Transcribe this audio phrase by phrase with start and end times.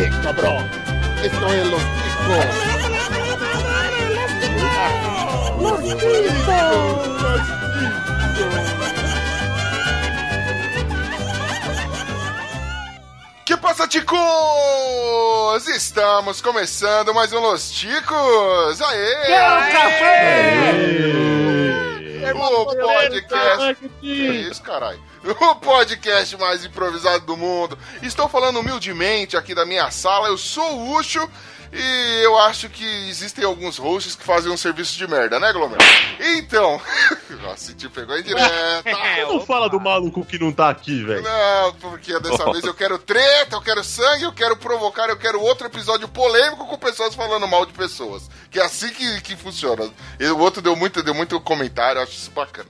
[0.00, 0.64] ¡Eh, cabrón!
[1.24, 2.46] ¡Esto es los chicos!
[5.60, 7.08] ¡Los chicos!
[13.44, 15.66] Que passa, ticos?
[15.66, 18.80] Estamos começando mais um Los Ticos!
[18.80, 19.34] Aê!
[22.40, 23.90] O podcast.
[24.00, 24.12] Que
[24.48, 25.00] isso, caralho?
[25.40, 27.78] O podcast mais improvisado do mundo.
[28.02, 30.28] Estou falando humildemente aqui da minha sala.
[30.28, 31.28] Eu sou o Ucho
[31.72, 35.78] e eu acho que existem alguns hosts que fazem um serviço de merda, né, Glomer?
[36.18, 36.80] Então.
[37.42, 38.84] Nossa, te pegou em direta.
[39.28, 41.22] Não fala do maluco que não tá aqui, velho.
[41.22, 45.40] Não, porque dessa vez eu quero treta, eu quero sangue, eu quero provocar, eu quero
[45.40, 48.28] outro episódio polêmico com pessoas falando mal de pessoas.
[48.50, 49.88] Que é assim que, que funciona.
[50.18, 52.68] E o outro deu muito, deu muito comentário, eu acho isso bacana.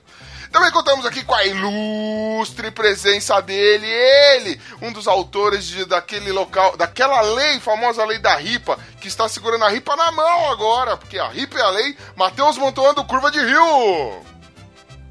[0.51, 6.75] Também contamos aqui com a ilustre presença dele, ele, um dos autores de, daquele local,
[6.75, 11.19] daquela lei, famosa lei da ripa, que está segurando a ripa na mão agora, porque
[11.19, 14.23] a ripa é a lei, Matheus Montoando, Curva de Rio.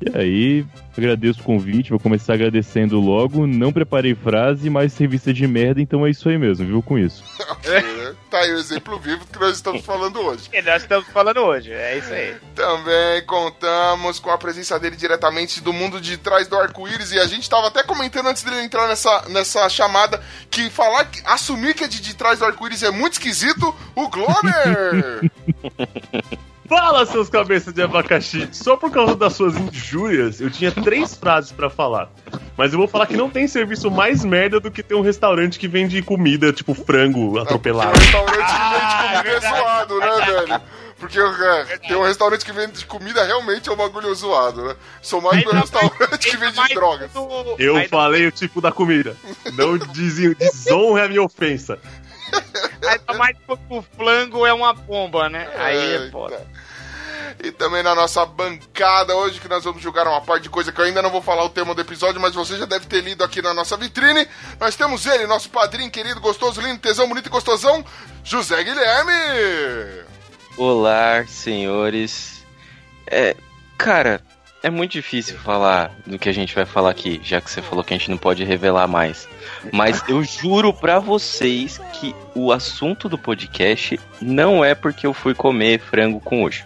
[0.00, 0.66] E aí,
[1.00, 3.46] agradeço o convite, vou começar agradecendo logo.
[3.46, 7.22] Não preparei frase, mas serviço de merda, então é isso aí mesmo, viu com isso.
[7.64, 8.14] Né?
[8.28, 10.50] Tá aí o exemplo vivo que nós estamos falando hoje.
[10.52, 12.34] Que nós estamos falando hoje, é isso aí.
[12.54, 17.26] Também contamos com a presença dele diretamente do mundo de trás do arco-íris e a
[17.26, 21.84] gente estava até comentando antes dele entrar nessa, nessa chamada que falar, que- assumir que
[21.84, 25.30] é de, de trás do arco-íris é muito esquisito, o Glomer!
[26.68, 28.46] Fala, seus cabeças de abacaxi!
[28.52, 32.10] Só por causa das suas injúrias, eu tinha três frases pra falar.
[32.58, 35.58] Mas eu vou falar que não tem serviço mais merda do que ter um restaurante
[35.58, 37.92] que vende comida, tipo frango atropelado.
[37.92, 40.60] Porque o restaurante que vende comida é zoado, né, velho?
[40.98, 44.76] Porque é, tem um restaurante que vende comida realmente é um bagulho zoado, né?
[45.00, 47.10] Sou mais do Ainda restaurante que vende drogas.
[47.58, 49.16] Eu falei o tipo da comida.
[49.54, 51.78] Não desonre a minha ofensa.
[52.86, 55.48] Ainda mais quando o flango é uma bomba, né?
[55.56, 56.46] Aí é foda.
[57.42, 60.80] E também na nossa bancada hoje, que nós vamos julgar uma parte de coisa que
[60.80, 63.22] eu ainda não vou falar o tema do episódio, mas você já deve ter lido
[63.22, 64.26] aqui na nossa vitrine.
[64.58, 67.84] Nós temos ele, nosso padrinho querido, gostoso, lindo, tesão, bonito e gostosão,
[68.24, 70.04] José Guilherme!
[70.56, 72.44] Olá, senhores.
[73.06, 73.36] É,
[73.76, 74.20] cara,
[74.62, 77.84] é muito difícil falar do que a gente vai falar aqui, já que você falou
[77.84, 79.28] que a gente não pode revelar mais.
[79.72, 85.34] Mas eu juro pra vocês que o assunto do podcast não é porque eu fui
[85.34, 86.64] comer frango com hoje.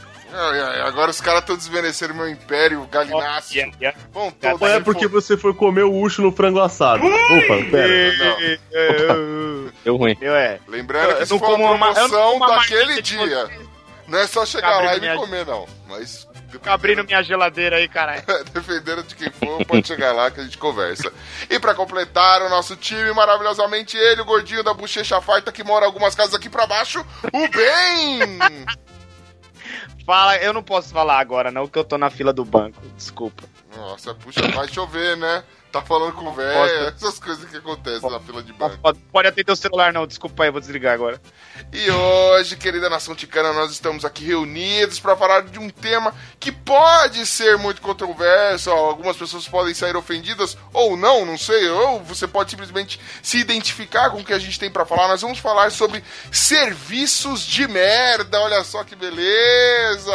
[0.86, 3.58] Agora os caras estão desmerecendo meu império galináceo.
[3.58, 3.98] Yeah, yeah.
[4.40, 7.04] Todos Ou é porque for- você foi comer o ucho no frango assado?
[7.06, 8.16] Opa, pera.
[8.16, 9.70] Não.
[9.84, 10.16] Deu ruim.
[10.22, 10.58] Eu é.
[10.66, 13.50] Lembrando que Eu isso não foi uma como uma- eu não promoção uma daquele dia.
[14.08, 15.66] Não é só chegar lá e me comer, não.
[15.86, 18.22] Mas Fica abrindo minha geladeira aí, caralho.
[18.52, 21.10] Defendendo de quem for, pode chegar lá que a gente conversa.
[21.48, 25.86] E pra completar o nosso time, maravilhosamente ele, o gordinho da bochecha farta que mora
[25.86, 28.38] algumas casas aqui pra baixo, o Ben!
[30.04, 32.82] Fala, eu não posso falar agora, não, que eu tô na fila do banco.
[32.96, 33.44] Desculpa.
[33.76, 35.42] Nossa, puxa, vai chover, né?
[35.72, 38.76] Tá falando com o velho, essas coisas que acontecem na fila de banco.
[38.76, 40.06] Pode, pode atender o celular, não.
[40.06, 41.18] Desculpa aí, eu vou desligar agora.
[41.72, 46.52] E hoje, querida nação ticana, nós estamos aqui reunidos para falar de um tema que
[46.52, 48.70] pode ser muito controverso.
[48.70, 51.66] Algumas pessoas podem sair ofendidas ou não, não sei.
[51.70, 55.08] Ou você pode simplesmente se identificar com o que a gente tem para falar.
[55.08, 58.38] Nós vamos falar sobre serviços de merda.
[58.42, 60.12] Olha só que beleza!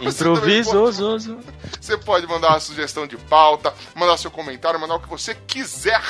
[0.00, 1.38] E você também Improviso, pode- zozo.
[1.80, 6.02] Você pode mandar uma sugestão de pauta, mandar seu comentário, mandar o que você quiser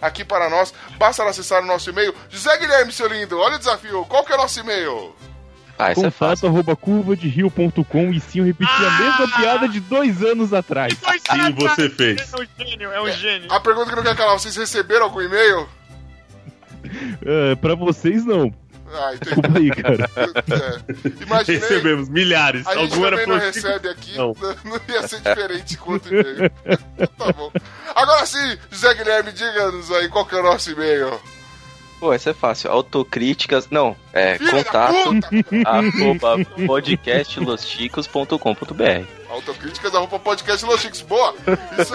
[0.00, 0.72] aqui para nós.
[0.98, 2.14] Basta acessar o nosso e-mail.
[2.28, 4.04] José Guilherme, seu lindo, olha o desafio.
[4.06, 5.14] Qual que é o nosso e-mail?
[5.78, 6.10] Ah, isso é.
[6.10, 10.52] Contato arroba curva de rio.com e sim, eu repeti a mesma piada de dois anos
[10.52, 10.92] atrás.
[10.94, 12.32] Sim, você fez.
[12.32, 13.52] É um gênio, é um gênio.
[13.52, 15.68] A pergunta que não quer calar, vocês receberam algum e-mail?
[17.24, 18.52] É, pra vocês, não.
[18.92, 19.40] Ah, entendi.
[19.40, 20.10] Desculpa aí, cara.
[20.16, 21.22] É.
[21.22, 21.60] Imaginei.
[21.60, 22.66] Recebemos milhares.
[22.66, 24.34] A gente Algum era também não recebe aqui, Não.
[24.64, 26.50] não ia ser diferente quanto e-mail.
[27.16, 27.52] tá bom.
[27.94, 31.20] Agora sim, José Guilherme, diga-nos aí qual que é o nosso e-mail.
[31.98, 32.70] Pô, essa é fácil.
[32.70, 33.68] Autocríticas.
[33.70, 34.94] Não, é Filha contato
[35.66, 39.19] arroba podcastlosticos.com.br.
[39.30, 41.02] Autocríticas arroba podcast Los Chicos.
[41.02, 41.34] Boa!
[41.78, 41.92] Isso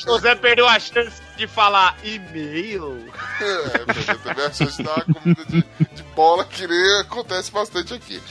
[0.06, 3.12] José perdeu a chance de falar e-mail.
[3.40, 8.22] É, mas também a chance da comida de, de bola que nem acontece bastante aqui.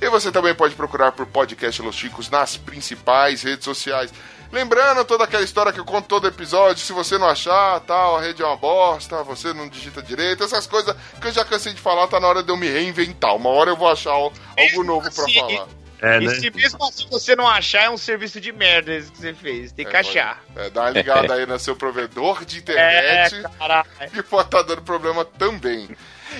[0.00, 4.12] E você também pode procurar por podcast Los Chicos nas principais redes sociais.
[4.50, 8.20] Lembrando toda aquela história que eu conto todo episódio, se você não achar, tal, a
[8.20, 11.80] rede é uma bosta, você não digita direito, essas coisas que eu já cansei de
[11.80, 13.36] falar, tá na hora de eu me reinventar.
[13.36, 15.34] Uma hora eu vou achar algo novo pra Sim.
[15.34, 15.68] falar.
[16.00, 16.34] É, e né?
[16.34, 19.72] se mesmo assim você não achar, é um serviço de merda esse que você fez.
[19.72, 20.42] Tem que É, achar.
[20.56, 23.42] É, dá uma ligada aí no seu provedor de É, internet.
[23.58, 23.88] caralho.
[24.12, 25.88] que pode estar dando problema também.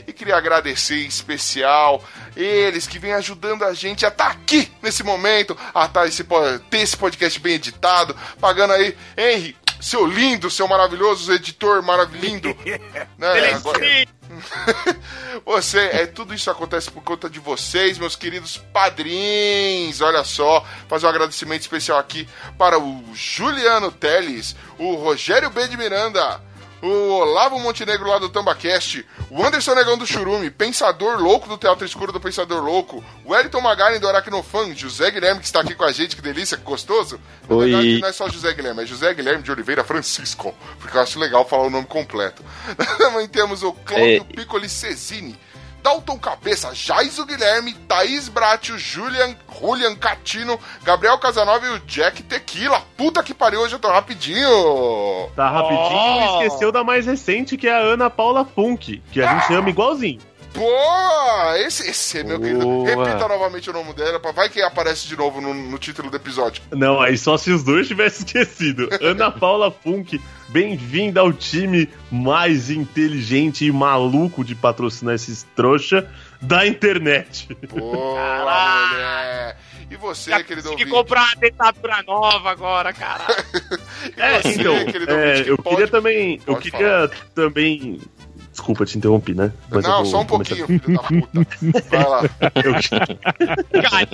[0.07, 2.05] E queria agradecer em especial
[2.37, 6.23] eles que vêm ajudando a gente a estar aqui nesse momento, a tá esse,
[6.71, 12.57] ter esse podcast bem editado, pagando aí, Henry, seu lindo, seu maravilhoso editor maravilhoso.
[13.19, 13.53] né?
[13.55, 13.81] Agora-
[15.45, 20.01] você, é tudo isso acontece por conta de vocês, meus queridos padrinhos.
[20.01, 25.77] Olha só, fazer um agradecimento especial aqui para o Juliano Teles, o Rogério B de
[25.77, 26.41] Miranda,
[26.83, 31.85] o Olavo Montenegro lá do Tambacast, o Anderson Negão do Churume, Pensador Louco do Teatro
[31.85, 35.85] Escuro do Pensador Louco, o Wellington Magaren do Aracnofan, José Guilherme que está aqui com
[35.85, 37.21] a gente, que delícia, que gostoso.
[37.49, 37.71] Na Oi.
[37.71, 41.19] verdade, não é só José Guilherme, é José Guilherme de Oliveira Francisco, porque eu acho
[41.19, 42.43] legal falar o nome completo.
[42.99, 44.35] Também temos o Cláudio É.
[44.37, 45.39] Piccoli Cesini,
[45.83, 52.83] Dalton Cabeça, Jaiso Guilherme, Thaís Bratio, Julian, Julian Catino, Gabriel Casanova e o Jack Tequila.
[52.97, 55.31] Puta que pariu, hoje eu tô rapidinho.
[55.35, 56.21] Tá rapidinho Oh.
[56.43, 59.71] e esqueceu da mais recente, que é a Ana Paula Funk, que a gente ama
[59.71, 60.21] igualzinho.
[60.59, 62.61] Pô, esse, esse é meu querido.
[62.61, 62.89] Boa.
[63.07, 66.17] Repita novamente o nome dela, pra- vai que aparece de novo no, no título do
[66.17, 66.63] episódio.
[66.73, 68.89] Não, aí só se os dois tivessem esquecido.
[69.01, 76.11] Ana Paula Funk, bem-vinda ao time mais inteligente e maluco de patrocinar esses trouxa
[76.43, 77.49] da internet.
[77.73, 79.57] Mulher.
[79.91, 80.91] E você, Já querido ouvinte?
[80.91, 83.35] comprar uma dentadura nova agora, caralho.
[84.17, 86.41] E É, você, então, querido é, ouvinte, que eu pode- queria também.
[86.47, 88.01] Eu pode queria também.
[88.59, 89.53] Desculpa, te interrompi, né?
[89.71, 91.47] Mas eu Não, vou só um começar- pouquinho, filho da puta.
[91.91, 92.23] Vai lá.
[93.91, 94.09] Vai.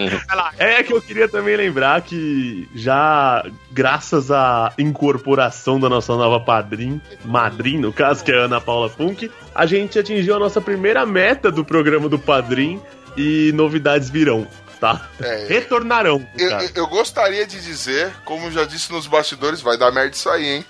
[0.59, 3.43] É que eu queria também lembrar que já,
[3.73, 8.91] graças à incorporação da nossa nova padrinho, madrinha, no caso, que é a Ana Paula
[8.91, 12.83] Funk, a gente atingiu a nossa primeira meta do programa do Padrim
[13.17, 14.47] e novidades virão,
[14.79, 15.09] tá?
[15.23, 19.91] É, Retornarão, Eu, eu- eu gostaria de dizer, como já disse nos bastidores, vai dar
[19.91, 20.65] merda isso aí, hein?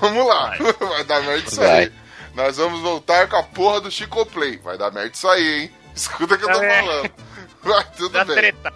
[0.00, 1.84] Vamos lá, vai, dar merda isso Vai.
[1.84, 1.92] aí.
[2.34, 4.56] Nós vamos voltar com a porra do Chico Play.
[4.58, 5.70] Vai dar merda isso aí, hein?
[5.94, 6.82] Escuta o que eu tô É.
[6.82, 7.10] falando.
[7.62, 8.36] Vai, tudo Da bem.
[8.36, 8.72] treta.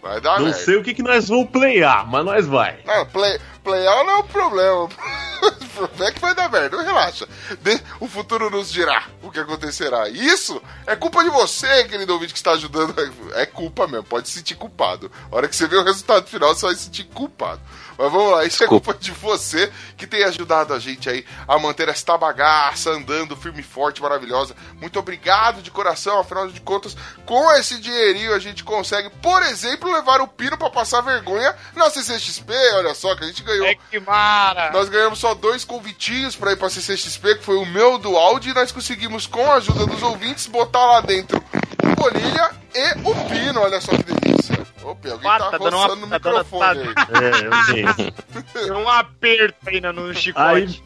[0.00, 0.58] Vai dar Não merda.
[0.60, 2.80] sei o que, que nós vamos playar, mas nós vai.
[2.84, 4.88] Não, play, playout não é o problema.
[5.42, 6.80] O problema é que vai dar merda.
[6.80, 7.26] Relaxa.
[7.62, 10.08] De- o futuro nos dirá o que acontecerá.
[10.08, 12.94] Isso é culpa de você, querido ouvinte, que está ajudando.
[13.34, 14.04] É culpa mesmo.
[14.04, 15.10] Pode se sentir culpado.
[15.32, 17.60] A hora que você vê o resultado final, você vai se sentir culpado.
[17.98, 18.92] Mas vamos lá, isso é Desculpa.
[18.92, 23.60] culpa de você que tem ajudado a gente aí a manter esta bagaça andando firme
[23.60, 24.54] e forte, maravilhosa.
[24.80, 29.92] Muito obrigado de coração, afinal de contas, com esse dinheirinho a gente consegue, por exemplo,
[29.92, 32.52] levar o Pino pra passar vergonha na CCXP.
[32.74, 33.66] Olha só que a gente ganhou.
[33.66, 34.70] É que mara.
[34.72, 38.50] Nós ganhamos só dois convitinhos pra ir pra CCXP, que foi o meu do áudio,
[38.50, 41.42] e nós conseguimos, com a ajuda dos ouvintes, botar lá dentro
[41.82, 43.60] o Bonilha e o Pino.
[43.60, 44.58] Olha só que delícia.
[44.82, 46.94] Opa, alguém Ah, tá, tá dando uma- roçando no tá dando- microfone aí.
[47.22, 48.14] É, gente.
[48.66, 50.82] Deu um aperto aí no, no Aí, chicote.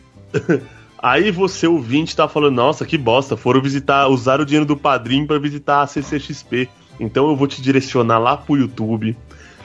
[0.99, 5.27] aí você ouvinte tá falando, nossa, que bosta, foram visitar, usaram o dinheiro do padrinho
[5.27, 6.69] pra visitar a CCXP.
[6.99, 9.17] Então eu vou te direcionar lá pro YouTube.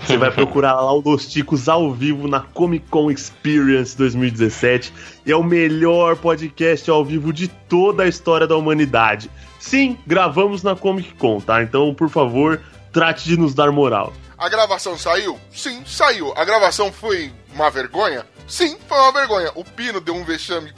[0.05, 4.91] Você vai procurar lá o Los Ticos ao vivo na Comic Con Experience 2017.
[5.25, 9.29] E é o melhor podcast ao vivo de toda a história da humanidade.
[9.59, 11.61] Sim, gravamos na Comic Con, tá?
[11.61, 12.59] Então, por favor,
[12.91, 14.11] trate de nos dar moral.
[14.37, 15.39] A gravação saiu?
[15.53, 16.33] Sim, saiu.
[16.35, 18.25] A gravação foi uma vergonha?
[18.47, 19.51] Sim, foi uma vergonha.
[19.53, 20.73] O Pino deu um vexame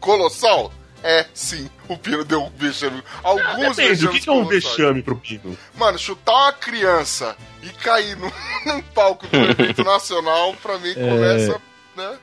[0.00, 0.72] colossal?
[1.04, 1.68] É, sim.
[1.86, 3.02] O Pino deu um vexame.
[3.22, 5.56] Alguns Depende, o vexames que, que é um vexame pro Pino?
[5.76, 8.30] Mano, chutar uma criança e cair num,
[8.64, 11.60] num palco do evento nacional, pra mim, começa,
[11.94, 12.18] né?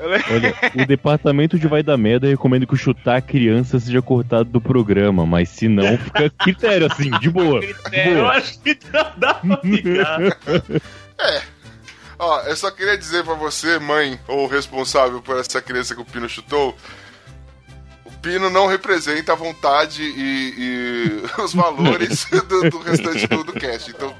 [0.00, 4.60] Olha, o departamento de Vai da Merda recomenda que o chutar criança seja cortado do
[4.60, 7.60] programa, mas se não, fica critério, assim, de boa.
[7.60, 8.30] De Eu boa.
[8.30, 10.18] acho que dá dá pra ficar.
[12.18, 16.04] Ó, eu só queria dizer pra você, mãe, ou responsável por essa criança que o
[16.04, 16.74] Pino chutou, o
[18.22, 23.90] Pino não representa a vontade e, e os valores do, do restante do, do cast.
[23.90, 24.14] Então,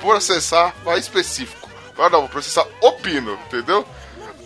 [0.00, 1.68] processar, vai específico.
[1.98, 3.86] Ah, não, vou processar o Pino, entendeu?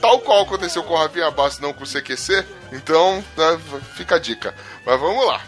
[0.00, 2.44] Tal qual aconteceu com o Rafinha Bastos, não com o CQC.
[2.72, 3.60] Então, né,
[3.94, 4.54] fica a dica.
[4.84, 5.40] Mas vamos lá.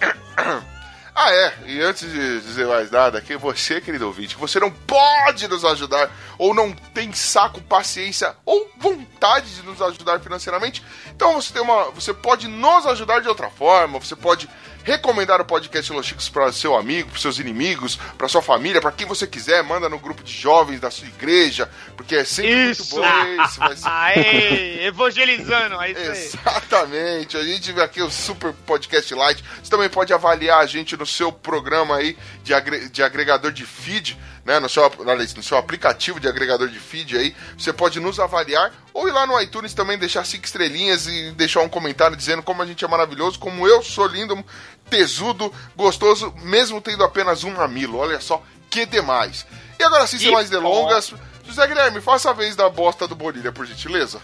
[1.20, 5.48] Ah, é, e antes de dizer mais nada, que você, querido ouvinte, você não pode
[5.48, 6.08] nos ajudar,
[6.38, 11.90] ou não tem saco, paciência ou vontade de nos ajudar financeiramente, então você tem uma.
[11.90, 14.48] Você pode nos ajudar de outra forma, você pode
[14.84, 18.92] recomendar o podcast Los Chicos para seu amigo, para seus inimigos, para sua família, para
[18.92, 22.96] quem você quiser, manda no grupo de jovens da sua igreja, porque é sempre Isso!
[22.98, 26.24] muito bom esse, vai ser Aê, evangelizando, é isso aí.
[26.24, 29.44] Exatamente, a gente vê aqui o Super Podcast Lite.
[29.62, 33.64] Você também pode avaliar a gente no seu programa aí de, agre- de agregador de
[33.66, 34.58] feed, né?
[34.58, 34.90] No seu,
[35.36, 37.36] no seu aplicativo de agregador de feed aí.
[37.56, 41.60] Você pode nos avaliar ou ir lá no iTunes também deixar cinco estrelinhas e deixar
[41.60, 44.42] um comentário dizendo como a gente é maravilhoso, como eu sou lindo,
[44.88, 47.98] tesudo, gostoso, mesmo tendo apenas um mamilo.
[47.98, 49.46] Olha só que demais.
[49.78, 51.12] E agora sim, sem mais delongas,
[51.44, 54.18] José Guilherme, faça a vez da bosta do Bolília, por gentileza.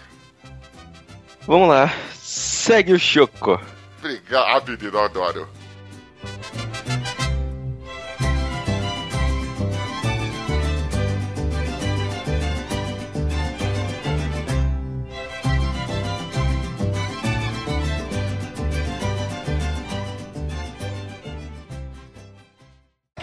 [1.45, 1.93] Vamos lá.
[2.15, 3.61] Segue o Choco.
[3.99, 5.47] Obrigado, menino, adoro.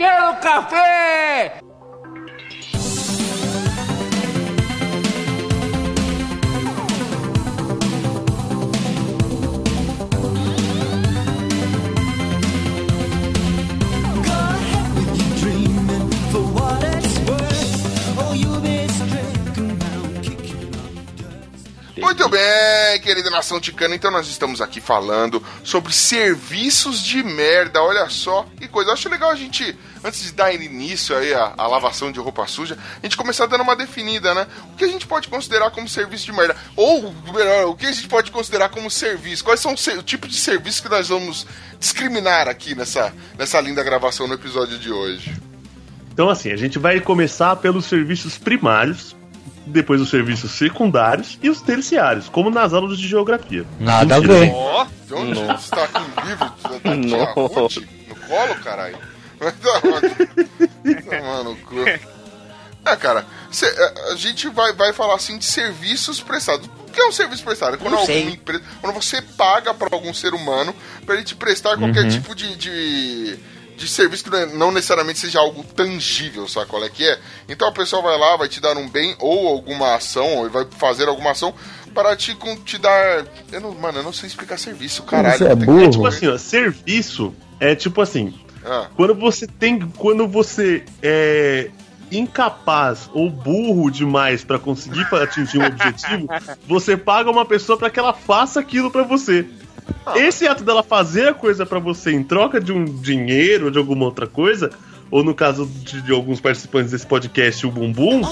[0.02, 1.71] Quero café!
[21.96, 28.08] Muito bem, querida nação ticana, então nós estamos aqui falando sobre serviços de merda, olha
[28.08, 28.90] só que coisa.
[28.90, 32.46] Eu acho legal a gente, antes de dar início aí à, à lavação de roupa
[32.46, 34.46] suja, a gente começar dando uma definida, né?
[34.72, 36.56] O que a gente pode considerar como serviço de merda?
[36.74, 39.44] Ou, melhor, o que a gente pode considerar como serviço?
[39.44, 41.46] Quais são os o tipo de serviço que nós vamos
[41.78, 45.36] discriminar aqui nessa, nessa linda gravação no episódio de hoje?
[46.10, 49.14] Então, assim, a gente vai começar pelos serviços primários,
[49.66, 53.64] depois os serviços secundários e os terciários, como nas aulas de geografia.
[53.80, 54.46] Nada a Mentira, ver.
[54.46, 54.54] gente.
[54.56, 55.56] Ó, De onde Não.
[55.58, 57.46] você tá com um livro da tia Não.
[57.46, 57.76] Ruth?
[58.08, 58.98] No colo, caralho?
[59.40, 61.02] Mas da onde?
[61.04, 61.76] Tomar no cu.
[62.84, 66.66] É, cara, cê- é, a gente vai, vai falar assim de serviços prestados.
[66.88, 67.74] O que é um serviço prestado?
[67.74, 70.74] É Quando, alguma empresa, quando você paga para algum ser humano
[71.06, 73.38] para ele te prestar qualquer tipo de, de,
[73.84, 77.18] de serviço que não é- não necessariamente seja algo tangível, sabe qual é que é?
[77.48, 80.66] Então a pessoa vai lá, vai te dar um bem ou alguma ação, ou vai
[80.78, 81.52] fazer alguma ação
[81.94, 83.24] para te, com- te dar.
[83.50, 85.38] Eu não, mano, eu não sei explicar serviço, caralho.
[85.38, 85.84] Você é burro?
[85.84, 88.34] É tipo assim, ó, serviço é tipo assim,
[88.64, 91.68] Ah, quando você tem, quando você é
[92.12, 96.28] incapaz ou burro demais pra conseguir atingir um objetivo,
[96.68, 99.46] você paga uma pessoa pra que ela faça aquilo pra você.
[100.16, 103.78] Esse ato dela fazer a coisa pra você em troca de um dinheiro ou de
[103.78, 104.70] alguma outra coisa,
[105.10, 108.22] ou no caso de, de alguns participantes desse podcast, o bumbum,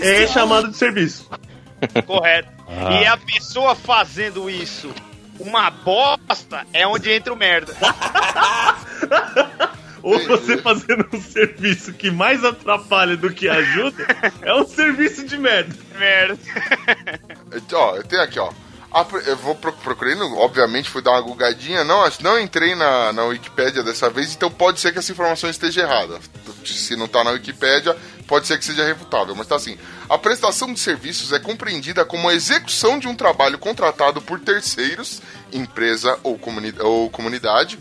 [0.00, 1.30] é chamado de serviço.
[2.06, 2.48] correto.
[2.68, 2.92] Ah.
[2.92, 4.90] E a pessoa fazendo isso,
[5.38, 7.74] uma bosta, é onde entra o merda.
[10.02, 14.06] Ou você fazendo um serviço que mais atrapalha do que ajuda,
[14.42, 15.74] é um serviço de merda.
[15.98, 16.38] Merda.
[17.72, 18.52] Ó, eu tenho aqui, ó.
[18.94, 22.76] A pr- Eu vou pro- procurei, no- obviamente fui dar uma gugadinha, não, não entrei
[22.76, 26.20] na, na Wikipédia dessa vez, então pode ser que essa informação esteja errada.
[26.64, 27.96] Se não tá na Wikipédia,
[28.28, 29.76] pode ser que seja refutável, mas tá assim.
[30.08, 35.20] A prestação de serviços é compreendida como a execução de um trabalho contratado por terceiros,
[35.52, 37.78] empresa ou, comuni ou comunidade,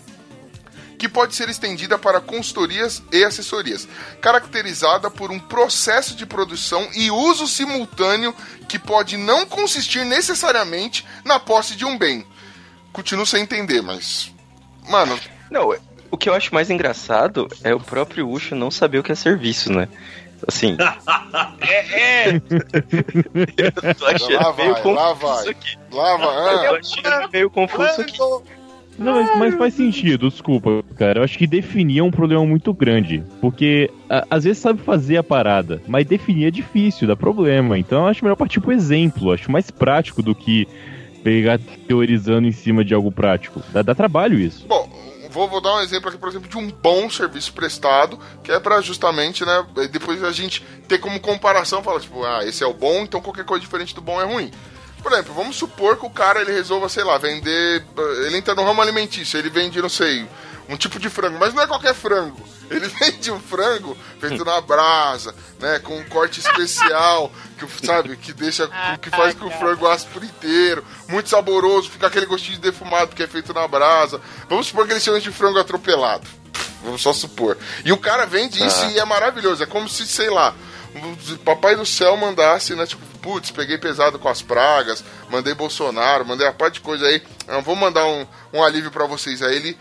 [1.04, 3.86] que pode ser estendida para consultorias e assessorias,
[4.22, 8.34] caracterizada por um processo de produção e uso simultâneo
[8.70, 12.26] que pode não consistir necessariamente na posse de um bem.
[12.94, 14.32] Continuo sem entender, mas.
[14.88, 15.20] Mano,
[15.52, 15.76] Não,
[16.10, 19.16] o que eu acho mais engraçado é o próprio Ucho não saber o que é
[19.16, 19.90] serviço, né?
[20.48, 20.78] Assim,
[21.60, 22.42] É, é.
[23.58, 25.50] eu tô achando lá meio vai, confuso lá vai.
[25.50, 25.78] aqui.
[25.92, 26.28] Lá vai.
[26.56, 28.18] Eu tô Ah, achando meio confuso aqui.
[28.98, 31.20] Não, mas, mas faz sentido, desculpa, cara.
[31.20, 33.24] Eu acho que definir é um problema muito grande.
[33.42, 37.78] Porque a- às vezes sabe fazer a parada, mas definir é difícil, dá problema.
[37.78, 39.32] Então eu acho melhor partir pro exemplo.
[39.32, 40.68] Acho mais prático do que
[41.24, 43.62] pegar teorizando em cima de algo prático.
[43.72, 44.68] Dá, dá trabalho isso.
[44.68, 44.90] Bom,
[45.32, 48.60] vou, vou dar um exemplo aqui, por exemplo, de um bom serviço prestado, que é
[48.60, 52.74] pra justamente, né, depois a gente ter como comparação, falar, tipo, ah, esse é o
[52.74, 54.52] bom, então qualquer coisa diferente do bom é ruim.
[55.04, 57.84] Por exemplo, vamos supor que o cara, ele resolva, sei lá, vender,
[58.26, 60.26] ele entra no ramo alimentício, ele vende, não sei,
[60.70, 62.42] um tipo de frango, mas não é qualquer frango.
[62.72, 67.30] Ele vende um frango feito na brasa, né, com um corte especial,
[67.60, 68.70] que sabe, que deixa,
[69.02, 72.62] que faz com que o frango asse por inteiro, muito saboroso, fica aquele gostinho de
[72.62, 74.22] defumado que é feito na brasa.
[74.50, 76.26] Vamos supor que ele chama de frango atropelado.
[76.82, 77.58] vamos só supor.
[77.84, 78.92] E o cara vende isso Ah.
[78.92, 79.62] e é maravilhoso.
[79.64, 80.54] É como se, sei lá,
[80.96, 82.86] o Papai do Céu mandasse, né?
[82.86, 87.22] Tipo, putz, peguei pesado com as pragas, mandei Bolsonaro, mandei a parte de coisa aí.
[87.48, 89.42] Eu vou mandar um, um alívio pra vocês.
[89.42, 89.78] Aí ele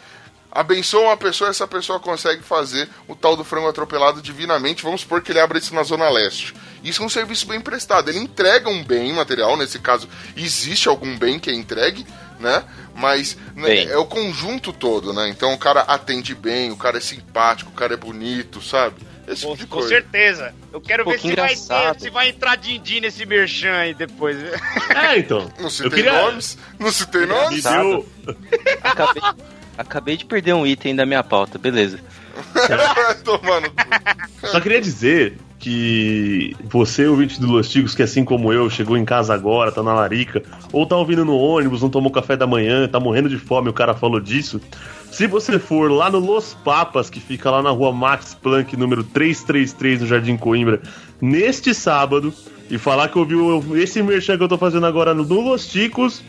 [0.50, 4.82] abençoa uma pessoa, essa pessoa consegue fazer o tal do frango atropelado divinamente.
[4.82, 6.54] Vamos supor que ele abra isso na Zona Leste.
[6.84, 8.08] Isso é um serviço bem prestado.
[8.08, 12.06] Ele entrega um bem material, nesse caso, existe algum bem que é entregue,
[12.38, 12.64] né?
[12.94, 13.88] Mas né, Bem.
[13.88, 15.28] é o conjunto todo, né?
[15.28, 18.96] Então o cara atende bem, o cara é simpático, o cara é bonito, sabe?
[19.32, 19.88] Esse tipo Com, de com coisa.
[19.88, 20.54] certeza.
[20.72, 21.54] Eu quero Pô, ver que se vai,
[21.94, 24.36] ter, se vai entrar din-din nesse merchan aí depois.
[24.94, 25.50] É, então.
[25.58, 26.12] Não Eu citei queria.
[26.22, 27.62] nomes, não citei Me nomes.
[27.62, 28.08] deu-
[28.82, 29.22] Acabei,
[29.78, 31.98] acabei de perder um item da minha pauta, beleza.
[33.24, 33.72] Tomando.
[34.44, 39.04] Só queria dizer que você, ouvinte do Los Ticos, que assim como eu, chegou em
[39.04, 40.42] casa agora, tá na larica,
[40.72, 43.72] ou tá ouvindo no ônibus, não tomou café da manhã, tá morrendo de fome, o
[43.72, 44.60] cara falou disso.
[45.12, 49.04] Se você for lá no Los Papas, que fica lá na rua Max Planck, número
[49.04, 50.82] 333, no Jardim Coimbra,
[51.20, 52.34] neste sábado,
[52.68, 56.24] e falar que ouviu esse merchan que eu tô fazendo agora no Los Ticos,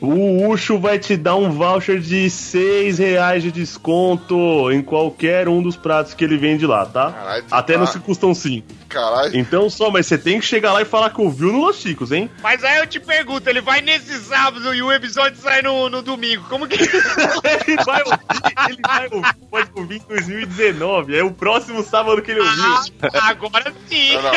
[0.00, 5.62] o Ucho vai te dar um voucher de 6 reais de desconto em qualquer um
[5.62, 7.12] dos pratos que ele vende lá, tá?
[7.12, 8.66] Caralho, Até tá- nos que custam 5.
[8.88, 9.36] Caralho.
[9.36, 12.10] Então só, mas você tem que chegar lá e falar que ouviu no Los Chicos,
[12.10, 12.28] hein?
[12.42, 16.02] Mas aí eu te pergunto, ele vai nesse sábado e o episódio sai no, no
[16.02, 16.44] domingo.
[16.48, 16.74] Como que.
[16.82, 18.18] ele vai ouvir,
[18.68, 21.16] ele vai ouvir, pode ouvir em 2019.
[21.16, 22.74] É o próximo sábado que ele ouviu.
[23.14, 24.14] Ah, agora sim.
[24.14, 24.32] Não, não.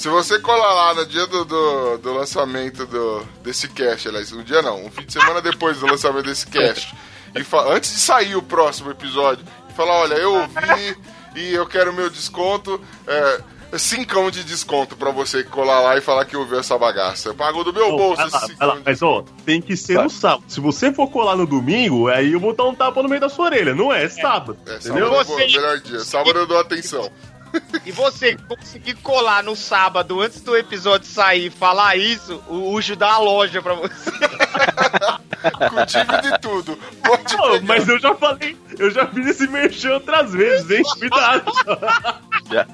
[0.00, 4.42] Se você colar lá no dia do, do, do lançamento do, desse cast, aliás, um
[4.42, 6.96] dia não, um fim de semana depois do lançamento desse cast,
[7.36, 10.96] e antes de sair o próximo episódio, e falar, olha, eu ouvi
[11.36, 13.42] e eu quero meu desconto, é,
[13.78, 17.28] cincão de desconto pra você colar lá e falar que ouviu essa bagaça.
[17.28, 18.76] Eu pago do meu Ô, bolso esse cincão lá.
[18.76, 20.44] de Mas ó, tem que ser no sábado.
[20.48, 23.28] Se você for colar no domingo, aí eu vou dar um tapa no meio da
[23.28, 23.74] sua orelha.
[23.74, 24.56] Não é sábado.
[24.66, 25.10] É, entendeu?
[25.10, 26.00] sábado é o Você- melhor dia.
[26.00, 27.12] Sábado eu dou atenção.
[27.84, 32.94] E você conseguir colar no sábado, antes do episódio sair e falar isso, o Ucho
[32.94, 34.10] dá a loja pra você.
[35.70, 36.78] Contigo de tudo.
[37.02, 40.82] Pode Pô, mas eu já falei, eu já fiz esse merchan outras vezes, hein?
[40.98, 41.52] Cuidado.
[42.50, 42.66] Já,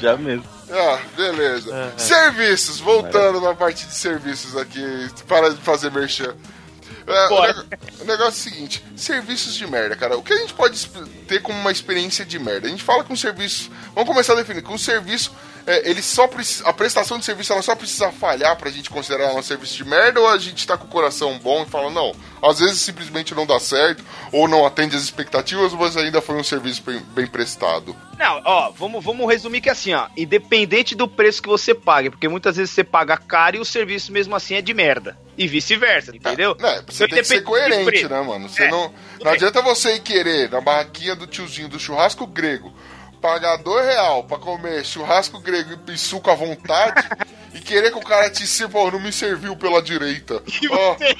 [0.00, 0.44] já mesmo.
[0.70, 1.92] Ah, beleza.
[1.96, 6.34] Serviços, voltando na parte de serviços aqui, para de fazer merchan.
[7.12, 7.52] É, o, Bora.
[7.54, 10.16] neg- o negócio é o seguinte: serviços de merda, cara.
[10.16, 10.86] O que a gente pode
[11.26, 12.66] ter como uma experiência de merda?
[12.66, 13.70] A gente fala com serviço.
[13.94, 14.62] Vamos começar a definir.
[14.62, 15.32] Com serviço,
[15.66, 19.24] é, ele só precisa, a prestação de serviço ela só precisa falhar pra gente considerar
[19.24, 21.90] ela um serviço de merda ou a gente tá com o coração bom e fala,
[21.90, 26.36] não, às vezes simplesmente não dá certo ou não atende as expectativas, mas ainda foi
[26.36, 27.94] um serviço bem, bem prestado.
[28.18, 32.10] Não, ó, vamos, vamos resumir que é assim, ó, independente do preço que você pague,
[32.10, 35.16] porque muitas vezes você paga caro e o serviço mesmo assim é de merda.
[35.38, 36.54] E vice-versa, entendeu?
[36.60, 38.46] É, você Então, tem que ser coerente, né, mano?
[38.48, 38.70] Você É.
[38.70, 38.92] não,
[39.22, 42.74] não adianta você ir querer na barraquinha do tiozinho do churrasco grego
[43.20, 47.06] pagar dois real pra comer churrasco grego e suco à vontade
[47.54, 50.42] e querer que o cara te sirva, não me serviu pela direita.
[50.62, 51.14] E Ó, você,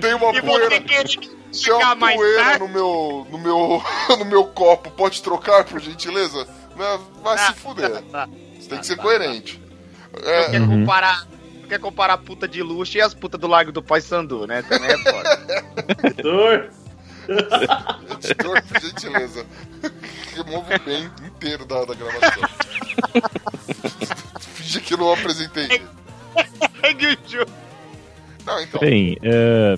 [0.00, 3.82] tem uma e poeira, tem uma poeira tarde, no meu, no meu,
[4.18, 6.46] no meu copo, pode trocar, por gentileza?
[6.76, 8.02] Né, Vai se fuder.
[8.02, 9.60] tá, Você tem que ser coerente.
[10.12, 11.26] não É, quer comparar...
[11.26, 14.46] não Quer comparar a puta de luxo e as putas do Largo do Pai Sandu,
[14.46, 14.60] né?
[14.60, 16.81] Também é foda.
[18.12, 19.46] Editor, por gentileza.
[20.34, 22.48] Remova o bem inteiro da, da gravação.
[24.54, 25.68] Finge que eu não apresentei.
[28.44, 28.80] Não, então.
[28.80, 29.76] Bem, é,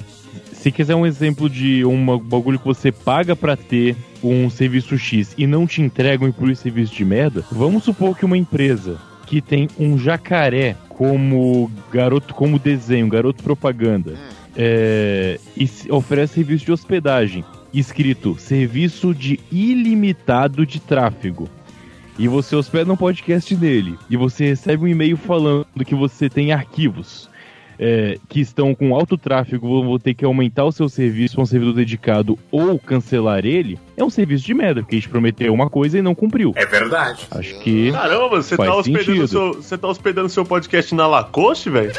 [0.53, 5.35] se quiser um exemplo de um bagulho que você paga pra ter um serviço X
[5.37, 8.99] e não te entregam e por isso serviço de merda, vamos supor que uma empresa
[9.27, 14.17] que tem um jacaré como garoto, como desenho, garoto propaganda,
[14.57, 21.49] é, e oferece serviço de hospedagem, escrito serviço de ilimitado de tráfego.
[22.19, 23.99] E você hospeda um podcast nele.
[24.09, 27.29] E você recebe um e-mail falando que você tem arquivos
[27.79, 31.47] é, que estão com alto tráfego, vão ter que aumentar o seu serviço para um
[31.47, 35.71] servidor dedicado ou cancelar ele, é um serviço de merda, porque a gente prometeu uma
[35.71, 36.53] coisa e não cumpriu.
[36.57, 37.27] É verdade.
[37.31, 37.93] Acho que.
[37.93, 41.93] caramba, você Faz tá, hospedando seu, você tá hospedando seu podcast na Lacoste, velho?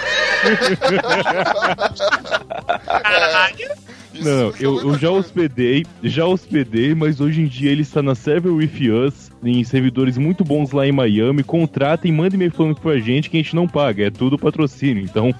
[4.13, 8.15] Isso Não, eu, eu já hospedei, já hospedei, mas hoje em dia ele está na
[8.15, 11.43] Server With Us, em servidores muito bons lá em Miami.
[11.43, 15.03] Contratem, mandem e-mail falando pra gente que a gente não paga, é tudo patrocínio.
[15.03, 15.33] Então,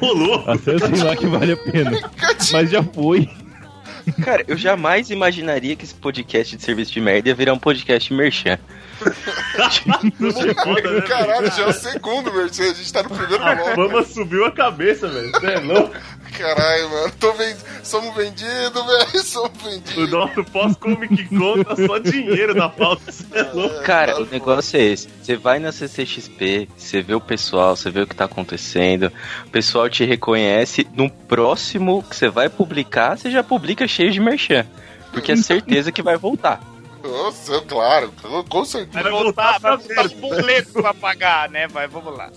[0.00, 0.50] Ô, louco.
[0.50, 2.10] acessem lá que vale a pena.
[2.52, 3.28] Mas já foi.
[4.24, 8.12] Cara, eu jamais imaginaria que esse podcast de serviço de merda ia virar um podcast
[8.12, 8.58] merchan.
[9.02, 11.00] É foda, né?
[11.02, 12.72] Caralho, já é o segundo, Mercedes.
[12.72, 13.74] A gente tá no primeiro A bloco.
[13.74, 15.30] fama subiu a cabeça, velho.
[15.30, 15.94] Você é louco?
[16.38, 17.12] Caralho, mano.
[17.20, 17.56] Tô vend...
[17.82, 19.22] Somos vendidos, velho.
[19.24, 20.10] Somos O vendidos.
[20.10, 23.10] nosso pós-Comic Con tá só dinheiro na pauta.
[23.12, 23.82] Você é louco?
[23.82, 25.08] Cara, o negócio é esse.
[25.22, 29.12] Você vai na CCXP, você vê o pessoal, você vê o que tá acontecendo,
[29.46, 30.86] o pessoal te reconhece.
[30.94, 34.66] No próximo que você vai publicar, você já publica cheio de merchan.
[35.12, 36.60] Porque é certeza que vai voltar.
[37.02, 39.02] Nossa, claro, com- com certeza.
[39.02, 40.14] Vai voltar pra vai voltar ver.
[40.16, 41.66] um boleto pra pagar, né?
[41.68, 42.30] Vai, vamos lá.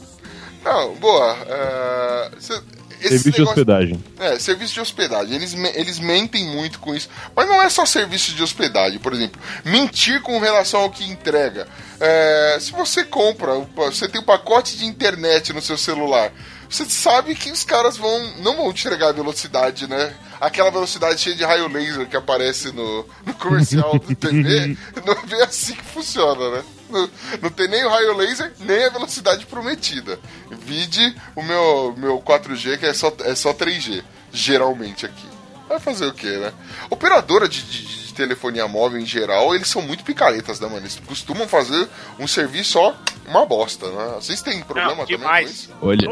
[0.64, 1.38] Não, boa.
[1.48, 2.62] é, cê-
[3.02, 4.04] esse Serviço de negócio- hospedagem.
[4.18, 5.36] É, serviço de hospedagem.
[5.36, 7.10] Eles, eles mentem muito com isso.
[7.36, 9.40] Mas não é só serviço de hospedagem, por exemplo.
[9.66, 11.68] Mentir com relação ao que entrega.
[12.00, 16.32] É, se você compra, você tem um pacote de internet no seu celular.
[16.76, 20.14] Você sabe que os caras vão não vão te entregar a velocidade, né?
[20.42, 24.78] Aquela velocidade cheia de raio laser que aparece no, no comercial do TV.
[25.06, 26.64] Não é assim que funciona, né?
[26.90, 27.10] Não,
[27.44, 30.20] não tem nem o raio laser, nem a velocidade prometida.
[30.52, 35.28] Vide o meu, meu 4G, que é só, é só 3G, geralmente aqui.
[35.70, 36.52] Vai fazer o quê, né?
[36.90, 40.82] Operadora de- de telefonia móvel em geral, eles são muito picaretas, né, mano?
[40.82, 41.88] Eles costumam fazer
[42.20, 42.94] um serviço ó,
[43.28, 44.14] uma bosta, né?
[44.16, 45.50] Vocês têm problema Não, também com demais.
[45.52, 45.74] isso?
[45.82, 46.08] Olha,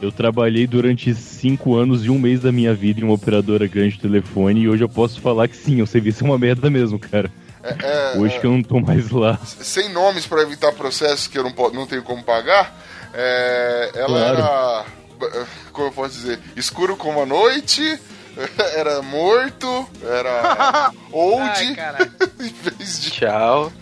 [0.00, 3.96] eu trabalhei durante cinco anos e um mês da minha vida em uma operadora grande
[3.96, 6.98] de telefone e hoje eu posso falar que sim, o serviço é uma merda mesmo,
[6.98, 7.30] cara.
[7.62, 9.38] É, é, Hoje que eu não tô mais lá.
[9.44, 12.74] sem nomes para evitar processos que eu não, não tenho como pagar,
[13.12, 14.84] é, ela era,
[15.72, 17.98] como eu posso dizer, escuro como a noite,
[18.76, 21.66] era morto, era old, Ai,
[22.40, 23.10] em vez de...
[23.10, 23.72] Tchau.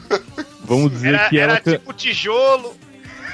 [0.65, 2.75] Vamos dizer Era, que ela, era tipo tijolo.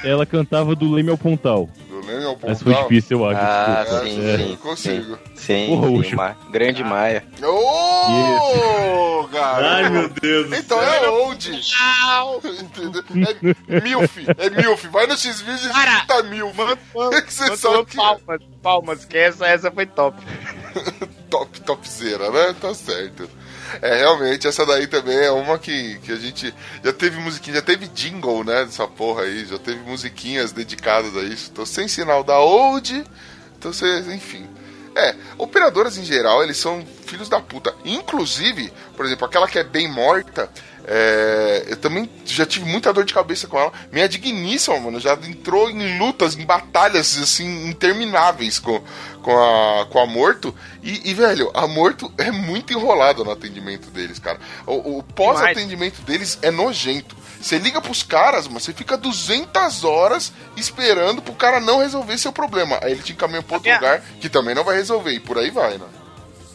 [0.03, 1.69] ela cantava do Leme ao Pontal.
[1.89, 2.89] Do Leme ao Essa foi Pontal.
[2.89, 3.39] difícil, eu acho.
[3.41, 4.05] Ah, desculpa.
[4.05, 5.19] sim, É, sim, consigo.
[5.35, 6.15] Sim, Porra, sim, Ucho.
[6.15, 7.23] Ma- grande Maia.
[7.43, 9.65] Ô, garoto!
[9.65, 11.61] Ai, meu Deus Então é old.
[13.67, 14.87] É milf, é milf.
[14.87, 16.55] Vai no X-Videos e Cara, digita milf.
[17.25, 18.01] que você Mandou sabe que é.
[18.01, 20.17] palmas, palmas, que essa, essa foi top.
[21.29, 22.55] top, topzera, né?
[22.59, 23.29] Tá certo.
[23.81, 27.61] É, realmente, essa daí também é uma que, que a gente já teve musiquinha, já
[27.61, 31.51] teve jingle, né, dessa porra aí, já teve musiquinhas dedicadas a isso.
[31.51, 33.03] Tô sem sinal da old,
[33.57, 34.47] então você, enfim.
[34.95, 37.73] É, operadoras em geral, eles são filhos da puta.
[37.83, 40.49] Inclusive, por exemplo, aquela que é bem morta,
[40.87, 43.71] é, eu também já tive muita dor de cabeça com ela.
[43.91, 48.81] Minha digníssima, mano, já entrou em lutas, em batalhas, assim, intermináveis com,
[49.21, 50.53] com, a, com a Morto.
[50.83, 54.39] E, e, velho, a Morto é muito enrolada no atendimento deles, cara.
[54.65, 57.15] O, o pós-atendimento deles é nojento.
[57.41, 62.31] Você liga pros caras, mas você fica 200 horas esperando pro cara não resolver seu
[62.31, 62.79] problema.
[62.81, 65.11] Aí ele te encaminha pra outro minha- lugar que também não vai resolver.
[65.11, 65.85] E por aí vai, né?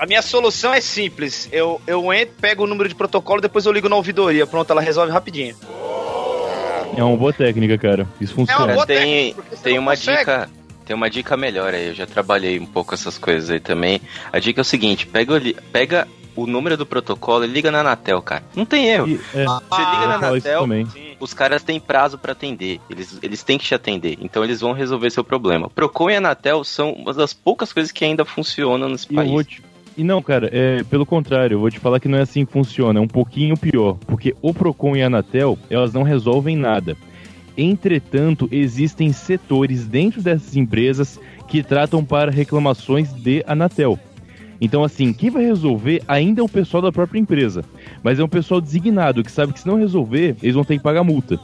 [0.01, 1.47] A minha solução é simples.
[1.53, 4.47] Eu, eu entro, pego o número de protocolo, depois eu ligo na ouvidoria.
[4.47, 5.55] Pronto, ela resolve rapidinho.
[6.97, 8.09] É uma boa técnica, cara.
[8.21, 8.73] Isso É uma funciona.
[8.75, 10.19] boa tem, tem uma consegue.
[10.19, 10.51] dica.
[10.87, 14.01] Tem uma dica melhor aí, eu já trabalhei um pouco essas coisas aí também.
[14.33, 18.21] A dica é o seguinte, pega, pega o número do protocolo e liga na Anatel,
[18.23, 18.43] cara.
[18.57, 19.07] Não tem erro.
[19.07, 20.67] E- é, Você liga na isso Anatel,
[21.21, 22.81] os caras têm prazo pra atender.
[22.91, 24.19] Eles, eles têm que te atender.
[24.21, 25.71] Então eles vão resolver seu problema.
[25.71, 29.31] Procon e Anatel são uma das poucas coisas que ainda funcionam nesse E eu país.
[29.31, 29.63] vou te...
[29.97, 32.53] E não, cara, é pelo contrário, eu vou te falar que não é assim que
[32.53, 36.97] funciona, é um pouquinho pior, porque o Procon e a Anatel, elas não resolvem nada.
[37.57, 43.99] Entretanto, existem setores dentro dessas empresas que tratam para reclamações de Anatel.
[44.61, 47.65] Então, assim, quem vai resolver ainda é o pessoal da própria empresa,
[48.03, 50.83] mas é um pessoal designado que sabe que se não resolver, eles vão ter que
[50.83, 51.39] pagar multa.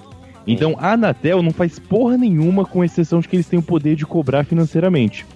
[0.46, 3.96] Então, a Anatel não faz porra nenhuma, com exceção de que eles têm o poder
[3.96, 5.26] de cobrar financeiramente.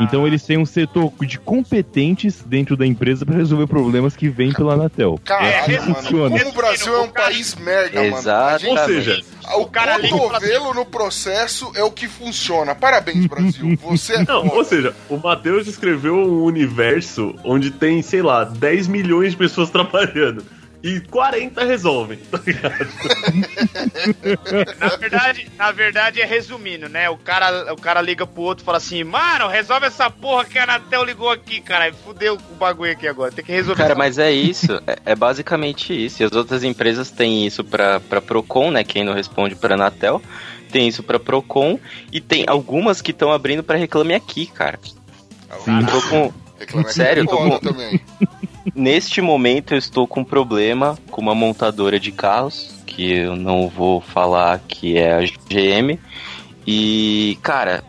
[0.00, 4.52] Então eles têm um setor de competentes dentro da empresa para resolver problemas que vêm
[4.52, 5.18] pela Anatel.
[5.24, 5.94] Caralho, É, mano.
[5.94, 6.38] funciona.
[6.38, 8.16] Como o Brasil é um país merda, mano.
[8.18, 8.62] Exatamente.
[8.66, 9.22] gente- Ou seja,
[9.56, 12.74] O, O cara cotovelo no processo é o que funciona.
[12.74, 13.76] Parabéns, Brasil.
[13.82, 18.88] Você é Não, ou seja, o Matheus escreveu um universo onde tem, sei lá, 10
[18.88, 20.44] milhões de pessoas trabalhando.
[20.86, 22.86] E 40 resolvem, tá ligado?
[24.78, 27.08] Na verdade, na verdade é resumindo, né?
[27.08, 30.58] O cara, o cara liga pro outro e fala assim: Mano, resolve essa porra que
[30.58, 31.90] a Anatel ligou aqui, cara.
[32.04, 33.32] Fudeu o bagulho aqui agora.
[33.32, 33.80] Tem que resolver.
[33.82, 36.22] Cara, mas é isso, é, é basicamente isso.
[36.22, 38.84] E as outras empresas têm isso pra, pra Procon, né?
[38.84, 40.20] Quem não responde pra Anatel,
[40.70, 41.78] tem isso pra Procon,
[42.12, 44.78] e tem algumas que estão abrindo pra Reclame Aqui, cara.
[45.50, 47.98] Eu tô com, Reclama Sério, tô com- também.
[48.74, 53.68] Neste momento eu estou com um problema com uma montadora de carros, que eu não
[53.68, 55.98] vou falar que é a GM.
[56.66, 57.84] E, cara,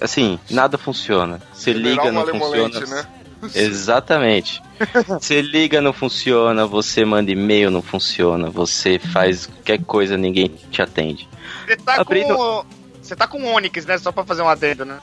[0.00, 1.40] assim, nada funciona.
[1.52, 2.80] Você liga, não funciona.
[2.86, 3.06] né?
[3.54, 4.62] Exatamente.
[5.20, 10.80] Você liga, não funciona, você manda e-mail, não funciona, você faz qualquer coisa, ninguém te
[10.80, 11.28] atende.
[11.66, 12.64] Você tá Abrindo- com.
[13.02, 13.98] Você tá com Onix, né?
[13.98, 14.98] Só pra fazer um adendo, né?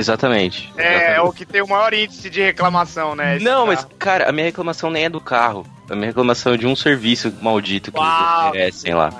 [0.00, 0.72] Exatamente.
[0.76, 1.28] É, é Exatamente.
[1.28, 3.38] o que tem o maior índice de reclamação, né?
[3.38, 5.66] Não, mas, cara, a minha reclamação nem é do carro.
[5.90, 9.12] A minha reclamação é de um serviço maldito que eles Uau, oferecem lá.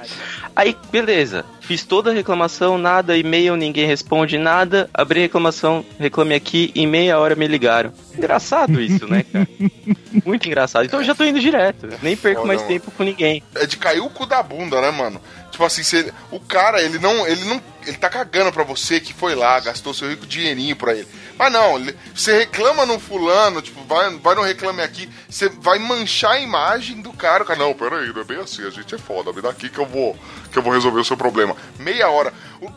[0.56, 1.44] Aí, beleza.
[1.60, 4.88] Fiz toda a reclamação, nada, e-mail, ninguém responde nada.
[4.92, 7.92] Abri a reclamação, reclame aqui, em meia hora me ligaram.
[8.16, 9.46] Engraçado isso, né, cara?
[10.24, 10.84] Muito engraçado.
[10.84, 11.88] Então eu já tô indo direto.
[12.02, 12.72] Nem perco Foda, mais mano.
[12.72, 13.42] tempo com ninguém.
[13.54, 15.20] É de cair o cu da bunda, né, mano?
[15.60, 17.60] Tipo assim, cê- o cara, ele não, ele não.
[17.86, 21.06] Ele tá cagando pra você que foi lá, gastou seu rico dinheirinho pra ele.
[21.36, 21.74] Mas não,
[22.14, 27.02] você reclama no fulano, tipo, vai, vai no reclame aqui, você vai manchar a imagem
[27.02, 27.42] do cara.
[27.42, 29.68] O cara, não, peraí, não é bem assim, a gente é foda, me dá aqui
[29.68, 30.16] que eu vou,
[30.50, 31.54] que eu vou resolver o seu problema.
[31.78, 32.32] Meia hora.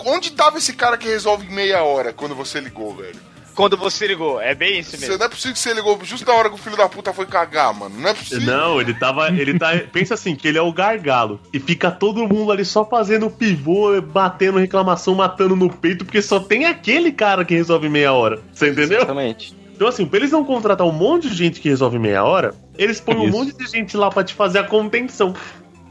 [0.06, 3.20] Onde tava esse cara que resolve em meia hora quando você ligou, velho?
[3.56, 5.18] Quando você ligou, é bem isso Você, mesmo.
[5.18, 7.26] não é possível que você ligou justo na hora que o filho da puta foi
[7.26, 7.96] cagar, mano.
[8.00, 8.46] Não é possível.
[8.46, 9.30] Não, ele tava.
[9.30, 9.78] Ele tá.
[9.92, 11.40] Pensa assim, que ele é o gargalo.
[11.54, 16.40] E fica todo mundo ali só fazendo pivô, batendo reclamação, matando no peito, porque só
[16.40, 18.40] tem aquele cara que resolve em meia hora.
[18.52, 18.98] Você entendeu?
[19.00, 19.56] Exatamente.
[19.76, 22.54] Então, assim, pra eles não contratar um monte de gente que resolve em meia hora,
[22.78, 23.38] eles põem um Isso.
[23.38, 25.34] monte de gente lá pra te fazer a contenção.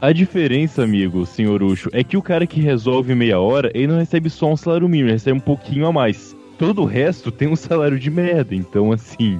[0.01, 3.87] A diferença, amigo, senhor Ucho, é que o cara que resolve em meia hora, ele
[3.87, 6.35] não recebe só um salário mínimo, ele recebe um pouquinho a mais.
[6.57, 9.37] Todo o resto tem um salário de merda, então assim,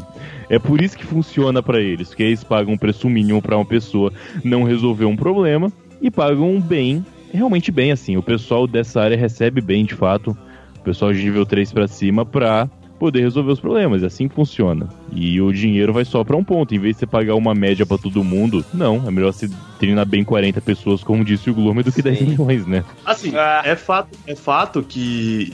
[0.50, 3.66] é por isso que funciona pra eles, porque eles pagam um preço mínimo pra uma
[3.66, 4.12] pessoa
[4.44, 5.72] não resolver um problema
[6.02, 8.18] e pagam bem, realmente bem assim.
[8.18, 10.36] O pessoal dessa área recebe bem, de fato,
[10.78, 12.68] o pessoal de nível 3 pra cima pra
[13.00, 14.88] poder resolver os problemas, é assim que funciona.
[15.14, 17.86] E o dinheiro vai só pra um ponto, em vez de você pagar uma média
[17.86, 21.84] pra todo mundo, não, é melhor você treinar bem 40 pessoas, como disse o Gloomer,
[21.84, 22.26] do que 10 Sim.
[22.28, 22.84] milhões, né?
[23.06, 23.62] Assim, Ah.
[23.66, 25.54] é fato, é fato que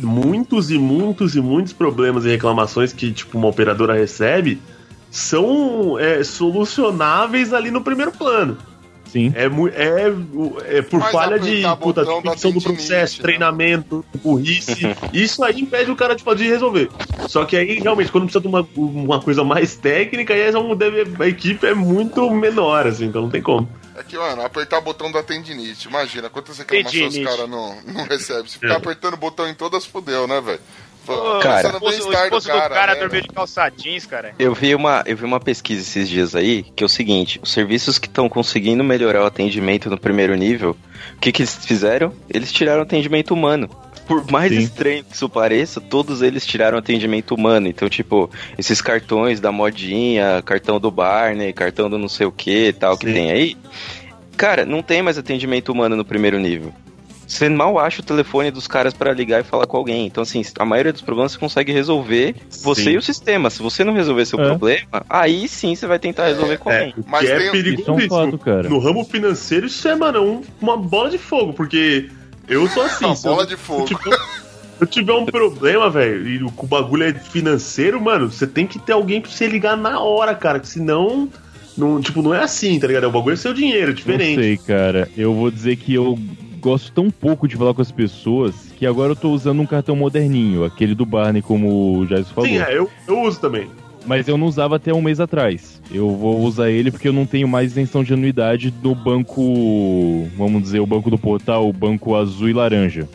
[0.00, 4.60] muitos e muitos e muitos problemas e reclamações que tipo uma operadora recebe
[5.10, 8.56] são é, solucionáveis ali no primeiro plano.
[9.10, 9.32] Sim.
[9.34, 13.22] É, é, é por Mas falha de puta, definição do processo, né?
[13.22, 14.94] treinamento, burrice.
[15.14, 16.90] isso aí impede o cara tipo, de resolver.
[17.26, 20.76] Só que aí, realmente, quando precisa de uma, uma coisa mais técnica, aí é um-
[20.76, 23.66] deve- a equipe é muito menor, assim, então não tem como.
[23.98, 25.88] É que, mano, apertar o botão da tendinite.
[25.88, 28.46] Imagina quantas reclamações os caras não, não recebem.
[28.46, 28.76] Se ficar É.
[28.76, 30.60] apertando o botão em todas, fudeu, né, velho?
[31.42, 31.68] Cara.
[31.68, 34.34] o esposo, o esposo do cara, dormiu de calça jeans, cara.
[34.38, 37.50] Eu vi, uma, eu vi uma pesquisa esses dias aí, que é o seguinte, os
[37.50, 40.76] serviços que estão conseguindo melhorar o atendimento no primeiro nível,
[41.16, 42.12] o que, que eles fizeram?
[42.28, 43.70] Eles tiraram o atendimento humano.
[44.08, 44.58] Por mais Sim.
[44.60, 47.68] estranho que isso pareça, todos eles tiraram o atendimento humano.
[47.68, 52.68] Então, tipo, esses cartões da modinha, cartão do Barney, cartão do não sei o que
[52.68, 53.12] e tal, que Sim.
[53.12, 53.56] tem aí.
[54.36, 56.72] Cara, não tem mais atendimento humano no primeiro nível.
[57.26, 60.06] Você mal acha o telefone dos caras pra ligar e falar com alguém.
[60.06, 62.90] Então, assim, a maioria dos problemas você consegue resolver você Sim.
[62.92, 63.50] e o sistema.
[63.50, 64.44] Se você não resolver seu É.
[64.46, 66.94] problema, aí sim você vai tentar resolver com É, alguém.
[67.06, 68.66] Mas que é tem- Isso é um fato, cara.
[68.70, 72.08] No ramo financeiro, isso é, mano, um- uma bola de fogo, porque
[72.48, 73.04] eu sou assim.
[73.06, 73.86] Uma se eu- bola de fogo.
[73.86, 78.78] Se eu tiver um problema, velho, e o bagulho é financeiro, mano, você tem que
[78.78, 81.28] ter alguém pra você ligar na hora, cara, que senão.
[81.76, 83.04] Não, tipo, não é assim, tá ligado?
[83.06, 84.36] O bagulho é seu dinheiro, é diferente.
[84.36, 85.08] Não sei, cara.
[85.16, 86.18] Eu vou dizer que eu
[86.60, 89.94] gosto tão pouco de falar com as pessoas que agora eu tô usando um cartão
[89.94, 92.48] moderninho, aquele do Barney, como o Jais falou.
[92.50, 93.68] Sim, é, eu, eu uso também.
[94.08, 95.80] Mas eu não usava até um mês atrás.
[95.92, 100.26] Eu vou usar ele porque eu não tenho mais isenção de anuidade do banco.
[100.36, 103.06] Vamos dizer, o banco do portal, o banco azul e laranja.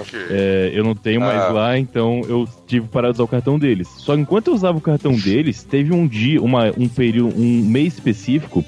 [0.00, 0.18] Ok.
[0.30, 1.48] É, eu não tenho mais Ah.
[1.48, 3.88] lá, então eu tive que parar de usar o cartão deles.
[3.98, 7.62] Só que enquanto eu usava o cartão deles, teve um dia, uma, um período, um
[7.64, 8.64] mês específico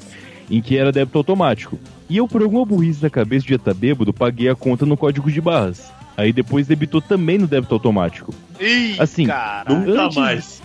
[0.50, 1.78] em que era débito automático.
[2.08, 5.30] E eu, por alguma burrice da cabeça de estar bêbado, paguei a conta no código
[5.30, 5.92] de barras.
[6.16, 8.34] Aí depois debitou também no débito automático.
[8.60, 9.72] Ih, Assim, cara.
[9.72, 10.61] Nunca Antes- mais.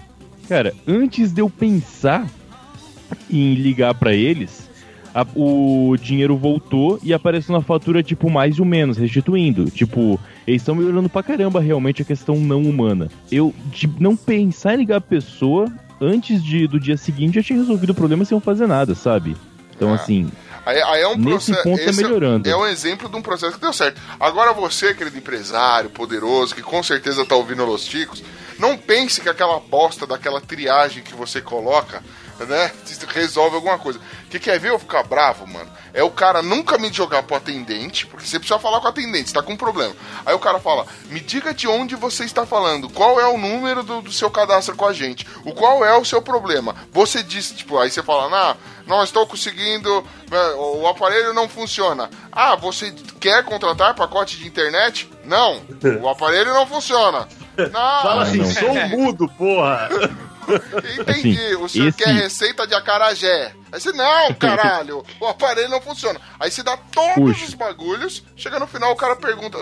[0.47, 2.27] Cara, antes de eu pensar
[3.29, 4.69] em ligar pra eles,
[5.13, 9.65] a- o dinheiro voltou e apareceu na fatura, tipo, mais ou menos, restituindo.
[9.69, 13.09] Tipo, eles estão melhorando pra caramba realmente a questão não humana.
[13.31, 15.67] Eu, de não pensar em ligar a pessoa,
[15.99, 19.35] antes de, do dia seguinte, já tinha resolvido o problema sem eu fazer nada, sabe?
[19.75, 19.95] Então, Ah.
[19.95, 20.27] assim,
[20.67, 21.63] Aí, aí é um nesse processo.
[21.63, 22.49] ponto tá é- melhorando.
[22.49, 24.01] É um exemplo de um processo que deu certo.
[24.19, 28.21] Agora você, querido empresário, poderoso, que com certeza tá ouvindo Los Ticos,
[28.59, 32.03] não pense que aquela bosta daquela triagem que você coloca,
[32.45, 32.71] né,
[33.07, 33.99] resolve alguma coisa.
[33.99, 35.69] O que quer ver eu ficar bravo, mano?
[35.93, 39.29] É o cara nunca me jogar pro atendente, porque você precisa falar com o atendente,
[39.29, 39.95] você tá com um problema.
[40.25, 43.83] Aí o cara fala, me diga de onde você está falando, qual é o número
[43.83, 46.75] do, do seu cadastro com a gente, o qual é o seu problema.
[46.91, 52.09] Você disse, tipo, aí você fala, ah, não estou conseguindo, é, o aparelho não funciona.
[52.31, 55.09] Ah, você quer contratar pacote de internet?
[55.25, 55.61] Não,
[56.01, 57.27] o aparelho não funciona.
[57.57, 58.51] Não, Fala assim, não.
[58.51, 59.89] sou mudo, porra.
[60.99, 61.37] Entendi.
[61.37, 63.51] Assim, o senhor esse- quer receita de acarajé.
[63.71, 66.19] Aí você, não, caralho, o aparelho não funciona.
[66.39, 67.45] Aí você dá todos Puxa.
[67.45, 69.59] os bagulhos, chega no final o cara pergunta,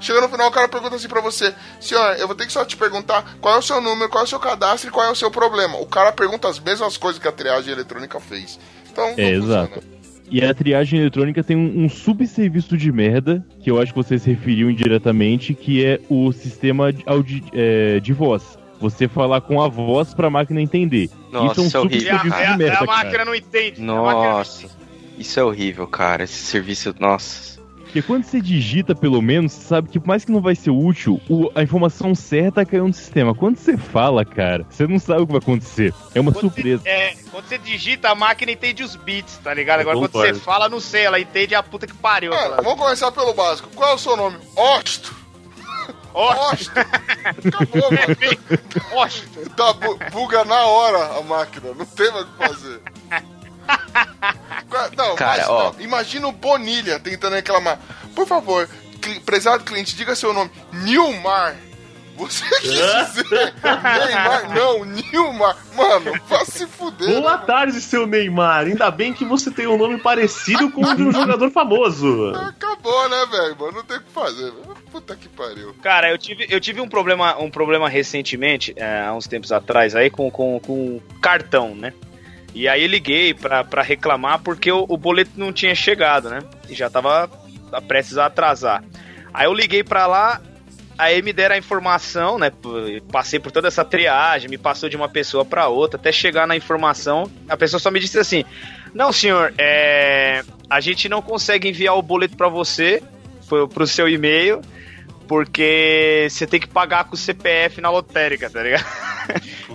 [0.00, 2.64] chega no final o cara pergunta assim pra você, senhor, eu vou ter que só
[2.64, 5.10] te perguntar qual é o seu número, qual é o seu cadastro e qual é
[5.10, 5.78] o seu problema.
[5.78, 8.58] O cara pergunta as mesmas coisas que a triagem eletrônica fez.
[8.90, 9.82] Então, É, exato.
[10.30, 14.18] E a triagem eletrônica tem um, um subserviço de merda, que eu acho que você
[14.18, 17.04] se referiu indiretamente, que é o sistema de,
[17.52, 18.58] é, de voz.
[18.80, 21.08] Você falar com a voz pra máquina entender.
[21.30, 22.24] Nossa, Isso é um isso é horrível, a,
[22.56, 22.86] merda, a cara.
[22.86, 23.80] máquina não entende.
[23.80, 24.66] A máquina não Nossa.
[25.18, 26.24] Isso é horrível, cara.
[26.24, 27.54] Esse serviço, nossa.
[27.84, 30.70] Porque quando você digita, pelo menos, você sabe que por mais que não vai ser
[30.70, 33.32] útil, o- a informação certa caiu no sistema.
[33.32, 35.94] Quando você fala, cara, você não sabe o que vai acontecer.
[36.12, 36.82] É uma Quando surpresa.
[36.82, 39.78] Você, é, quando você digita, a máquina entende os bits, tá ligado?
[39.80, 42.32] Agora, quando você fala, não sei, ela entende a puta que pariu.
[42.32, 43.68] Cara, aquela- vamos começar pelo básico.
[43.76, 44.38] Qual é o seu nome?
[44.56, 45.14] Osto.
[46.14, 46.70] Osto.
[47.48, 48.16] Acabou, mano.
[48.92, 49.08] Ó,
[49.56, 52.80] Tá, bu- buga na hora a máquina, não tem mais o que fazer.
[54.96, 55.72] Não, Cara, mas, ó.
[55.72, 57.78] não, imagina o Bonilha tentando reclamar.
[58.14, 58.68] Por favor,
[59.24, 60.50] prezado cliente, diga seu nome.
[60.72, 61.56] Nilmar.
[62.16, 64.54] Você quis dizer Neymar?
[64.54, 65.56] Não, Nilmar.
[65.74, 67.20] Mano, vá se fuder.
[67.20, 67.44] Boa né?
[67.46, 68.66] tarde, seu Neymar.
[68.66, 72.32] Ainda bem que você tem um nome parecido com o de um jogador famoso.
[72.36, 73.56] Acabou, né, velho?
[73.58, 74.52] Mano, não tem o que fazer.
[74.92, 75.74] Puta que pariu.
[75.82, 79.96] Cara, eu tive, eu tive um problema, um problema recentemente, é, há uns tempos atrás,
[79.96, 81.92] aí com, com, com cartão, né?
[82.54, 86.38] E aí eu liguei pra, pra reclamar porque o, o boleto não tinha chegado, né?
[86.68, 87.28] E já tava
[87.88, 88.84] prestes a atrasar.
[89.32, 90.40] Aí eu liguei pra lá,
[90.98, 92.50] aí me deram a informação, né?
[93.10, 96.56] Passei por toda essa triagem, me passou de uma pessoa pra outra, até chegar na
[96.56, 98.44] informação, a pessoa só me disse assim:
[98.92, 103.02] Não, senhor, é, a gente não consegue enviar o boleto pra você,
[103.48, 104.60] pro, pro seu e-mail,
[105.26, 108.84] porque você tem que pagar com o CPF na lotérica, tá ligado?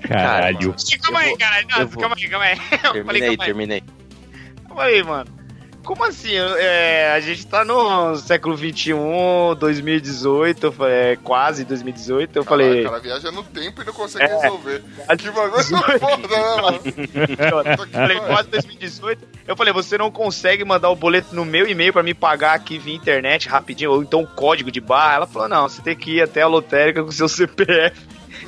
[0.08, 0.76] Caralho.
[1.02, 1.68] Calma aí, caralho.
[1.68, 2.58] calma aí, calma aí.
[2.96, 3.38] Eu falei, Terminei, calma aí.
[3.38, 3.84] terminei.
[4.68, 5.39] Calma aí, mano.
[5.90, 6.30] Como assim?
[6.34, 8.94] Eu- é, a gente tá no século XXI,
[9.60, 12.36] 2018, eu falei, é, quase 2018.
[12.38, 14.40] Eu falei, cara viaja no tempo e não consegue É.
[14.40, 14.84] resolver.
[15.18, 15.64] Que bagulho
[16.00, 16.80] foda, né, mano?
[17.88, 19.28] Que falei, quase 2018.
[19.48, 22.78] Eu falei, você não consegue mandar o boleto no meu e-mail pra me pagar aqui
[22.78, 25.16] via internet rapidinho, ou então o código de barra.
[25.16, 28.00] Ela falou, não, você tem que ir até a lotérica com seu CPF.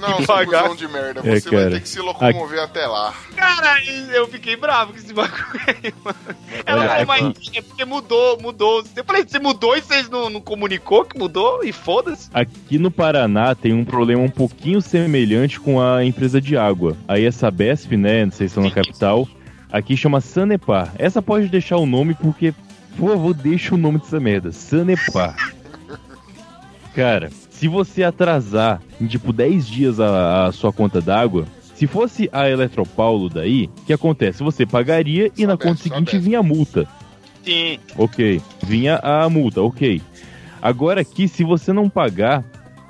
[0.02, 0.76] Não, pagar.
[0.76, 1.22] de merda.
[1.24, 1.72] É, Você vai cara.
[1.76, 3.14] ter que se locomover até lá.
[3.36, 3.84] Cara,
[4.14, 6.18] eu fiquei bravo com esse bagulho aí, mano.
[6.66, 8.84] Ela falou, mas é porque mudou, mudou.
[8.96, 11.64] Eu falei, você mudou e vocês não, não comunicou que mudou?
[11.64, 12.30] E foda-se.
[12.34, 16.98] Aqui no Paraná tem um problema um pouquinho semelhante com a empresa de água.
[17.08, 18.26] Aí essa Besp, né?
[18.26, 19.28] Não sei se estão na capital.
[19.72, 20.92] Aqui chama Sanepar.
[20.98, 22.54] Essa pode deixar o nome porque,
[22.98, 24.52] por favor, deixa o nome dessa merda.
[24.52, 25.54] Sanepar.
[26.94, 27.32] Cara,
[27.62, 31.46] se você atrasar em tipo 10 dias a, a sua conta d'água,
[31.76, 34.42] se fosse a Eletropaulo daí, o que acontece?
[34.42, 36.26] Você pagaria e na Sabesp, conta seguinte Sabesp.
[36.26, 36.88] vinha a multa.
[37.46, 37.78] Sim.
[37.96, 38.42] Ok.
[38.64, 40.02] Vinha a multa, ok.
[40.60, 42.44] Agora aqui, se você não pagar,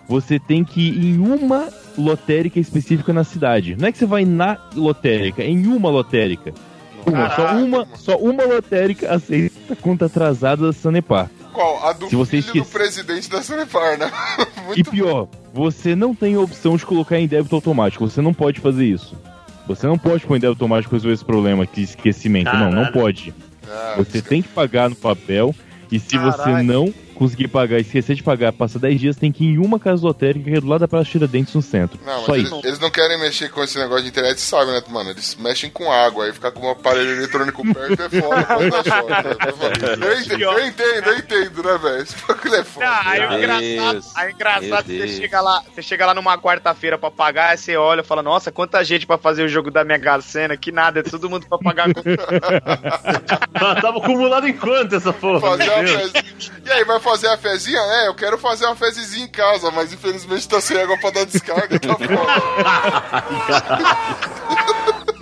[0.07, 3.75] você tem que ir em uma lotérica específica na cidade.
[3.77, 6.53] Não é que você vai na lotérica, é em uma lotérica.
[7.05, 11.29] Uma, só uma, só uma lotérica aceita conta atrasada da Sanepar.
[11.53, 11.85] Qual?
[11.85, 14.11] A do Se você filho do esquece- presidente da Sanepar, né?
[14.75, 18.07] E pior, você não tem a opção de colocar em débito automático.
[18.09, 19.15] Você não pode fazer isso.
[19.67, 22.45] Você não pode pôr em débito automático resolver esse problema de esquecimento.
[22.53, 22.93] Não, não Caralho.
[22.93, 23.33] pode.
[23.69, 25.53] Ah, Você tem que pagar no papel.
[25.91, 26.63] E se você Caralho.
[26.63, 29.77] não conseguir pagar e esquecer de pagar, passa 10 dias, tem que ir em uma
[29.77, 31.99] casa lotérica que é do lado da Praça Tiradentes no centro.
[32.03, 32.61] Não, Só mas eles, isso.
[32.67, 35.11] eles não querem mexer com esse negócio de internet, sabe, né, mano?
[35.11, 38.83] Eles mexem com água, aí ficar com um aparelho eletrônico perto é foda, pode dar
[38.83, 39.11] choque.
[39.11, 40.07] né?
[40.07, 42.01] Eu entendo, eu entendo, eu entendo, né, velho?
[42.01, 42.87] Esse bagulho é foda.
[42.87, 46.13] Ah, aí o engraçado, aí o engraçado é que você chega lá, você chega lá
[46.15, 49.47] numa quarta-feira pra pagar, aí você olha e fala, nossa, quanta gente pra fazer o
[49.47, 52.41] jogo da Mega Sena, que nada, é todo mundo pra pagar a conta.
[53.79, 55.39] Tava acumulado em quanto essa porra?
[55.39, 56.31] Fazer uma.
[56.65, 57.79] E aí, vai fazer a fezinha?
[57.79, 61.25] É, eu quero fazer uma fezinha em casa, mas infelizmente tá sem água pra dar
[61.25, 62.11] descarga, tá foda.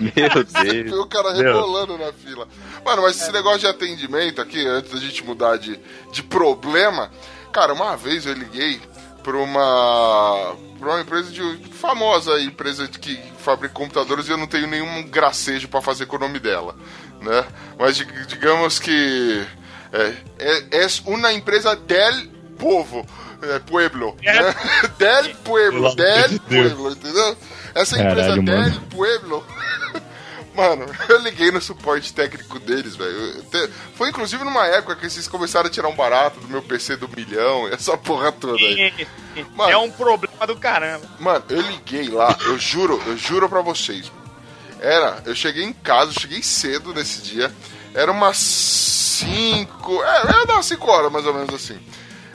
[0.00, 0.98] Meu Deus.
[0.98, 1.54] o cara Meu.
[1.54, 2.48] rebolando na fila.
[2.84, 5.78] Mano, mas esse negócio de atendimento aqui, antes da gente mudar de,
[6.12, 7.10] de problema,
[7.52, 8.80] cara, uma vez eu liguei
[9.22, 10.56] pra uma.
[10.78, 11.42] pra uma empresa de.
[11.74, 16.16] famosa empresa de que fabrica computadores e eu não tenho nenhum gracejo pra fazer com
[16.16, 16.74] o nome dela,
[17.20, 17.44] né?
[17.78, 19.46] Mas dig- digamos que.
[19.92, 22.28] É, é, é uma empresa del
[22.58, 23.06] povo.
[23.42, 24.14] É, pueblo.
[24.22, 24.54] Né?
[24.98, 25.94] Del pueblo.
[25.94, 27.36] Del pueblo, entendeu?
[27.74, 28.80] Essa empresa Caralho, del mano.
[28.90, 29.46] pueblo
[30.54, 33.42] Mano, eu liguei no suporte técnico deles, velho.
[33.44, 36.96] Te- Foi inclusive numa época que vocês começaram a tirar um barato do meu PC
[36.96, 39.06] do milhão e essa porra toda aí.
[39.54, 39.70] Mano.
[39.72, 41.06] É um problema do caramba.
[41.18, 44.10] Mano, eu liguei lá, eu juro, eu juro pra vocês.
[44.80, 47.50] Era, eu cheguei em casa, cheguei cedo nesse dia.
[47.94, 50.02] Era umas 5.
[50.02, 51.78] É, era umas 5 horas mais ou menos assim.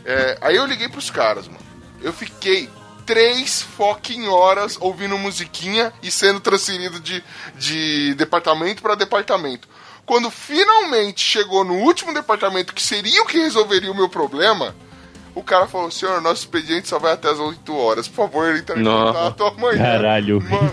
[0.04, 1.66] É, aí eu liguei pros caras, mano.
[2.02, 2.70] Eu fiquei
[3.06, 7.24] três fucking horas ouvindo musiquinha e sendo transferido de,
[7.56, 9.68] de departamento pra departamento.
[10.06, 14.76] Quando finalmente chegou no último departamento, que seria o que resolveria o meu problema,
[15.36, 18.08] o cara falou: Senhor, nosso expediente só vai até as 8 horas.
[18.08, 19.78] Por favor, entre em contato amanhã.
[19.78, 20.42] Caralho.
[20.42, 20.72] Mano,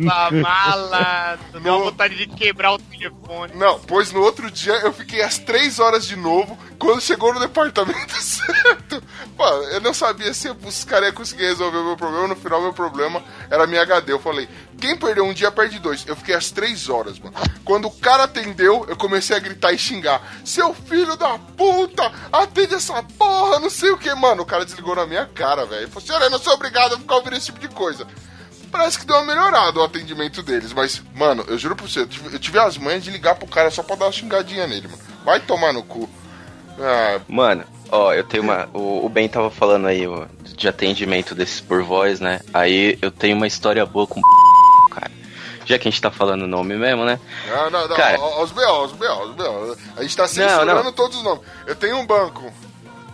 [0.00, 1.60] Nossa, malandro.
[1.60, 3.54] Deu uma vontade de quebrar o telefone.
[3.54, 7.40] Não, pois no outro dia eu fiquei às 3 horas de novo, quando chegou no
[7.40, 9.02] departamento certo.
[9.36, 12.28] Mano, eu não sabia se os caras iam conseguir resolver o meu problema.
[12.28, 14.12] No final, meu problema era minha HD.
[14.12, 14.48] Eu falei,
[14.84, 16.04] quem perdeu um dia perde dois.
[16.06, 17.34] Eu fiquei às 3 horas, mano.
[17.64, 22.74] Quando o cara atendeu, eu comecei a gritar e xingar: Seu filho da puta, atende
[22.74, 24.42] essa porra, não sei o que, mano.
[24.42, 25.88] O cara desligou na minha cara, velho.
[25.88, 28.06] Falou: Senhor, eu não sou obrigado a ficar ouvindo esse tipo de coisa.
[28.70, 32.06] Parece que deu uma melhorada o atendimento deles, mas, mano, eu juro pra você, eu
[32.06, 34.88] tive, eu tive as manhas de ligar pro cara só pra dar uma xingadinha nele,
[34.88, 35.02] mano.
[35.24, 36.10] Vai tomar no cu.
[36.78, 38.68] Ah, Mano, ó, eu tenho uma.
[38.74, 42.40] O, o Ben tava falando aí ó, de atendimento desses por voz, né?
[42.52, 44.20] Aí eu tenho uma história boa com.
[45.64, 47.18] Já que a gente tá falando o nome mesmo, né?
[47.48, 48.20] não, não, não, Cara.
[48.20, 49.76] os B.O., os B.O., os B.O.
[49.96, 50.92] A gente tá censurando não.
[50.92, 51.42] todos os nomes.
[51.66, 52.52] Eu tenho um banco.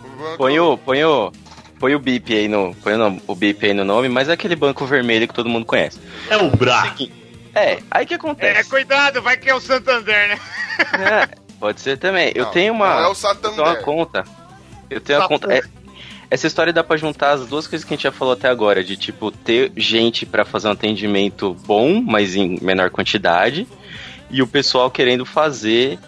[0.03, 0.77] Um banco- Põe o.
[0.77, 1.31] Põe o.
[1.79, 2.75] Põe o bip aí no.
[2.75, 2.93] Põe
[3.27, 5.99] o, bip aí no nome, mas é aquele banco vermelho que todo mundo conhece.
[6.29, 6.93] É o Bra.
[7.55, 8.69] É, aí que É, acontece?
[8.69, 10.39] cuidado, vai que é o Santander, né?
[10.79, 12.31] É, pode ser também.
[12.35, 12.95] Eu Não, tenho uma.
[12.95, 13.51] não é o eu Santander.
[13.55, 14.23] tenho uma conta.
[14.89, 15.53] Eu tenho uma conta.
[15.53, 15.63] é-
[16.31, 18.81] essa história dá pra juntar as duas coisas que a gente já falou até agora,
[18.81, 23.67] de tipo, ter gente pra fazer um atendimento bom, mas em menor quantidade,
[24.29, 25.99] e o pessoal querendo fazer,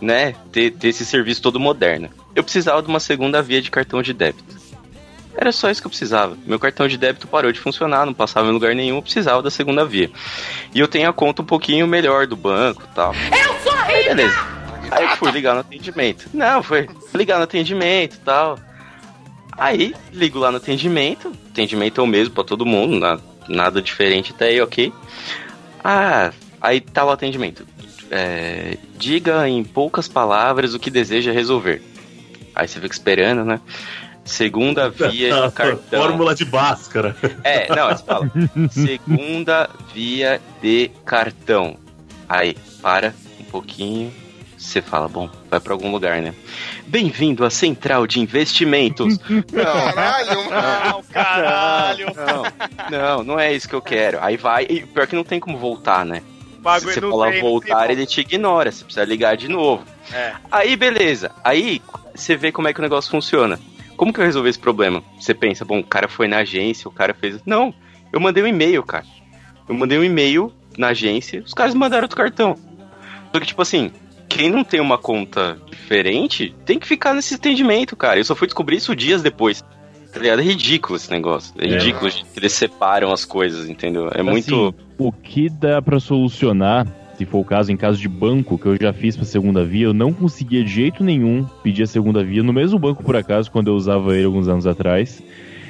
[0.00, 2.10] né, ter, ter esse serviço todo moderno.
[2.34, 4.58] Eu precisava de uma segunda via de cartão de débito.
[5.36, 6.36] Era só isso que eu precisava.
[6.44, 9.52] Meu cartão de débito parou de funcionar, não passava em lugar nenhum, eu precisava da
[9.52, 10.10] segunda via.
[10.74, 13.14] E eu tenho a conta um pouquinho melhor do banco e tal.
[13.14, 14.34] Eu sou Aí, beleza.
[14.90, 16.28] Aí eu fui ligar no atendimento.
[16.34, 18.58] Não, foi ligar no atendimento e tal.
[19.60, 21.30] Aí, ligo lá no atendimento.
[21.50, 24.90] Atendimento é o mesmo pra todo mundo, na- nada diferente até aí, ok.
[25.84, 27.66] Ah, aí tá o atendimento.
[28.10, 31.82] É, diga em poucas palavras o que deseja resolver.
[32.54, 33.60] Aí você fica esperando, né?
[34.24, 36.00] Segunda via de cartão.
[36.02, 37.14] Fórmula de Bhaskara.
[37.44, 38.30] É, não, você fala.
[38.70, 41.76] Segunda via de cartão.
[42.28, 44.10] Aí, para um pouquinho.
[44.56, 46.32] Você fala, bom, vai pra algum lugar, né?
[46.86, 49.18] Bem-vindo à Central de Investimentos.
[49.52, 50.90] Caralho, mano.
[50.90, 52.06] Não, caralho.
[52.14, 54.18] Não, não, não é isso que eu quero.
[54.22, 56.22] Aí vai, e pior que não tem como voltar, né?
[56.78, 58.70] Se você não falar tem, não voltar, tem ele te ignora.
[58.70, 59.84] Você precisa ligar de novo.
[60.12, 60.34] É.
[60.50, 61.32] Aí, beleza.
[61.42, 61.82] Aí,
[62.14, 63.58] você vê como é que o negócio funciona.
[63.96, 65.02] Como que eu resolvi esse problema?
[65.18, 67.40] Você pensa, bom, o cara foi na agência, o cara fez.
[67.44, 67.74] Não,
[68.12, 69.04] eu mandei um e-mail, cara.
[69.68, 72.56] Eu mandei um e-mail na agência, os caras mandaram outro cartão.
[73.32, 73.90] Só que, tipo assim,
[74.30, 78.18] quem não tem uma conta diferente tem que ficar nesse atendimento, cara.
[78.18, 79.62] Eu só fui descobrir isso dias depois.
[80.12, 80.40] Tá ligado?
[80.40, 81.52] É ridículo esse negócio.
[81.58, 81.68] É, É.
[81.72, 84.08] ridículo que eles separam as coisas, entendeu?
[84.12, 84.68] É muito.
[84.68, 88.66] Assim, o que dá pra solucionar, se for o caso, em caso de banco, que
[88.66, 92.24] eu já fiz pra segunda via, eu não conseguia de jeito nenhum pedir a segunda
[92.24, 95.22] via no mesmo banco, por acaso, quando eu usava ele alguns anos atrás.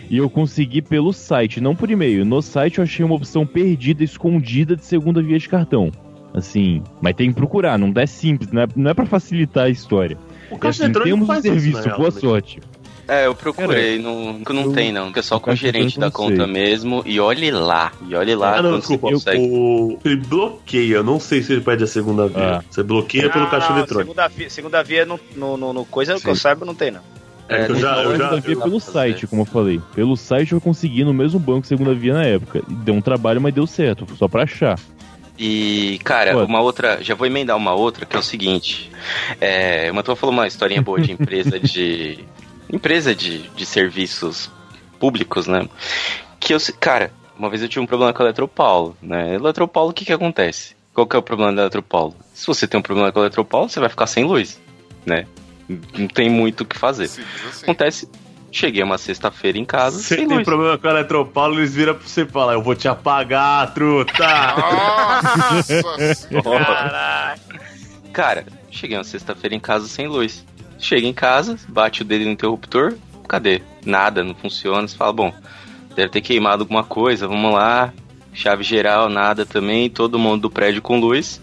[0.09, 2.25] E eu consegui pelo site, não por e-mail.
[2.25, 5.93] No site eu achei uma opção perdida, escondida de segunda via de cartão.
[6.33, 9.69] Assim, mas tem que procurar, não é simples, não é, não é pra facilitar a
[9.69, 10.17] história.
[10.51, 12.61] O caixa assim, eletrônico temos um isso, serviço, né, boa sorte.
[13.09, 16.13] É, eu procurei, não, não eu- tem não, é só com o caixa gerente da
[16.13, 19.15] conta não mesmo e olhe lá, e olhe lá Ah, não, quando você desculpa.
[19.15, 19.43] consegue.
[19.49, 19.99] O...
[20.05, 20.95] Ele bloqueia.
[20.95, 22.59] Eu não sei se ele pede a segunda via.
[22.59, 22.65] Ah.
[22.71, 24.11] Você bloqueia pelo Não, caixa não, eletrônico.
[24.13, 26.29] Segunda via, segunda via no, no, no, no coisa que Sim.
[26.29, 27.01] eu saiba não tem, não.
[27.49, 27.97] É que eu É, já.
[27.97, 29.81] não, Eu já segunda via eu- pelo site, como eu falei.
[29.93, 32.63] Pelo site eu consegui no mesmo banco segunda via na época.
[32.69, 34.79] Deu um trabalho, mas deu certo, só pra achar.
[35.43, 36.45] E, cara, Pô.
[36.45, 37.03] uma outra.
[37.03, 38.91] Já vou emendar uma outra, que é o seguinte.
[39.41, 42.19] É, o falou uma historinha boa de empresa de.
[42.71, 44.51] empresa de, de serviços
[44.99, 45.67] públicos, né?
[46.39, 46.61] Que eu.
[46.61, 49.35] se- Cara, uma vez eu tive um problema com a Eletropaulo, né?
[49.35, 50.77] Eletropaulo, o que que acontece?
[50.93, 52.15] Qual que é o problema da Eletropaulo?
[52.35, 54.61] Se você tem um problema com a Eletropaulo, você vai ficar sem luz,
[55.07, 55.25] né?
[55.97, 57.09] Não tem muito o que fazer.
[57.09, 57.63] Simples assim.
[57.63, 58.09] Acontece.
[58.53, 60.45] Cheguei uma sexta-feira em casa, Você sem tem luz.
[60.45, 64.13] problema com a Eletropaulo, eles viram pra você e falam: Eu vou te apagar, truta!
[65.83, 67.35] Nossa senhora.
[68.13, 70.45] Cara, cheguei uma sexta-feira em casa sem luz.
[70.79, 72.95] Chega em casa, bate o dedo no interruptor,
[73.29, 73.63] cadê?
[73.85, 74.89] Nada, não funciona.
[74.89, 75.33] Você fala, bom,
[75.95, 77.93] deve ter queimado alguma coisa, vamos lá.
[78.33, 81.41] chave geral, nada também, todo mundo do prédio com luz.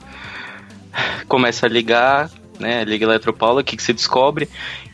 [1.28, 2.30] Começa a ligar,
[2.60, 2.84] né?
[2.84, 4.50] Liga Eletropaula, o que, que você descobre?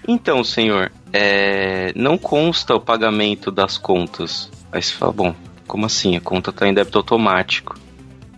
[0.08, 4.50] Então, senhor, é, não consta o pagamento das contas.
[4.72, 5.36] Aí você fala, bom,
[5.68, 6.16] como assim?
[6.16, 7.76] A conta tá em débito automático.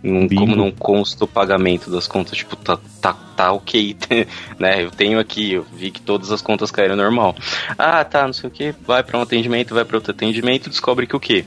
[0.02, 2.36] Não- como não consta o pagamento das contas?
[2.38, 3.96] Tipo, tá, tá, tá ok,
[4.58, 4.84] né?
[4.84, 7.34] Eu tenho aqui, eu vi que todas as contas caíram normal.
[7.78, 8.74] Ah, tá, não sei o que.
[8.86, 11.44] Vai pra um atendimento, vai pra outro atendimento, descobre que o quê?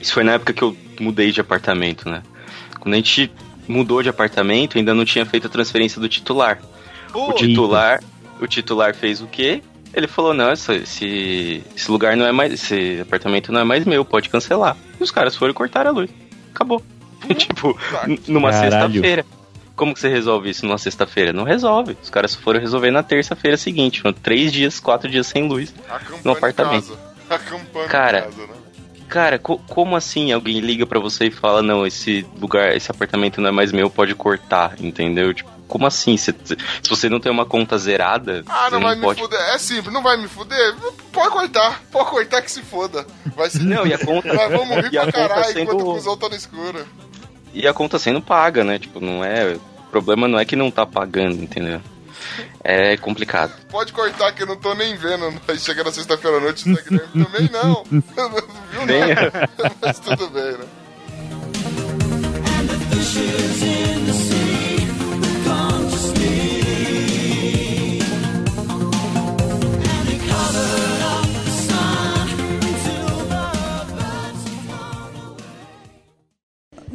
[0.00, 2.22] Isso foi na época que eu mudei de apartamento, né?
[2.80, 3.30] Quando a gente
[3.68, 6.58] mudou de apartamento, ainda não tinha feito a transferência do titular.
[7.14, 8.02] O titular,
[8.40, 9.62] o titular fez o quê?
[9.96, 10.74] Ele falou, não, esse,
[11.74, 12.52] esse lugar não é mais.
[12.52, 14.76] Esse apartamento não é mais meu, pode cancelar.
[15.00, 16.10] E os caras foram cortar a luz.
[16.54, 16.82] Acabou.
[17.36, 17.76] tipo,
[18.06, 19.24] n- numa sexta-feira.
[19.74, 21.32] Como que você resolve isso numa sexta-feira?
[21.32, 21.96] Não resolve.
[22.02, 24.00] Os caras foram resolver na terça-feira seguinte.
[24.02, 25.74] Foram três dias, quatro dias sem luz.
[25.88, 26.98] Acampando No apartamento.
[27.88, 28.48] Cara, casa, né?
[29.08, 33.40] Cara, co- como assim alguém liga pra você e fala, não, esse lugar, esse apartamento
[33.40, 35.32] não é mais meu, pode cortar, entendeu?
[35.32, 36.16] Tipo, como assim?
[36.16, 39.20] Se, se você não tem uma conta zerada, Ah, você não vai pode...
[39.20, 39.40] me fuder.
[39.54, 40.74] É simples, não vai me fuder?
[41.12, 43.06] Pode cortar, pode cortar que se foda.
[43.34, 43.60] Vai ser...
[43.62, 44.32] Não, e a conta...
[44.32, 46.86] Nós vamos rir pra caralho sendo- enquanto o cuzão tá no escuro.
[47.54, 48.78] E a conta sendo paga, né?
[48.78, 49.54] Tipo, não é...
[49.54, 51.80] O problema não é que não tá pagando, entendeu?
[52.62, 53.52] É complicado.
[53.70, 55.32] Pode cortar que eu não tô nem vendo.
[55.48, 57.84] Aí chega na sexta-feira à noite, o Zé Guilherme também não.
[57.90, 58.02] Não
[58.70, 59.48] viu Nem nada.
[59.80, 60.66] Mas tudo bem, né?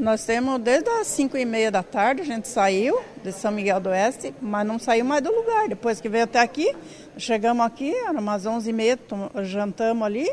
[0.01, 3.79] Nós temos desde as 5 e meia da tarde, a gente saiu de São Miguel
[3.79, 5.67] do Oeste, mas não saiu mais do lugar.
[5.67, 6.75] Depois que veio até aqui,
[7.19, 8.99] chegamos aqui, era umas 11 e meia,
[9.43, 10.27] jantamos ali.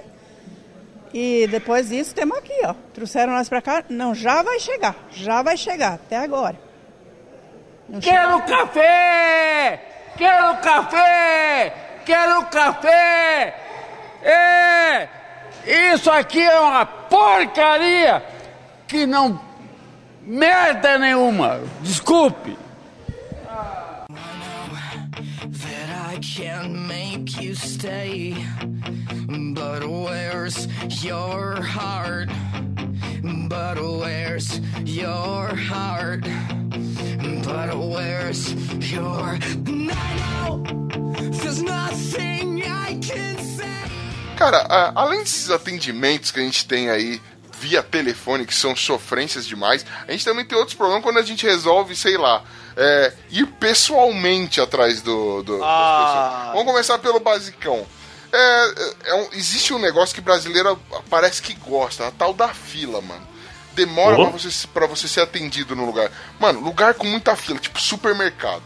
[1.13, 2.75] E depois disso, temos aqui, ó.
[2.95, 3.85] Trouxeram nós pra cá.
[3.91, 6.59] Não, já vai chegar, já vai chegar, até agora.
[7.87, 9.83] Não Quero café!
[10.17, 11.75] Quero café!
[12.07, 13.55] Quero café!
[14.23, 15.09] É!
[15.93, 18.23] Isso aqui é uma porcaria
[18.87, 19.48] que não
[20.29, 21.61] merda nenhuma.
[21.83, 22.57] Desculpe.
[25.51, 28.37] that I can make you stay.
[29.55, 30.67] But where's
[31.03, 32.29] your heart?
[33.49, 36.25] But where's your heart?
[37.45, 38.53] But where's
[38.93, 39.39] your.
[39.91, 40.65] I know
[41.31, 43.65] there's nothing I can say.
[44.37, 47.21] Cara, além desses atendimentos que a gente tem aí
[47.61, 51.45] via telefone, que são sofrências demais, a gente também tem outros problemas quando a gente
[51.47, 52.43] resolve, sei lá,
[52.77, 56.33] é, ir pessoalmente atrás do, do- das Ah.
[56.37, 56.53] pessoas.
[56.57, 57.87] Vamos começar pelo basicão.
[58.33, 58.75] É,
[59.07, 60.79] é um- existe um negócio que brasileiro
[61.09, 63.27] parece que gosta, a tal da fila, mano.
[63.73, 64.29] Demora Oh.
[64.29, 66.11] pra, você, pra você ser atendido no lugar.
[66.39, 68.63] Mano, lugar com muita fila, tipo supermercado.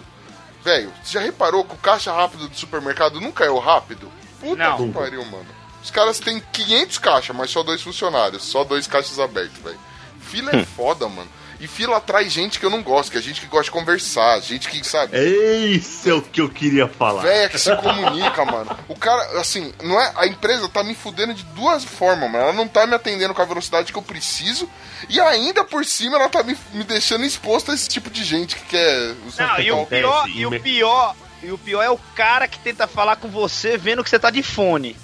[0.64, 4.10] Velho, você já reparou que o caixa rápido do supermercado nunca é o rápido?
[4.40, 4.76] Puta Não.
[4.76, 5.46] que pariu, mano.
[5.82, 8.44] Os caras têm 500 caixas, mas só dois funcionários.
[8.44, 9.78] Só dois caixas abertos, velho.
[10.20, 11.28] Fila é foda, mano.
[11.60, 14.40] E fila atrai gente que eu não gosto, que é gente que gosta de conversar,
[14.40, 17.22] gente que, sabe, Esse é o que eu queria falar.
[17.22, 18.76] véia que se comunica, mano.
[18.88, 20.12] O cara, assim, não é.
[20.16, 22.42] A empresa tá me fudendo de duas formas, mano.
[22.44, 24.68] Ela não tá me atendendo com a velocidade que eu preciso.
[25.08, 28.56] E ainda por cima ela tá me, me deixando exposto a esse tipo de gente
[28.56, 29.14] que quer.
[29.38, 31.14] Não, e o pior, e o me- pior,
[31.44, 34.30] e o pior é o cara que tenta falar com você vendo que você tá
[34.30, 34.96] de fone.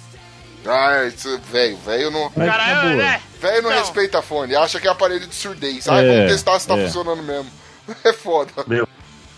[0.65, 2.31] Ah, isso, velho, velho não.
[2.35, 2.95] Mas cara, na boa.
[2.95, 3.21] né?
[3.41, 3.77] Velho não Não.
[3.79, 5.87] respeita fone, acha que é aparelho de surdez.
[5.87, 6.85] Ah, É, vamos testar se tá é.
[6.85, 7.49] funcionando mesmo.
[8.03, 8.51] É foda.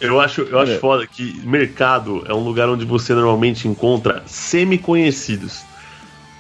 [0.01, 0.79] Eu acho, eu acho Olha.
[0.79, 5.61] foda que mercado é um lugar onde você normalmente encontra semi-conhecidos.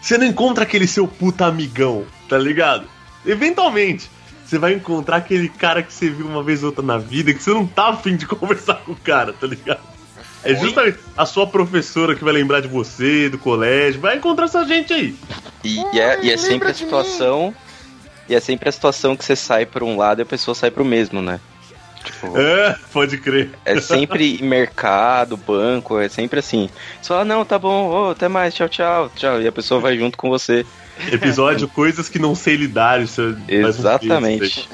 [0.01, 2.85] Você não encontra aquele seu puta amigão, tá ligado?
[3.25, 4.09] Eventualmente,
[4.43, 7.41] você vai encontrar aquele cara que você viu uma vez ou outra na vida que
[7.41, 9.79] você não tá afim de conversar com o cara, tá ligado?
[10.43, 14.65] É justamente a sua professora que vai lembrar de você, do colégio, vai encontrar essa
[14.65, 15.15] gente aí.
[15.63, 17.53] E, e é, e é sempre a situação.
[18.27, 20.71] E é sempre a situação que você sai por um lado e a pessoa sai
[20.71, 21.39] pro mesmo, né?
[22.03, 23.51] Tipo, É, pode crer.
[23.65, 26.69] é sempre mercado, banco, é sempre assim.
[27.01, 29.41] Só, não, tá bom, ô, até mais, tchau, tchau, tchau.
[29.41, 30.65] E a pessoa vai junto com você.
[31.11, 33.01] Episódio Coisas que não sei lidar.
[33.01, 34.69] Isso é mais um Exatamente.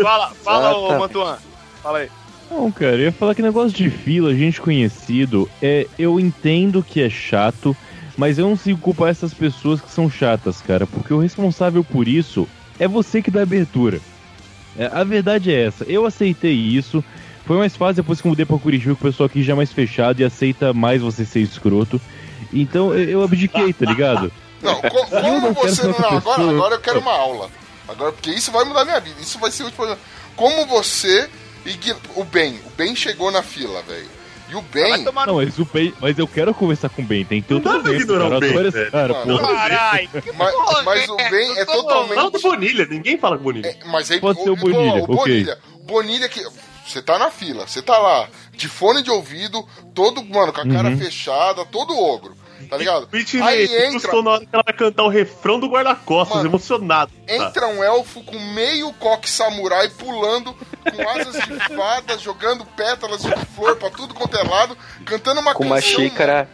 [0.00, 0.98] Fala, fala, ô Exatamente.
[1.00, 1.38] Mantuan.
[1.82, 2.10] Fala aí.
[2.50, 7.00] Não, cara, eu ia falar que negócio de fila, gente conhecido, é, eu entendo que
[7.00, 7.76] é chato,
[8.16, 12.08] mas eu não consigo culpar essas pessoas que são chatas, cara, porque o responsável por
[12.08, 12.48] isso
[12.78, 14.00] é você que dá abertura.
[14.76, 17.04] É, a verdade é essa, eu aceitei isso,
[17.46, 19.56] foi mais fácil depois que eu mudei pra Curitiba, que o pessoal aqui já é
[19.56, 22.00] mais fechado e aceita mais você ser escroto.
[22.52, 24.30] Então eu, abdiquei, tá ligado?
[24.60, 25.88] Não, co- como quero você não.
[25.90, 26.50] outra Agora, pessoa.
[26.52, 27.48] agora eu quero uma aula.
[27.88, 29.16] Agora, porque isso vai mudar minha vida.
[29.18, 29.96] Isso vai ser o último.
[30.36, 31.30] Como você.
[31.64, 32.60] Igno- O Ben.
[32.66, 34.08] O Ben chegou na fila, velho.
[34.50, 35.04] E o Vai Ben.
[35.04, 37.54] tomar Não, mas o Ben, mas eu quero conversar com o Ben, tem que ter
[37.54, 38.70] Não dá pra ignorar o cara.
[38.72, 39.68] Ben, cara, porra.
[40.36, 42.14] Mas, mas o Ben é totalmente.
[42.16, 43.68] Fala do Bonilha, ninguém fala com Bonilha.
[43.68, 45.16] É, mas aí, Pode ser o Bonilha, o ok.
[45.16, 45.58] Bonilha.
[45.84, 46.44] Bonilha que.
[46.86, 50.66] Você tá na fila, você tá lá, de fone de ouvido, todo, mano, com a
[50.68, 50.98] cara Uhum.
[50.98, 52.34] fechada, todo ogro.
[52.70, 53.08] Tá ligado?
[53.42, 57.10] Aí entra, na hora que ela vai cantar o refrão do guarda-costas, emocionado.
[57.26, 57.34] tá?
[57.34, 63.30] entra um elfo com meio coque samurai pulando, com asas de fada, jogando pétalas de
[63.56, 65.96] flor pra tudo quanto é lado, cantando uma Com uma canção.
[65.96, 66.48] xícara,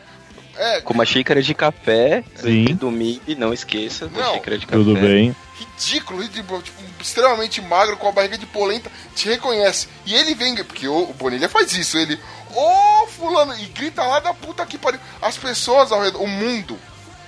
[0.56, 2.24] É, com uma xícara de café.
[2.34, 2.64] Sim.
[2.70, 4.34] E domingo, não esqueça da Não.
[4.34, 4.78] xícara de café.
[4.78, 5.36] Tudo bem.
[5.58, 9.86] ridículo, ridículo, tipo, extremamente magro, com a barriga de polenta, te reconhece.
[10.06, 12.18] E ele vem, porque o, o Bonilha faz isso, ele,
[12.56, 15.00] ô fulano, e grita lá da puta que pariu.
[15.20, 16.78] As pessoas ao redor, o mundo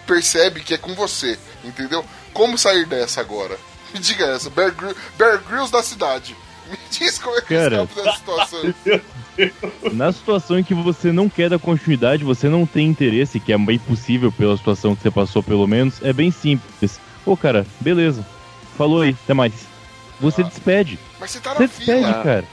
[0.06, 2.04] percebe que é com você, entendeu?
[2.32, 3.58] Como sair dessa agora?
[3.92, 6.36] Me diga essa, Bear, Grylls- Bear Grylls da cidade.
[6.70, 7.82] Me diz como é que Cara.
[7.84, 8.74] escapa dessa situação.
[9.92, 13.58] Na situação em que você não quer dar continuidade, você não tem interesse, que é
[13.58, 17.00] bem possível pela situação que você passou, pelo menos, é bem simples.
[17.24, 18.26] Pô, cara, beleza.
[18.76, 19.52] Falou aí, até mais.
[20.20, 20.98] Você despede.
[21.20, 22.22] Mas você tá Você na despede, fila.
[22.24, 22.44] cara.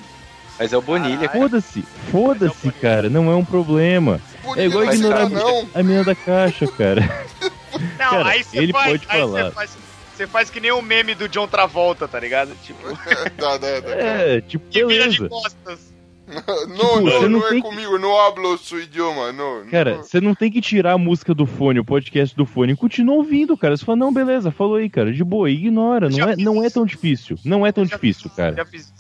[0.58, 1.40] Mas é o Bonilha, cara.
[1.40, 1.82] Foda-se,
[2.12, 3.10] foda-se, cara.
[3.10, 4.20] Não é um problema.
[4.44, 5.68] Bonilha É igual não ignorar não.
[5.74, 7.02] a menina da caixa, cara.
[7.76, 9.44] Não, Cara, aí você ele faz, pode aí falar.
[9.44, 9.78] Você faz,
[10.16, 12.52] você faz que nem o meme do John Travolta, tá ligado?
[12.64, 12.80] Tipo,
[13.38, 13.90] Dá, dá, dá.
[13.90, 15.30] É, tipo, que vira de beleza.
[15.30, 15.94] costas.
[16.68, 19.64] Não, você não, não não é comigo, não hablo seu idioma, não.
[19.70, 20.04] Cara, não.
[20.04, 22.76] você não tem que tirar a música do fone, o podcast do fone.
[22.76, 23.78] Continua ouvindo, cara.
[23.78, 25.14] Você fala, não, beleza, falou aí, cara.
[25.14, 26.10] De boa, ignora.
[26.10, 27.38] Não Já é, não é tão difícil.
[27.46, 28.56] Não é tão difícil, fiz- cara.
[28.56, 28.92] Já fiz.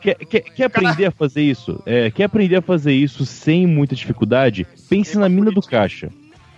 [0.00, 1.82] Quer, quer, quer aprender a fazer isso?
[1.86, 4.66] É, quer aprender a fazer isso sem muita dificuldade?
[4.88, 6.10] Pense na mina do caixa.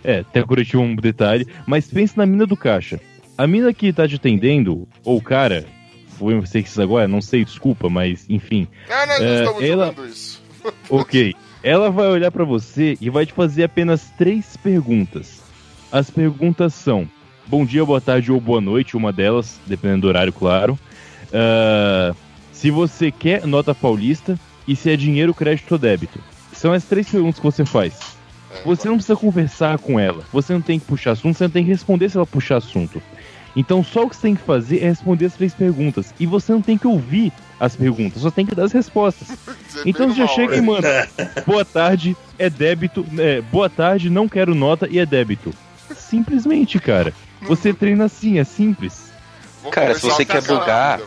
[0.03, 3.01] É, até curativo um detalhe, mas pense na mina do caixa.
[3.39, 5.65] A mina que tá te atendendo, ou o cara,
[6.19, 8.69] foi um sexista agora, não sei, desculpa, mas enfim.
[8.91, 10.43] Ah, nós É, estamos ela- isso.
[10.91, 11.35] Ok.
[11.63, 15.43] Ela vai olhar pra você e vai te fazer apenas três perguntas.
[15.91, 17.09] As perguntas são:
[17.47, 20.79] bom dia, boa tarde ou boa noite, uma delas, dependendo do horário, claro.
[21.33, 22.15] Ah,
[22.65, 26.19] se você quer nota paulista e se é dinheiro, crédito ou débito.
[26.51, 27.93] São as três perguntas que você faz.
[28.65, 31.63] Você não precisa conversar com ela, você não tem que puxar assunto, você não tem
[31.63, 33.03] que responder se ela puxar assunto.
[33.55, 36.15] Então só o que você tem que fazer é responder as três perguntas.
[36.19, 39.29] E você não tem que ouvir as perguntas, só tem que dar as respostas.
[39.69, 41.07] Você Então você já chega e manda.
[41.47, 43.05] Boa tarde, é débito.
[43.19, 45.53] é, boa tarde, não quero nota e é débito.
[45.95, 47.13] Simplesmente, cara.
[47.43, 49.13] Você treina assim, é simples.
[49.71, 51.01] Cara, se você quer bugar-.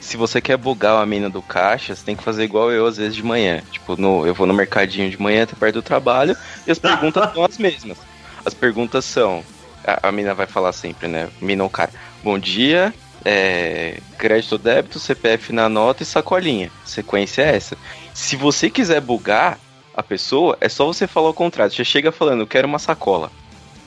[0.00, 2.96] Se você quer bugar uma mina do caixa, você tem que fazer igual eu às
[2.96, 3.62] vezes de manhã.
[3.70, 6.36] Tipo, no, eu vou no mercadinho de manhã, até perto do trabalho,
[6.66, 7.98] e as perguntas são as mesmas.
[8.44, 9.44] As perguntas são.
[9.86, 11.28] A, a mina vai falar sempre, né?
[11.40, 11.90] Mina ou cara.
[12.24, 12.92] Bom dia,
[13.24, 16.70] é, crédito ou débito, CPF na nota e sacolinha.
[16.84, 17.76] Sequência é essa.
[18.14, 19.58] Se você quiser bugar
[19.94, 21.72] a pessoa, é só você falar o contrário.
[21.74, 23.30] Você chega falando, eu quero uma sacola.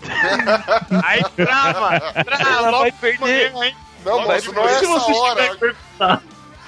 [1.04, 3.54] Aí trava, trava, Ela vai perder.
[3.56, 3.76] hein?
[4.06, 5.36] Não, Vai moço, não é se essa você hora.
[5.44, 6.22] tiver que perguntar,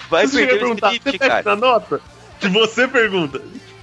[0.10, 1.44] Vai você perder o script, cara.
[1.44, 2.02] na nota?
[2.40, 3.42] Se você pergunta.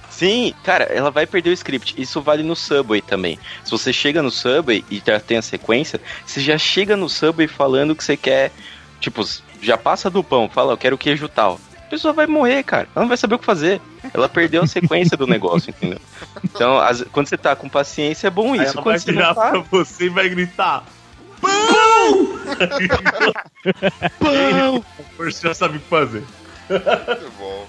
[0.09, 1.95] Sim, cara, ela vai perder o script.
[1.99, 3.39] Isso vale no Subway também.
[3.63, 7.47] Se você chega no Subway e já tem a sequência, você já chega no Subway
[7.47, 8.51] falando que você quer.
[9.01, 9.27] Tipo,
[9.61, 11.59] já passa do pão, fala, eu quero queijo tal.
[11.77, 12.87] A pessoa vai morrer, cara.
[12.95, 13.81] Ela não vai saber o que fazer.
[14.13, 15.99] Ela perdeu a sequência do negócio, entendeu?
[16.43, 18.73] Então, as- quando você tá com paciência, é bom Aí isso.
[18.73, 20.83] ela Quando vai você virar não tá, pra você e vai gritar.
[21.43, 23.33] Pão!
[25.17, 26.23] Você já sabe o que fazer.
[26.69, 27.67] Muito bom.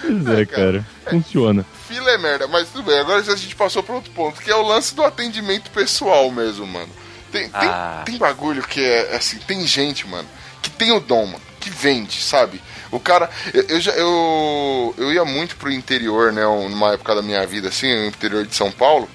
[0.00, 0.86] Pois é, cara.
[1.08, 1.64] Funciona.
[1.88, 2.98] Fila é merda, mas tudo bem.
[2.98, 6.66] Agora a gente passou para outro ponto, que é o lance do atendimento pessoal mesmo,
[6.66, 6.88] mano.
[7.30, 8.02] Tem, tem, Ah.
[8.04, 10.28] tem bagulho que é assim, tem gente, mano,
[10.60, 12.60] que tem o dom, mano, que vende, sabe?
[12.90, 13.30] O cara.
[13.54, 16.42] Eu, eu, já, eu, eu ia muito pro interior, né?
[16.44, 19.08] Numa época da minha vida, assim, no interior de São Paulo.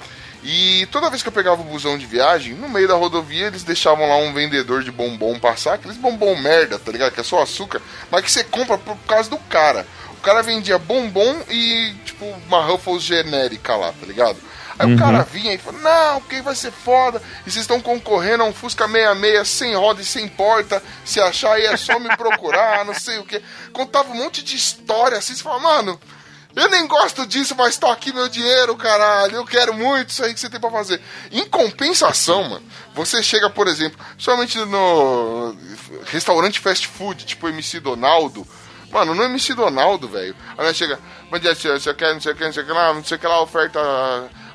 [0.49, 3.63] E toda vez que eu pegava o busão de viagem, no meio da rodovia eles
[3.63, 7.11] deixavam lá um vendedor de bombom passar, aqueles bombom merda, tá ligado?
[7.11, 9.85] Que é só açúcar, mas que você compra por causa do cara.
[10.13, 14.37] O cara vendia bombom e, tipo, uma Ruffles genérica lá, tá ligado?
[14.79, 18.43] Aí o cara vinha e falou, não, porque vai ser foda, e vocês estão concorrendo
[18.43, 22.15] a um Fusca 66 sem roda e sem porta, se achar aí é só me
[22.15, 23.41] procurar, não sei o que.
[23.73, 25.99] Contava um monte de história assim, você fala, mano,
[26.57, 29.35] eu nem gosto disso, mas tá aqui meu dinheiro, caralho.
[29.35, 30.99] Eu quero muito isso aí que você tem pra fazer.
[31.31, 35.55] Em compensação, mano, você chega, por exemplo, somente no
[36.05, 38.47] restaurante fast food, tipo MC Donaldo.
[38.91, 40.35] Mano, no MC Donaldo, velho.
[40.57, 40.99] Aí nós chega,
[41.29, 43.03] bom dia, senhor, você quer, não sei o que, não sei o que lá, não
[43.03, 43.79] sei o que lá, oferta.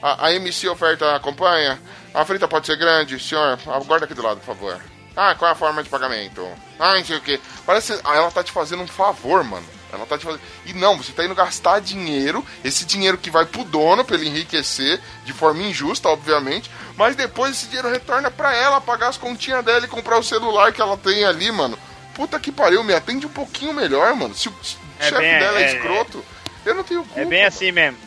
[0.03, 1.80] A, a MC oferta acompanha.
[2.12, 3.59] A frita pode ser grande, senhor.
[3.66, 4.80] Aguarda aqui do lado, por favor.
[5.16, 6.44] Ah, qual é a forma de pagamento?
[6.78, 7.40] Ah, não sei o que.
[7.64, 9.82] Parece que ela tá te fazendo um favor, mano.
[9.93, 10.40] Ela tá te fazendo.
[10.64, 14.28] E não, você tá indo gastar dinheiro, esse dinheiro que vai pro dono pra ele
[14.28, 19.64] enriquecer, de forma injusta, obviamente, mas depois esse dinheiro retorna pra ela pagar as continhas
[19.64, 21.78] dela e comprar o celular que ela tem ali, mano.
[22.14, 24.34] Puta que pariu, me atende um pouquinho melhor, mano.
[24.34, 24.55] Se o
[24.99, 26.24] É chefe bem- dela é, é- escroto,
[26.64, 27.20] eu não tenho culpa.
[27.20, 27.99] É bem assim mesmo.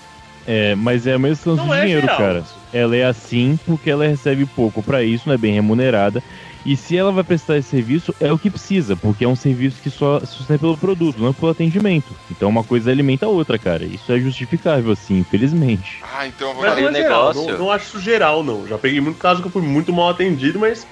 [0.48, 2.18] É, mas é a mesma questão Não do é dinheiro, geral.
[2.18, 2.46] cara.
[2.74, 6.22] Ela é assim porque ela recebe pouco pra isso, não é bem remunerada.
[6.66, 9.78] E se ela vai prestar esse serviço, é o que precisa, porque é um serviço
[9.84, 12.08] que só se sustenta pelo produto, não pelo atendimento.
[12.32, 13.84] Então uma coisa alimenta a outra, cara.
[13.86, 16.02] Isso é justificável, assim, infelizmente.
[16.18, 18.68] Ah, então eu vou Mas não é geral, negócio- não, não acho isso geral, não.
[18.68, 20.88] Já peguei muito caso que eu fui muito mal atendido, mas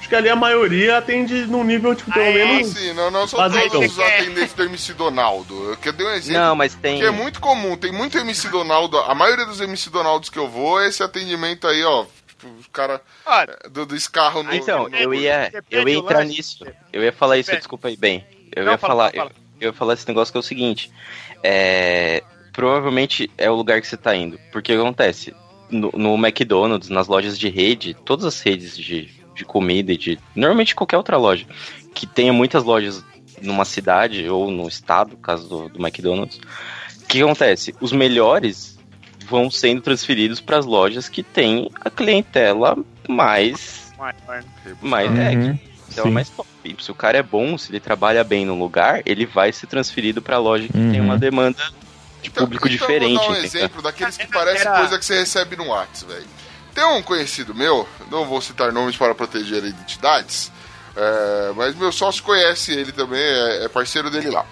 [0.00, 2.68] acho que ali a maioria atende num nível, tipo, pelo Ah, menos.
[2.68, 3.38] sim, não, não são
[3.68, 5.54] todos os atendentes do MC Donaldo.
[5.72, 6.40] Eu quero dar um exemplo.
[6.40, 6.98] Não, mas tem.
[6.98, 8.96] Que é muito comum, tem muito MC Donaldo.
[8.98, 12.06] A maioria dos MC Donaldos que eu vou é esse atendimento aí, ó.
[12.42, 14.52] Tipo, os caras Olha, do, do escarro no.
[14.54, 16.66] Então, no- eu ia, eu ia entrar nisso.
[16.92, 18.26] Eu ia falar isso, desculpa aí, bem.
[18.54, 19.42] Eu Não, ia fala, falar, fala, fala.
[19.60, 20.90] Eu, eu ia falar esse negócio que é o seguinte.
[21.42, 22.22] É,
[22.52, 24.38] provavelmente é o lugar que você tá indo.
[24.50, 25.34] Porque o que acontece?
[25.70, 30.18] No, no McDonald's, nas lojas de rede, todas as redes de, de comida e de.
[30.34, 31.46] Normalmente qualquer outra loja
[31.94, 33.04] que tenha muitas lojas
[33.40, 36.38] numa cidade ou no estado, no caso do, do McDonald's.
[37.02, 37.74] O que acontece?
[37.80, 38.71] Os melhores
[39.22, 42.76] vão sendo transferidos para as lojas que têm a clientela
[43.08, 44.14] mais vai.
[44.80, 45.58] mais é, Uhum,
[45.90, 46.48] então é mais top.
[46.80, 50.20] Se o cara é bom, se ele trabalha bem no lugar, ele vai ser transferido
[50.22, 51.06] pra loja que tem Uhum.
[51.06, 51.62] uma demanda
[52.22, 53.14] de Então- público então diferente.
[53.14, 53.60] Eu vou dar um entendeu?
[53.60, 56.26] exemplo daqueles que parecem era- coisa que você recebe no WhatsApp, velho.
[56.74, 60.50] Tem um conhecido meu, não vou citar nomes para proteger identidades,
[60.96, 64.46] é, mas meu sócio conhece ele também, é, é parceiro dele lá.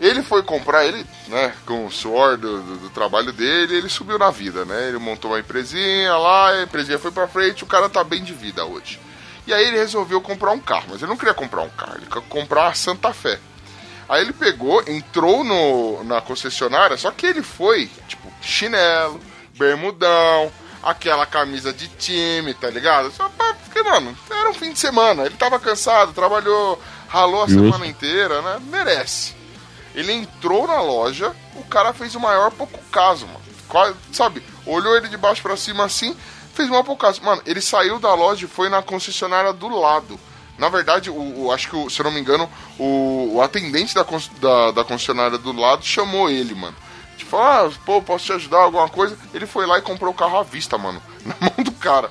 [0.00, 4.16] Ele foi comprar, ele, né, com o suor do, do- do trabalho dele, ele subiu
[4.18, 4.88] na vida, né?
[4.88, 8.32] Ele montou uma empresinha lá, a empresinha foi pra frente, o cara tá bem de
[8.32, 9.00] vida hoje.
[9.46, 12.06] E aí ele resolveu comprar um carro, mas ele não queria comprar um carro, ele
[12.06, 13.40] queria comprar a Santa Fé.
[14.08, 19.20] Aí ele pegou, entrou no, na concessionária, só que ele foi, tipo, chinelo,
[19.58, 20.50] bermudão,
[20.82, 23.10] aquela camisa de time, tá ligado?
[23.10, 27.48] Só pra, porque, mano, era um fim de semana, ele tava cansado, trabalhou, ralou a
[27.48, 28.58] semana inteira, né?
[28.70, 29.36] Merece.
[29.98, 33.40] Ele entrou na loja, o cara fez o maior pouco caso, mano.
[33.68, 36.16] Quase, sabe, olhou ele de baixo pra cima assim,
[36.54, 37.22] fez o maior pouco caso.
[37.22, 40.18] Mano, ele saiu da loja e foi na concessionária do lado.
[40.56, 43.94] Na verdade, o, o- acho que, o- se eu não me engano, o, o atendente
[43.94, 44.04] da,
[44.40, 46.76] da, da concessionária do lado chamou ele, mano.
[47.16, 49.18] Tipo, ah, pô, posso te ajudar, alguma coisa?
[49.34, 51.02] Ele foi lá e comprou o carro à vista, mano.
[51.26, 52.10] Na mão do cara.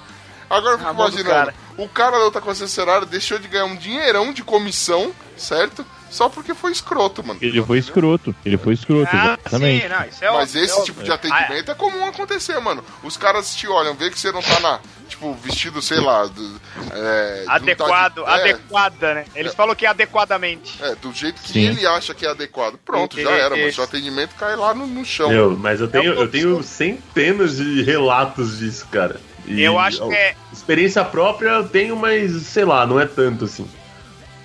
[0.50, 1.56] Agora eu fico imaginando, cara.
[1.78, 5.86] o cara da outra concessionária deixou de ganhar um dinheirão de comissão, certo?
[6.10, 7.40] Só porque foi escroto, mano.
[7.42, 9.84] Ele foi escroto, ele foi escroto, Ah, exatamente.
[9.84, 12.84] sim, não, isso é Mas óbvio, esse é tipo de atendimento é comum acontecer, mano.
[13.04, 14.80] Os caras te olham, vê que você não tá na,
[15.10, 16.62] tipo, vestido, sei lá, do,
[16.94, 19.26] é, Ah, não tá de- adequado, é, adequada, né?
[19.36, 20.82] Eles falam que é adequadamente.
[20.82, 21.68] É, do jeito que Sim.
[21.68, 22.78] ele acha que é adequado.
[22.86, 23.72] Pronto, já era, mano.
[23.74, 25.30] Seu atendimento cai lá no, no chão.
[25.30, 29.20] Meu, mas eu tenho, É um eu tenho centenas de relatos disso, cara.
[29.46, 30.36] E, Eu acho que é.
[30.52, 33.68] Experiência própria eu tenho, mas sei lá, não é tanto assim.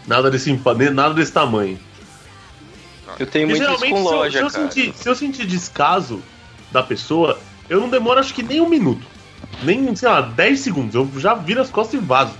[0.06, 0.52] Nada desse,
[0.92, 1.78] nada desse tamanho.
[3.18, 6.22] Eu tenho muito isso com se eu- loja, se eu, sentir, se eu sentir descaso
[6.70, 7.38] da pessoa,
[7.68, 9.06] eu não demoro acho que nem um minuto.
[9.62, 10.94] Nem, sei lá, 10 segundos.
[10.94, 12.34] Eu já viro as costas e vazo.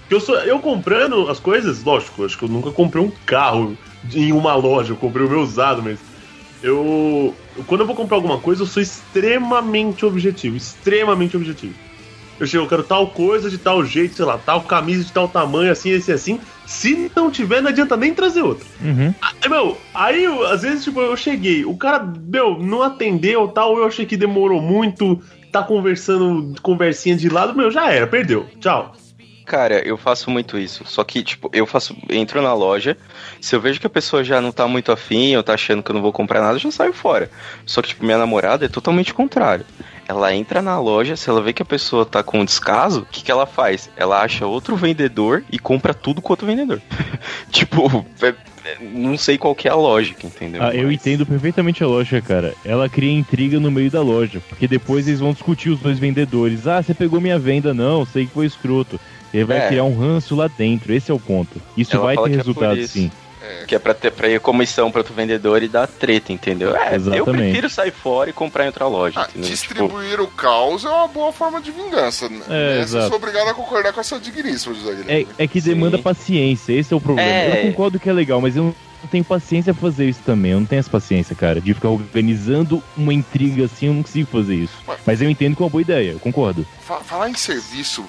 [0.00, 3.78] Porque eu, sou, eu comprando as coisas, lógico, acho que eu nunca comprei um carro
[4.12, 5.98] em uma loja, eu comprei o meu usado, mas
[6.62, 7.34] eu.
[7.66, 10.56] Quando eu vou comprar alguma coisa, eu sou extremamente objetivo.
[10.56, 11.74] Extremamente objetivo.
[12.38, 15.28] Eu chego, eu quero tal coisa de tal jeito, sei lá, tal camisa de tal
[15.28, 16.40] tamanho, assim, esse assim.
[16.66, 18.66] Se não tiver, não adianta nem trazer outra.
[18.80, 19.14] Uhum.
[19.22, 23.76] Aí, meu, aí eu- às vezes, tipo, eu cheguei, o cara, meu, não atendeu tal,
[23.78, 25.20] eu achei que demorou muito,
[25.52, 28.46] tá conversando, conversinha de lado, meu, já era, perdeu.
[28.60, 28.94] Tchau.
[29.46, 30.84] Cara, eu faço muito isso.
[30.86, 31.94] Só que, tipo, eu faço.
[32.08, 32.96] Entro na loja.
[33.42, 35.90] Se eu vejo que a pessoa já não tá muito afim, ou tá achando que
[35.90, 37.30] eu não vou comprar nada, eu já saio fora.
[37.66, 39.66] Só que, tipo, minha namorada é totalmente o contrário.
[40.06, 43.22] Ela entra na loja, se ela vê que a pessoa tá com descaso, o que,
[43.22, 43.88] que ela faz?
[43.96, 46.80] Ela acha outro vendedor e compra tudo com outro vendedor.
[47.50, 48.28] tipo, é-
[48.64, 50.62] é- não sei qual que é a lógica, entendeu?
[50.62, 52.54] Ah, eu entendo perfeitamente a lógica, cara.
[52.64, 56.66] Ela cria intriga no meio da loja, porque depois eles vão discutir os dois vendedores.
[56.66, 59.00] Ah, você pegou minha venda, não, sei que foi escroto.
[59.32, 59.68] Ele vai É.
[59.68, 61.60] criar um ranço lá dentro, esse é o ponto.
[61.76, 63.10] Isso Ela vai ter é resultado, isso.
[63.60, 63.66] Sim.
[63.66, 66.76] Que é pra, ter, pra ir comissão pra outro vendedor e dar treta, entendeu?
[66.76, 67.30] É, eu Exatamente.
[67.32, 69.42] prefiro sair fora e comprar em outra loja, Ah, entendeu?
[69.50, 72.28] Tipo, distribuir o caos é uma boa forma de vingança.
[72.28, 72.42] né?
[72.48, 73.06] É, Essa eu exato.
[73.08, 75.28] sou obrigado a concordar com essa digníssima, José Guilherme.
[75.38, 77.28] É, é que demanda paciência, esse é o problema.
[77.28, 77.60] É.
[77.66, 78.74] Eu concordo que é legal, mas eu não
[79.10, 80.52] tenho paciência pra fazer isso também.
[80.52, 84.28] Eu não tenho essa paciência, cara, de ficar organizando uma intriga assim, eu não consigo
[84.30, 84.74] fazer isso.
[85.06, 86.66] Mas eu entendo que é uma boa ideia, eu concordo.
[86.86, 88.04] Fa- falar em serviço,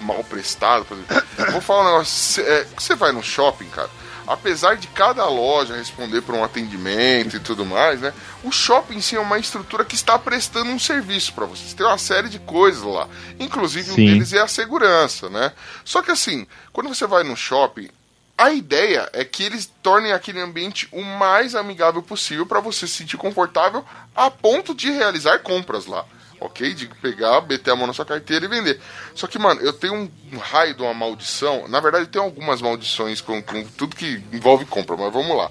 [0.00, 1.22] mal prestado, por exemplo.
[1.52, 2.42] Vou falar um negócio.
[2.44, 3.88] É, você vai no shopping, cara.
[4.26, 8.12] Apesar de cada loja responder por um atendimento e tudo mais, né?
[8.44, 11.74] O shopping em si é uma estrutura que está prestando um serviço para vocês.
[11.74, 13.08] Tem uma série de coisas lá.
[13.38, 14.06] Inclusive um Sim.
[14.06, 15.52] deles é a segurança, né?
[15.84, 17.88] Só que assim, quando você vai no shopping,
[18.36, 22.94] a ideia é que eles tornem aquele ambiente o mais amigável possível para você se
[22.94, 23.84] sentir confortável
[24.16, 26.04] a ponto de realizar compras lá.
[26.44, 26.74] Ok?
[26.74, 28.80] De pegar, meter a mão na sua carteira e vender.
[29.14, 31.68] Só que, mano, eu tenho um, raio de uma maldição.
[31.68, 35.50] Na verdade, tem algumas maldições com, com tudo que envolve compra, mas vamos lá.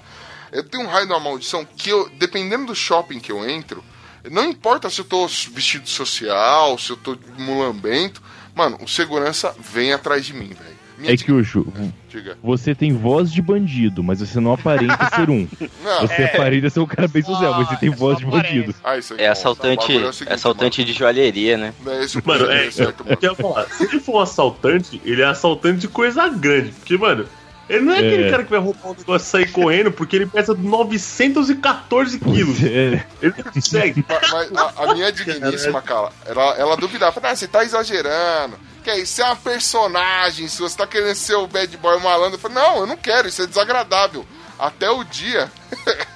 [0.52, 3.82] Eu tenho um raio de uma maldição que eu, dependendo do shopping que eu entro,
[4.30, 8.22] não importa se eu tô vestido social, se eu tô mulambento,
[8.54, 10.82] mano, o segurança vem atrás de mim, velho.
[11.04, 11.42] É que o
[12.12, 12.36] diga.
[12.42, 15.46] você tem voz de bandido, mas você não aparenta ser um.
[15.82, 18.74] Não, Você aparenta ser um cara bem social, mas você tem voz de bandido.
[18.84, 21.74] Ah, isso aí, É bom, assaltante, bagulho é seguinte, é assaltante de joalheria, né?
[21.84, 21.98] mano.
[22.00, 23.54] É esse o Mano, é, certo, eu mano.
[23.54, 26.70] falar, se ele for um assaltante, ele é assaltante de coisa grande.
[26.72, 27.26] Porque, mano,
[27.68, 28.06] ele não é, É.
[28.08, 32.62] aquele cara que vai roubar um negócio e sair correndo porque ele pesa 914 quilos.
[32.62, 34.04] É, Ele não consegue.
[34.08, 37.20] Ma- Mas a, a minha digníssima, cara, ela, ela duvidava.
[37.22, 38.56] Ah, você tá exagerando.
[38.82, 39.14] Que é isso?
[39.14, 42.40] Você é uma personagem sua, você tá querendo ser o bad boy malandro.
[42.42, 44.26] Eu não, eu não quero, isso é desagradável.
[44.58, 45.50] Até o dia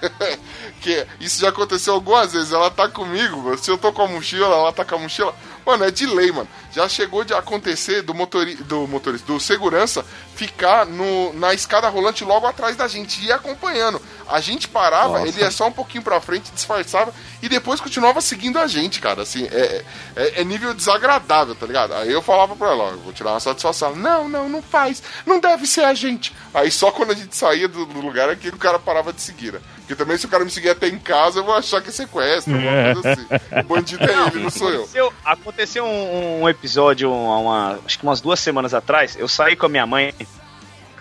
[0.81, 2.53] que isso já aconteceu algumas vezes.
[2.53, 5.35] Ela tá comigo, se eu tô com a mochila, ela tá com a mochila.
[5.65, 6.49] Mano, é de lei, mano.
[6.77, 10.05] Já chegou de acontecer do, motori do motorista, do segurança,
[10.35, 13.99] ficar no, na escada rolante logo atrás da gente e acompanhando.
[14.29, 15.29] A gente parava, Nossa.
[15.29, 19.23] ele ia só um pouquinho pra frente, disfarçava e depois continuava seguindo a gente, cara.
[19.23, 21.95] Assim, é, é, é nível desagradável, tá ligado?
[21.95, 23.97] Aí eu falava pra ela, vou tirar uma satisfação.
[23.97, 25.03] Não, não, não faz.
[25.25, 26.35] Não deve ser a gente.
[26.53, 29.23] Aí só quando a gente saía do, do lugar é que o cara parava de
[29.23, 29.61] seguir, né?
[29.79, 31.93] Porque também se o cara me seguir até em casa, eu vou achar que é
[31.93, 33.61] sequestro, alguma coisa assim.
[33.61, 34.81] O bandido é ele, não sou eu.
[34.81, 39.17] Aconteceu, aconteceu um, um episódio, há uma, acho que umas duas semanas atrás.
[39.17, 40.15] Eu saí com a minha mãe.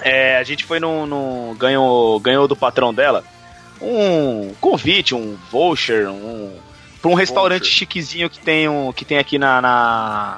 [0.01, 3.23] é, a gente foi no, no- ganhou, ganhou do patrão dela
[3.81, 6.53] um convite, um voucher, um
[7.01, 7.77] para um restaurante Voucher.
[7.77, 10.37] chiquezinho que tem um, que tem aqui na, na-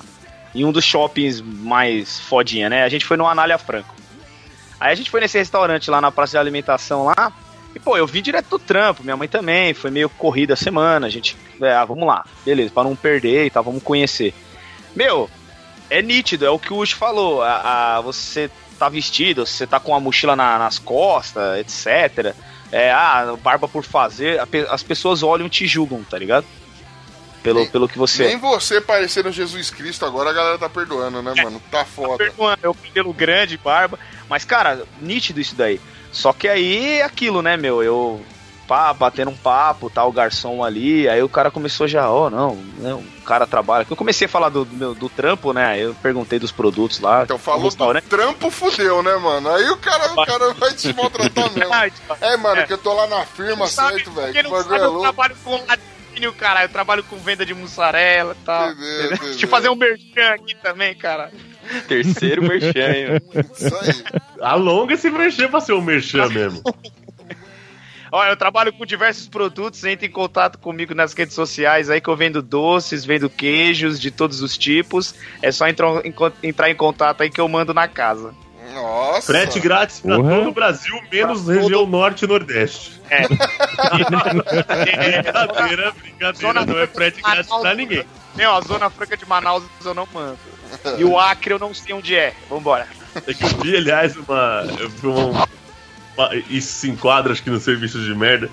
[0.53, 2.83] em um dos shoppings mais fodinha, né?
[2.83, 3.95] A gente foi no Anália Franco.
[4.79, 7.31] Aí a gente foi nesse restaurante lá na praça de alimentação lá.
[7.75, 11.05] E, pô, eu vim direto do trampo, minha mãe também, foi meio corrida a semana,
[11.07, 14.33] a gente, é, ah, vamos lá, beleza, pra não perder e tal, vamos conhecer.
[14.97, 15.29] Meu,
[15.89, 19.79] é nítido, é o que o Ush falou, a, a- você tá vestido, você tá
[19.79, 22.33] com a mochila na- nas costas, etc.
[22.71, 26.45] É, ah, barba por fazer, as pessoas olham e te julgam, tá ligado?
[27.43, 28.27] Pelo, Nem- pelo que você é.
[28.29, 31.61] Nem você parecendo Jesus Cristo, agora a galera tá perdoando, né, mano?
[31.71, 32.17] Tá foda.
[32.17, 33.97] perdoando, é o cabelo grande, barba.
[34.27, 35.79] Mas, cara, nítido isso daí.
[36.11, 37.81] Só que aí é aquilo, né, meu?
[37.83, 38.21] Eu
[38.67, 42.55] pá, batendo um papo, tá, o garçom ali, aí o cara começou já, ó, não,
[42.77, 43.85] né, o cara trabalha.
[43.89, 45.65] Eu comecei a falar do, do meu do trampo, né?
[45.65, 47.23] aí Eu perguntei dos produtos lá.
[47.23, 48.03] Então falou do restaurante.
[48.05, 49.49] trampo, fudeu, né, mano?
[49.49, 51.67] Aí o cara, o cara vai te maltratar mesmo.
[52.19, 54.33] É, mano, que eu tô lá na firma, certo, velho?
[54.33, 56.63] Que bagulho sabe, é eu trabalho com laticínio, cara.
[56.63, 58.71] Eu trabalho com venda de mussarela e tal.
[58.71, 59.17] Entendeu, Entendeu?
[59.27, 61.31] Deixa eu fazer um merchan aqui também, cara.
[61.87, 63.49] Terceiro merchan, hein, mano.
[63.53, 64.21] Isso aí.
[64.41, 66.61] Alonga esse merchan pra ser um merchan mesmo.
[68.11, 72.09] Olha, eu trabalho com diversos produtos, entre em contato comigo nas redes sociais aí que
[72.09, 75.13] eu vendo doces, vendo queijos de todos os tipos.
[75.41, 76.01] É só entrar
[76.41, 78.33] entrar em contato aí que eu mando na casa.
[78.73, 79.27] Nossa.
[79.31, 80.35] Frete grátis pra Porra.
[80.35, 83.01] todo o Brasil, menos região norte e nordeste.
[83.09, 83.21] É.
[84.67, 88.03] Brincadeira, brincadeira, não é frete grátis pra ninguém.
[88.35, 90.37] Não, a Zona Franca de Manaus eu não mando.
[90.97, 92.33] E o Acre eu não sei onde é.
[92.49, 92.87] Vambora.
[93.15, 94.63] É que eu vi, aliás, uma.
[94.79, 95.47] Eu vi um, uma-
[96.49, 98.49] isso se enquadra, acho que no serviço de merda.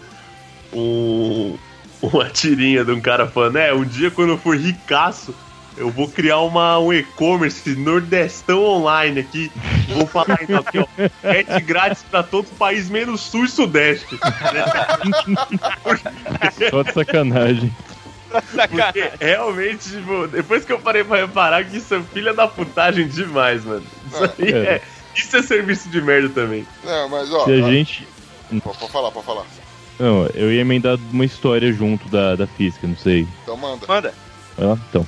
[0.72, 1.56] Um,
[2.02, 5.34] uma tirinha de um cara falando: É, um dia quando eu for ricaço,
[5.76, 9.50] eu vou criar uma, um e-commerce nordestão online aqui.
[9.88, 10.86] Vou falar então aqui, ó.
[11.20, 14.18] Frete grátis pra todo o país, menos sul e sudeste.
[16.70, 17.74] Só de sacanagem.
[18.30, 23.06] Porque realmente, tipo, depois que eu parei pra reparar que isso é filha da putagem
[23.06, 23.84] demais, mano.
[24.08, 24.56] Isso aí É.
[24.56, 24.82] é.
[25.16, 26.66] Isso é serviço de merda também.
[26.84, 27.44] Não, mas ó.
[27.44, 28.06] Se a ó, gente.
[28.62, 29.44] Pode falar, pode falar.
[29.98, 33.26] Não, eu ia emendar uma história junto da, da física, não sei.
[33.42, 33.86] Então manda.
[33.86, 34.14] Manda.
[34.56, 34.78] Vai lá?
[34.88, 35.06] Então.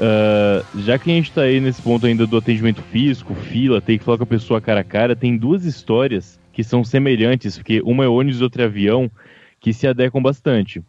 [0.00, 3.98] Ah, já que a gente tá aí nesse ponto ainda do atendimento físico, fila, tem
[3.98, 7.80] que falar com a pessoa cara a cara, tem duas histórias que são semelhantes, porque
[7.84, 9.10] uma é ônibus e outra é avião,
[9.60, 10.82] que se adequam bastante.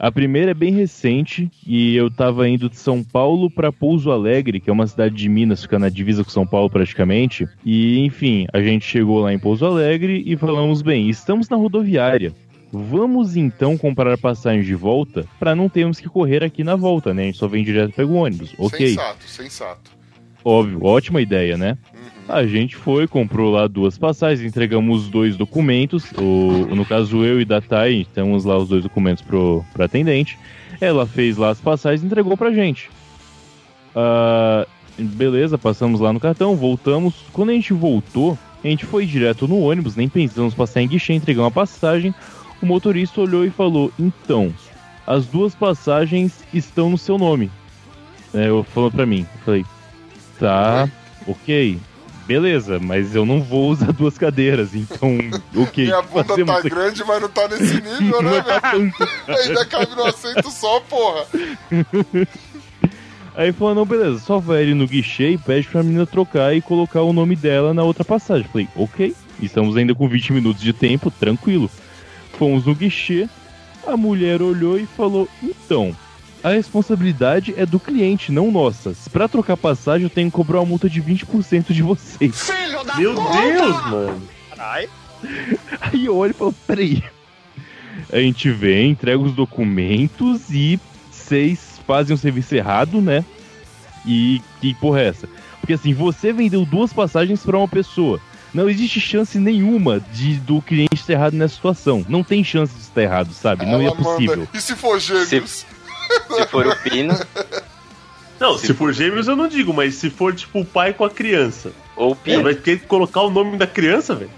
[0.00, 4.58] A primeira é bem recente e eu tava indo de São Paulo para Pouso Alegre,
[4.58, 7.46] que é uma cidade de Minas, fica na divisa com São Paulo praticamente.
[7.62, 12.34] E enfim, a gente chegou lá em Pouso Alegre e falamos bem, estamos na rodoviária.
[12.72, 17.24] Vamos então comprar passagem de volta para não termos que correr aqui na volta, né?
[17.24, 18.54] A gente só vem direto e pega o ônibus.
[18.56, 18.88] Ok.
[18.88, 19.99] Sensato, sensato.
[20.44, 21.76] Óbvio, ótima ideia, né?
[21.92, 22.34] Uhum.
[22.34, 26.10] A gente foi, comprou lá duas passagens, entregamos os dois documentos.
[26.12, 30.38] O, no caso, eu e Datai, temos lá os dois documentos pro, pro atendente.
[30.80, 32.88] Ela fez lá as passagens e entregou pra gente.
[33.94, 34.66] Ah,
[34.98, 37.14] beleza, passamos lá no cartão, voltamos.
[37.32, 41.14] Quando a gente voltou, a gente foi direto no ônibus, nem pensamos passar em guichê,
[41.14, 42.14] entregar uma passagem.
[42.62, 44.54] O motorista olhou e falou: Então,
[45.06, 47.50] as duas passagens estão no seu nome.
[48.32, 49.64] É, eu falou pra mim, eu falei,
[50.40, 50.88] tá,
[51.26, 51.78] ok,
[52.26, 55.18] beleza, mas eu não vou usar duas cadeiras, então,
[55.54, 55.84] ok.
[55.84, 56.70] Minha bunda fazemos tá aqui.
[56.70, 58.94] grande, mas não tá nesse nível, né, velho?
[59.28, 61.26] Ainda cabe no assento só, porra.
[63.36, 66.60] Aí falou, não, beleza, só vai ali no guichê e pede pra menina trocar e
[66.60, 68.48] colocar o nome dela na outra passagem.
[68.50, 71.70] Falei, ok, estamos ainda com 20 minutos de tempo, tranquilo.
[72.38, 73.28] Fomos no guichê,
[73.86, 75.94] a mulher olhou e falou, então,
[76.42, 78.94] a responsabilidade é do cliente, não nossa.
[79.12, 82.50] Pra trocar passagem eu tenho que cobrar uma multa de 20% de vocês.
[82.96, 84.22] Meu Deus, mano.
[84.48, 84.88] Caralho.
[85.80, 87.02] Aí eu olho e falo, peraí.
[88.12, 90.80] A gente vem, entrega os documentos e
[91.10, 93.24] vocês fazem o serviço errado, né?
[94.06, 95.28] E que porra é essa?
[95.60, 98.20] Porque assim, você vendeu duas passagens pra uma pessoa.
[98.52, 102.04] Não existe chance nenhuma de do cliente estar errado nessa situação.
[102.08, 103.64] Não tem chance de estar errado, sabe?
[103.64, 104.38] Não é possível.
[104.38, 104.48] manda.
[104.52, 105.28] E se for gêmeos?
[105.28, 105.66] Se
[106.50, 107.14] for o Pino,
[108.38, 111.10] Não, se for gêmeos eu não digo, mas se for tipo o pai com a
[111.10, 111.72] criança.
[111.96, 112.42] ou o Você Pino.
[112.42, 114.30] vai ter que colocar o nome da criança, velho?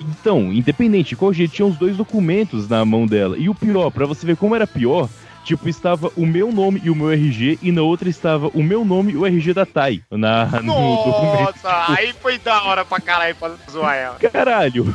[0.00, 3.36] Então, independente de qual jeito, tinha os dois documentos na mão dela.
[3.38, 5.08] E o pior, pra você ver como era pior,
[5.42, 8.84] tipo, estava o meu nome e o meu RG, e na outra estava o meu
[8.84, 10.02] nome e o RG da Tai.
[10.10, 11.54] Na, no documento.
[11.62, 14.16] Nossa, aí foi da hora pra caralho pra zoar ela.
[14.30, 14.94] Caralho!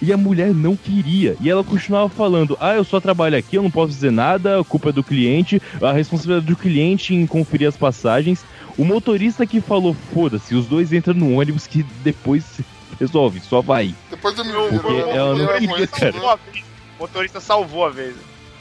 [0.00, 1.36] E a mulher não queria.
[1.40, 4.64] E ela continuava falando: Ah, eu só trabalho aqui, eu não posso dizer nada, a
[4.64, 8.44] culpa é do cliente, a responsabilidade do cliente em conferir as passagens.
[8.76, 12.60] O motorista que falou: Foda-se, os dois entram no ônibus que depois
[12.98, 13.94] resolve, só vai.
[14.10, 16.12] Depois do me Porque ela não queria, cara.
[16.12, 16.64] Salvou a vez.
[16.98, 18.14] O motorista salvou a vez.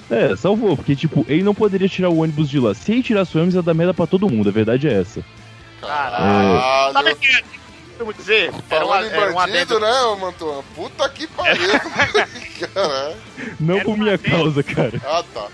[0.09, 2.73] É, salvou, porque tipo, ele não poderia tirar o ônibus de lá.
[2.73, 5.23] Se ele tirasse o ônibus, ia dar merda pra todo mundo, a verdade é essa.
[5.81, 6.93] Caralho.
[6.93, 7.17] Sabe o Caralho.
[7.17, 7.64] que
[8.03, 8.51] vou dizer?
[8.69, 9.79] Era, uma, era um adendo.
[9.79, 9.87] né,
[10.19, 10.63] Mantuan?
[10.75, 11.69] Puta que pariu.
[12.73, 13.15] Caralho.
[13.59, 14.33] Não Era por minha vez.
[14.33, 15.01] causa, cara.
[15.05, 15.47] Ah, tá.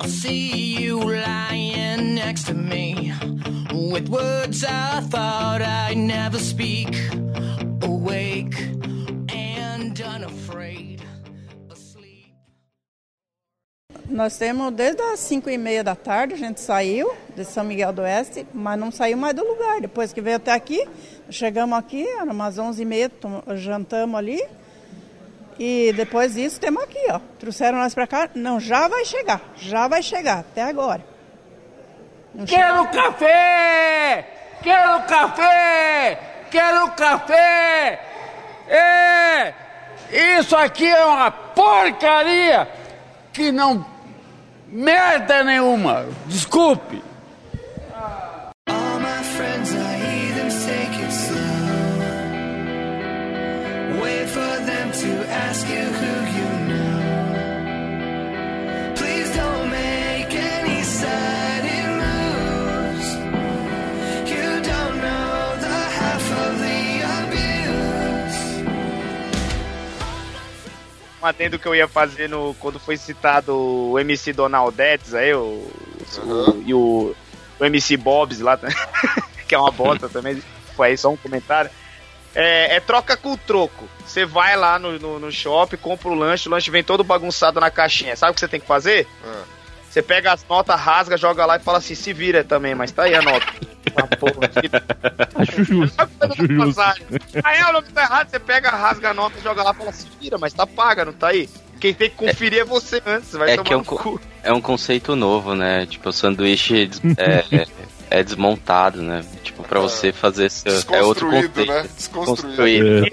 [0.00, 3.12] I see you lying next to me
[3.92, 6.88] with words I thought I'd never speak.
[7.82, 8.54] Awake
[9.30, 10.47] and unafraid.
[14.08, 17.92] Nós temos desde as 5 e meia da tarde, a gente saiu de São Miguel
[17.92, 19.82] do Oeste, mas não saiu mais do lugar.
[19.82, 20.88] Depois que veio até aqui,
[21.28, 23.12] chegamos aqui, era umas 11 e meia,
[23.54, 24.42] jantamos ali.
[25.58, 27.20] E depois disso, temos aqui, ó.
[27.38, 28.30] Trouxeram nós pra cá.
[28.34, 31.04] Não, já vai chegar, já vai chegar, até agora.
[32.34, 34.26] Não Quero café!
[34.62, 36.18] Quero café!
[36.50, 38.00] Quero café!
[38.68, 39.54] É!
[40.38, 42.66] Isso aqui é uma porcaria
[43.34, 43.97] que não
[44.70, 46.06] merda nenhuma.
[46.26, 47.02] Desculpe.
[71.28, 75.70] Adendo que eu ia fazer no, quando foi citado o MC Donaldetes aí, o,
[76.24, 77.14] o- e o,
[77.60, 78.58] o MC Bobs lá,
[79.48, 80.42] que é uma bosta também.
[80.76, 81.70] Foi aí só um comentário.
[82.34, 83.88] É, é troca com o troco.
[84.06, 87.58] Você vai lá no, no, no shopping, compra o lanche, o lanche vem todo bagunçado
[87.60, 88.14] na caixinha.
[88.16, 89.06] Sabe o que você tem que fazer?
[89.24, 89.42] Ah.
[89.90, 93.04] Você pega as notas, rasga, joga lá e fala assim, se vira também, mas tá
[93.04, 93.46] aí a nota.
[93.96, 94.48] Ah, porra,
[95.36, 96.74] Acho justo, acho justo.
[96.74, 97.06] passagem.
[97.42, 100.06] Aí o nome tá errado, você pega, rasga a nota, joga lá e fala, se
[100.20, 101.48] vira, mas tá paga, não tá aí?
[101.80, 104.20] Quem tem que conferir é, você antes, vai É tomar que é um, cu.
[104.42, 105.86] é um conceito novo, né?
[105.86, 107.66] Tipo, o sanduíche é, é-
[108.18, 109.24] é desmontado, né?
[109.44, 110.72] Tipo, pra você fazer seu.
[110.92, 111.72] É outro Desconstruído, conceito.
[111.72, 111.88] né?
[111.96, 113.02] Desconstruído.
[113.02, 113.06] Construído.
[113.06, 113.10] E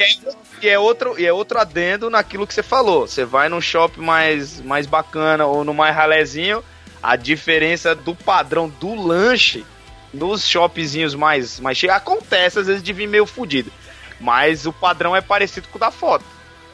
[0.67, 3.07] é, e é outro, e é outro adendo naquilo que você falou.
[3.07, 6.63] Você vai num shopping mais, mais bacana ou no mais ralezinho,
[7.01, 9.65] a diferença do padrão do lanche
[10.13, 13.71] nos shoppingzinhos mais, mais cheios acontece às vezes de vir meio fudido.
[14.19, 16.23] Mas o padrão é parecido com o da foto.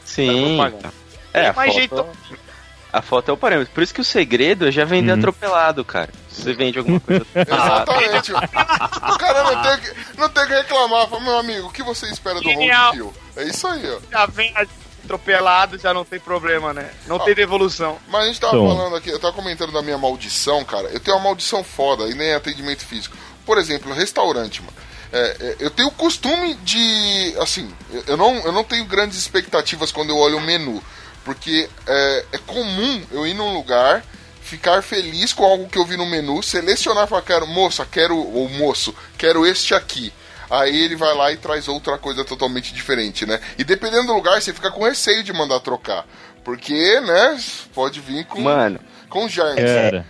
[0.04, 0.56] Sim.
[0.56, 0.94] Da propaganda.
[1.34, 2.06] É, a mais foto, jeito-
[2.92, 3.72] a foto é o parâmetro.
[3.74, 5.18] Por isso que o segredo é já vender Uhum.
[5.18, 6.10] atropelado, cara.
[6.32, 7.26] Se você vende alguma coisa.
[7.34, 8.32] Exatamente.
[8.32, 11.08] o cara não tem, que, não tem que reclamar.
[11.08, 12.50] Fala, meu amigo, o que você espera do.
[12.50, 13.12] Roadkill?
[13.36, 13.98] É isso aí, ó.
[14.10, 14.52] Já vem
[15.04, 16.90] atropelado, já não tem problema, né?
[17.06, 17.98] Não tem devolução.
[18.08, 18.76] Mas a gente tava Então.
[18.76, 20.88] falando aqui, eu tava comentando da minha maldição, cara.
[20.88, 23.16] Eu tenho uma maldição foda, e nem é atendimento físico.
[23.44, 24.72] Por exemplo, restaurante, mano.
[25.12, 27.34] É, é, eu tenho o costume de.
[27.40, 30.82] Assim, eu- eu não, eu não tenho grandes expectativas quando eu olho o menu.
[31.24, 34.02] Porque é, é comum eu ir num lugar,
[34.52, 38.18] ficar feliz com algo que eu vi no menu, selecionar e falar, quero, moça, quero,
[38.18, 40.12] ou moço, quero este aqui.
[40.50, 43.40] Aí ele vai lá e traz outra coisa totalmente diferente, né?
[43.56, 46.04] E dependendo do lugar, você fica com receio de mandar trocar.
[46.44, 47.40] Porque, né,
[47.74, 48.78] pode vir com, Mano,
[49.08, 49.64] com germes.
[49.64, 50.06] Cara,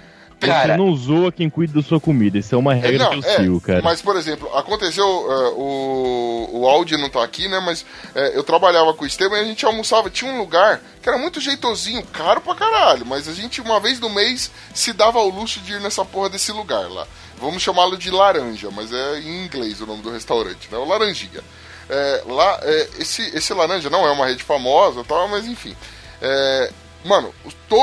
[0.46, 0.74] Cara.
[0.74, 2.38] você não zoa quem cuida da sua comida.
[2.38, 3.82] Isso é uma É, regra não, que eu é, sigo, cara.
[3.82, 7.60] Mas, por exemplo, aconteceu, é, o, o Audi não tá aqui, né?
[7.60, 7.84] Mas
[8.14, 10.10] é, eu trabalhava com o Esteban e a gente almoçava.
[10.10, 13.04] Tinha um lugar que era muito jeitosinho, caro pra caralho.
[13.06, 16.28] Mas a gente, uma vez no mês, se dava ao luxo de ir nessa porra
[16.28, 17.06] desse lugar lá.
[17.38, 20.78] Vamos chamá-lo de Laranja, mas é em inglês o nome do restaurante, né?
[20.78, 21.42] O Laranjinha.
[21.90, 25.74] É, lá, é, esse, esse Laranja não é uma rede famosa e tal, mas enfim.
[26.20, 26.70] É,
[27.04, 27.34] mano,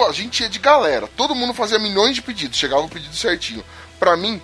[0.07, 1.07] a gente ia de galera.
[1.15, 2.57] Todo mundo fazia milhões de pedidos.
[2.57, 3.63] Chegava o pedido certinho.
[3.99, 4.41] Pra mim,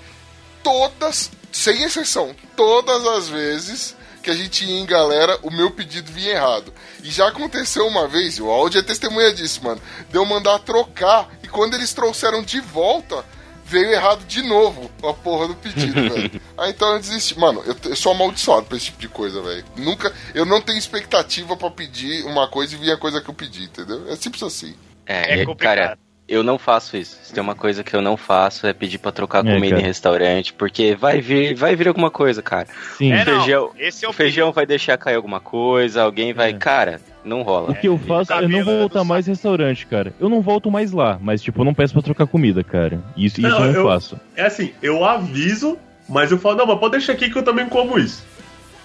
[0.63, 3.95] todas, sem exceção, todas as vezes
[4.25, 6.73] que a gente ia em galera, o meu pedido vinha errado.
[7.03, 9.79] E já aconteceu uma vez, e o áudio é testemunha disso, mano.
[10.09, 13.23] De eu mandar trocar, e quando eles trouxeram de volta,
[13.65, 16.41] veio errado de novo a porra do pedido, velho.
[16.57, 17.37] Aí então eu desisti.
[17.39, 19.65] Mano, eu, eu sou amaldiçoado pra esse tipo de coisa, velho.
[19.75, 20.13] Nunca.
[20.33, 23.63] Eu não tenho expectativa pra pedir uma coisa e vir a coisa que eu pedi,
[23.63, 24.07] entendeu?
[24.09, 24.75] É simples assim.
[25.05, 25.75] é, É complicado.
[25.77, 25.97] cara,
[26.27, 27.17] eu não faço isso.
[27.23, 29.81] Se tem uma coisa que eu não faço é pedir pra trocar É, comida cara.
[29.81, 32.67] em restaurante, porque vai vir, vai vir alguma coisa, cara.
[32.97, 33.11] Sim.
[33.11, 36.53] É, não, feijão- esse é o feijão vai deixar cair alguma coisa, alguém vai, É.
[36.53, 37.71] cara, não rola.
[37.71, 40.13] O que eu faço é não cabelo é voltar mais em restaurante, cara.
[40.19, 42.99] Eu não volto mais lá, mas tipo, eu não peço pra trocar comida, cara.
[43.15, 44.19] Isso, isso Não, eu não eu- faço.
[44.35, 45.77] É assim, eu aviso,
[46.09, 48.23] mas eu falo, não, mas pode deixar aqui que eu também como isso.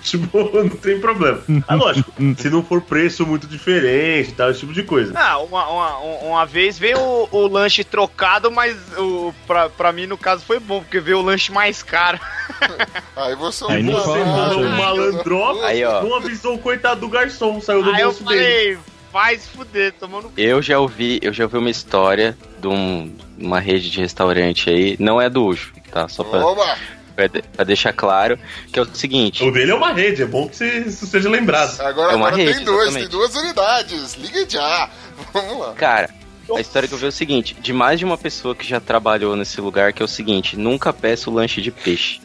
[0.11, 1.43] Tipo, não tem problema.
[1.69, 5.13] Ah, lógico, se não for preço muito diferente e tal, esse tipo de coisa.
[5.17, 10.07] Ah, uma, uma, uma vez veio o, o lanche trocado, mas o, pra, pra mim,
[10.07, 12.19] no caso, foi bom, porque veio o lanche mais caro.
[13.17, 16.03] Aí você é um Aí não malandro, nada, um malandroca, Aí, ó.
[16.03, 18.41] não avisou o coitado do garçom, saiu do Aí eu bolso dele.
[18.41, 18.79] falei,
[19.13, 23.61] vai se fuder, tomando Eu já ouvi, eu já ouvi uma história de um- uma
[23.61, 26.09] rede de restaurante aí, não é do Ucho, tá?
[26.09, 26.77] Só pra, Oba!
[27.11, 28.39] Pra, de- deixar claro,
[28.73, 31.29] que é o seguinte, O dele é uma rede, é bom que você, isso seja
[31.29, 31.81] lembrado.
[31.81, 33.11] Agora, É uma agora rede, tem dois, exatamente.
[33.11, 34.15] tem duas unidades.
[34.15, 34.91] Liga já.
[35.33, 35.73] Vamos lá.
[35.75, 36.11] cara,
[36.57, 38.81] a história que eu vi é o seguinte, de mais de uma pessoa que já
[38.81, 42.21] trabalhou nesse lugar, que é o seguinte, nunca peça o lanche de peixe.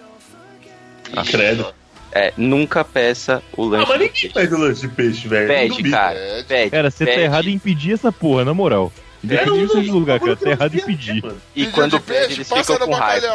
[1.30, 1.74] Credo.
[2.12, 4.30] É, nunca peça o Ah, lanche mas de ninguém peixe.
[4.30, 5.48] pede o lanche de peixe, velho.
[5.48, 6.44] Pede, cara, Pede.
[6.48, 6.70] pede.
[6.72, 7.24] Cara, você tá pede.
[7.24, 8.92] errado em pedir essa porra, na moral.
[8.96, 11.24] É, Independente seja não- lugar, cara, tá errado em pedir.
[11.56, 13.28] E quando de pede, peixe, eles passa ficam no com raiva.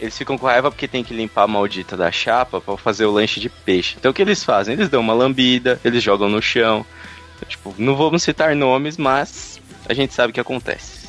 [0.00, 3.10] Eles ficam com raiva porque tem que limpar a maldita da chapa pra fazer o
[3.12, 3.96] lanche de peixe.
[3.98, 4.72] Então o que eles fazem?
[4.74, 6.84] Eles dão uma lambida, eles jogam no chão.
[7.48, 11.00] Tipo, não vamos citar nomes, mas a gente sabe o que acontece.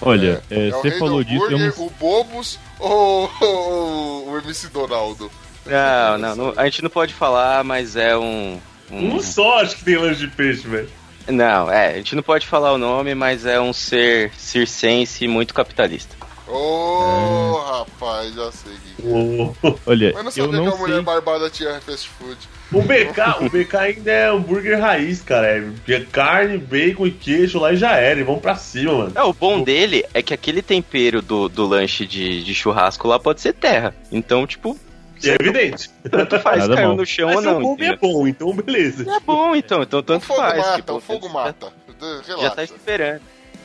[0.00, 4.68] Olha, é, É o você falou disso, hambúrguer, não o Bobos ou, ou o MC
[4.68, 5.30] Donaldo?
[5.66, 8.58] Não, não, não, a gente não pode falar, mas é um.
[8.90, 10.88] um- Um só acho que tem lanche de peixe, velho.
[11.28, 15.52] Não, é, a gente não pode falar o nome, mas é um ser circense muito
[15.52, 16.16] capitalista.
[16.50, 18.72] Ô, rapaz, já sei.
[18.74, 19.54] que- O,
[19.86, 21.02] Olha, Mas não eu sabia não que a mulher sei.
[21.02, 22.36] barbada tinha fast food.
[22.72, 25.46] o BK, o BK ainda é hambúrguer raiz, cara.
[25.88, 28.20] É carne, bacon e queijo lá e já era.
[28.20, 29.12] E vamos pra cima, mano.
[29.14, 33.18] É, o bom dele é que aquele tempero do, do lanche de, de churrasco lá
[33.18, 33.94] pode ser terra.
[34.12, 34.78] Então, tipo,
[35.24, 35.88] É evidente.
[36.10, 36.96] tanto faz, Nada caiu mal.
[36.96, 37.56] no chão Mas ou não.
[37.58, 39.10] o nome é bom, então beleza.
[39.10, 40.58] É bom, então, então O tanto fogo faz.
[40.58, 41.72] mata, tipo, o fogo já- mata.
[42.26, 42.42] Relaxa.
[42.42, 43.20] Já tá esperando.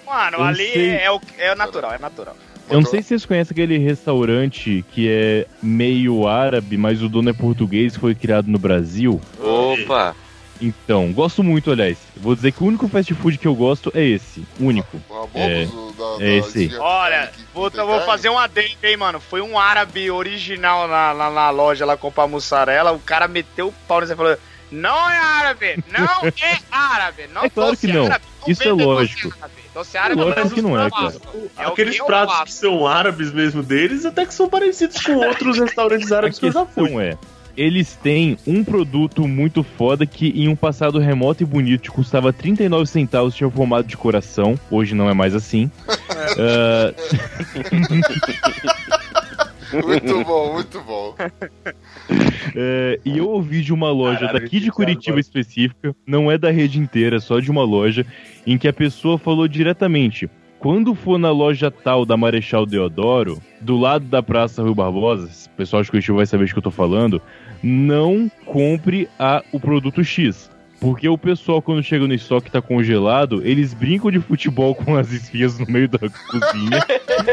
[0.06, 0.90] Mano, Eu ali sei.
[0.98, 2.36] é, o, é natural, é natural.
[2.70, 7.30] Eu não sei se vocês conhecem aquele restaurante que é meio árabe, mas o dono
[7.30, 9.22] é português, foi criado no Brasil.
[9.40, 10.16] Opa!
[10.62, 11.98] Então, gosto muito, aliás.
[12.16, 14.46] Vou dizer que o único fast food que eu gosto é esse.
[14.60, 15.02] Único.
[15.34, 17.70] É, da, é esse Olha, vou,
[18.02, 19.20] fazer um adendo aí, mano.
[19.20, 22.94] Foi um árabe original na, na, na loja lá comprar mussarela.
[22.94, 24.38] O cara meteu o pau nesse e falou:
[24.72, 26.06] Não é árabe, não
[26.42, 27.28] é árabe.
[27.34, 28.06] Não É claro que não.
[28.06, 29.36] árabe, Isso é lógico.
[29.38, 29.65] árabe.
[29.76, 31.14] Doce árabe Lógico mas que não é, cara.
[31.58, 32.46] É Aqueles que eu pratos faço.
[32.46, 36.52] que são árabes mesmo deles, até que são parecidos com outros restaurantes árabes que eu
[36.54, 36.90] já fui.
[37.04, 37.18] é,
[37.58, 42.86] eles têm um produto muito foda que em um passado remoto e bonito custava 39
[42.86, 44.58] centavos, tinha formato de coração.
[44.72, 45.70] Hoje não é mais assim.
[46.38, 46.92] Ah,
[49.84, 51.16] Muito bom, muito bom.
[52.58, 56.52] É, e eu ouvi de uma loja Caralho, daqui de Curitiba específica, não é da
[56.52, 58.06] rede inteira, é só de uma loja,
[58.46, 60.30] em que a pessoa falou diretamente:
[60.60, 65.58] quando for na loja tal da Marechal Deodoro, do lado da Praça Rui Barbosa, o
[65.58, 67.22] pessoal de Curitiba vai saber de que eu tô falando,
[67.62, 70.50] não compre a, o produto X.
[70.80, 74.96] Porque o pessoal, quando chega no estoque e tá congelado, eles brincam de futebol com
[74.96, 76.86] as esfias no meio da cozinha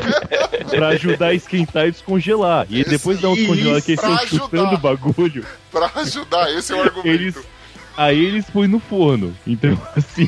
[0.70, 2.66] pra ajudar a esquentar e descongelar.
[2.70, 5.44] E aí depois dá um descongelado que eles estão chutando o bagulho.
[5.70, 7.08] Pra ajudar, esse é o argumento.
[7.08, 7.38] Eles,
[7.96, 9.34] aí eles põem no forno.
[9.46, 10.26] Então, assim,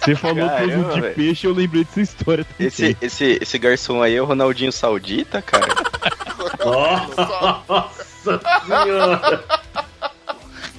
[0.00, 1.14] você falou Caramba, de velho.
[1.14, 2.66] peixe, eu lembrei dessa história também.
[2.68, 5.68] Esse, esse, esse garçom aí é o Ronaldinho Saudita, cara?
[6.64, 7.90] Nossa
[8.24, 9.44] senhora!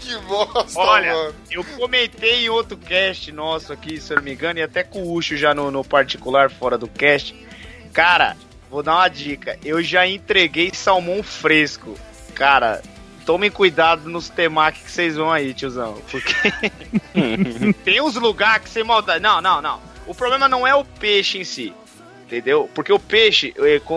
[0.09, 1.35] Que bosta, Olha, mano.
[1.51, 5.03] eu comentei em outro cast nosso aqui, se eu não me engano, e até com
[5.03, 7.35] o Ucho já no, no particular, fora do cast.
[7.93, 8.35] Cara,
[8.69, 9.57] vou dar uma dica.
[9.63, 11.93] Eu já entreguei salmão fresco.
[12.33, 12.81] Cara,
[13.25, 16.01] tomem cuidado nos temaki que vocês vão aí, tiozão.
[16.09, 16.33] Porque
[17.83, 19.21] tem uns lugares que você maldade.
[19.21, 19.81] Não, não, não.
[20.07, 21.73] O problema não é o peixe em si.
[22.25, 22.69] Entendeu?
[22.75, 23.95] Porque o peixe, eh, com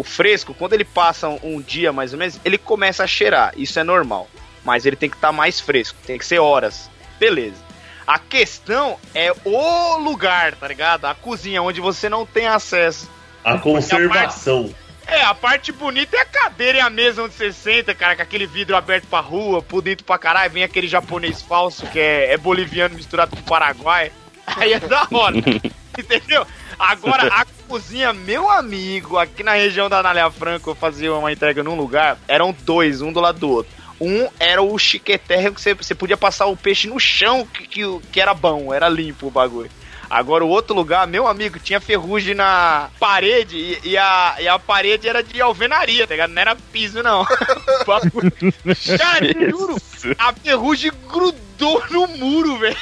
[0.00, 3.52] o- fresco, quando ele passa um, um dia mais ou menos, ele começa a cheirar.
[3.56, 4.28] Isso é normal.
[4.64, 6.90] Mas ele tem que estar mais fresco, tem que ser horas.
[7.18, 7.70] Beleza.
[8.06, 11.04] A questão é o lugar, tá ligado?
[11.04, 13.08] A cozinha, onde você não tem acesso.
[13.44, 14.74] A conservação.
[15.06, 18.22] É, a parte bonita é a cadeira e a mesa onde você senta, cara, com
[18.22, 22.32] aquele vidro aberto pra rua, por dentro pra caralho, vem aquele japonês falso que é,
[22.32, 24.12] é boliviano misturado com paraguai.
[24.46, 25.36] Aí é da hora.
[25.98, 26.46] Entendeu?
[26.78, 31.62] Agora, a cozinha, meu amigo, aqui na região da Anália Franco, eu fazia uma entrega
[31.62, 33.79] num lugar, eram dois, um do lado do outro.
[34.00, 38.00] Um era o chiqueterre que você, você podia passar o peixe no chão, que, que,
[38.10, 39.70] que era bom, era limpo o bagulho.
[40.10, 44.58] Agora, o outro lugar, meu amigo, tinha ferrugem na parede e, e a, e a
[44.58, 46.32] parede era de alvenaria, tá ligado?
[46.32, 47.24] Não era piso, não.
[48.98, 49.76] Cara, eu juro,
[50.18, 52.76] a ferrugem grudou no muro, velho.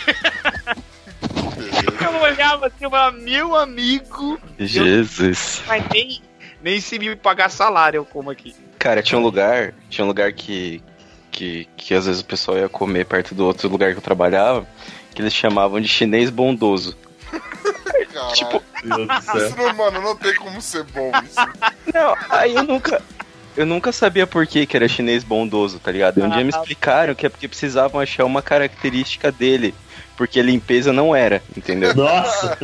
[2.01, 5.63] Eu olhava assim e falava, meu amigo, Jesus.
[5.67, 6.23] mas nem,
[6.63, 8.55] nem se me pagar salário eu como aqui.
[8.79, 10.83] Cara, tinha um lugar, tinha um lugar que,
[11.31, 14.67] que, que às vezes o pessoal ia comer perto do outro lugar que eu trabalhava,
[15.15, 16.97] que eles chamavam de chinês bondoso.
[18.19, 18.35] Caralho.
[18.35, 19.47] Tipo, Meu Deus do céu.
[19.47, 21.37] Isso não, mano, não tem como ser bom isso.
[21.95, 23.03] Não, aí eu nunca.
[23.57, 26.23] Eu nunca sabia por que, que era chinês bondoso, tá ligado?
[26.23, 29.75] Um dia me explicaram que é porque precisavam achar uma característica dele.
[30.17, 31.93] Porque limpeza não era, entendeu?
[31.95, 32.57] Nossa!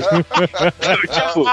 [1.10, 1.44] tipo,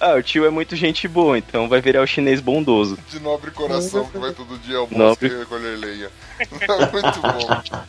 [0.00, 2.98] ah, o tio é muito gente boa, então vai virar o chinês bondoso.
[3.10, 4.98] De nobre coração, que vai todo dia ao bosque
[5.28, 5.38] Nobre.
[5.38, 6.10] recolher lenha.
[6.92, 7.84] Muito bom.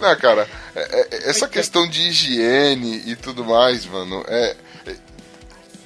[0.00, 4.56] Não, cara, é- é- essa questão de higiene e tudo mais, mano, é.
[4.86, 4.96] é-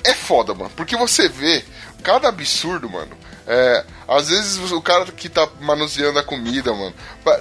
[0.04, 0.70] É foda, mano.
[0.76, 1.64] Porque você vê
[2.02, 3.10] cada absurdo, mano.
[3.46, 6.94] É, às vezes o cara que tá manuseando a comida, mano.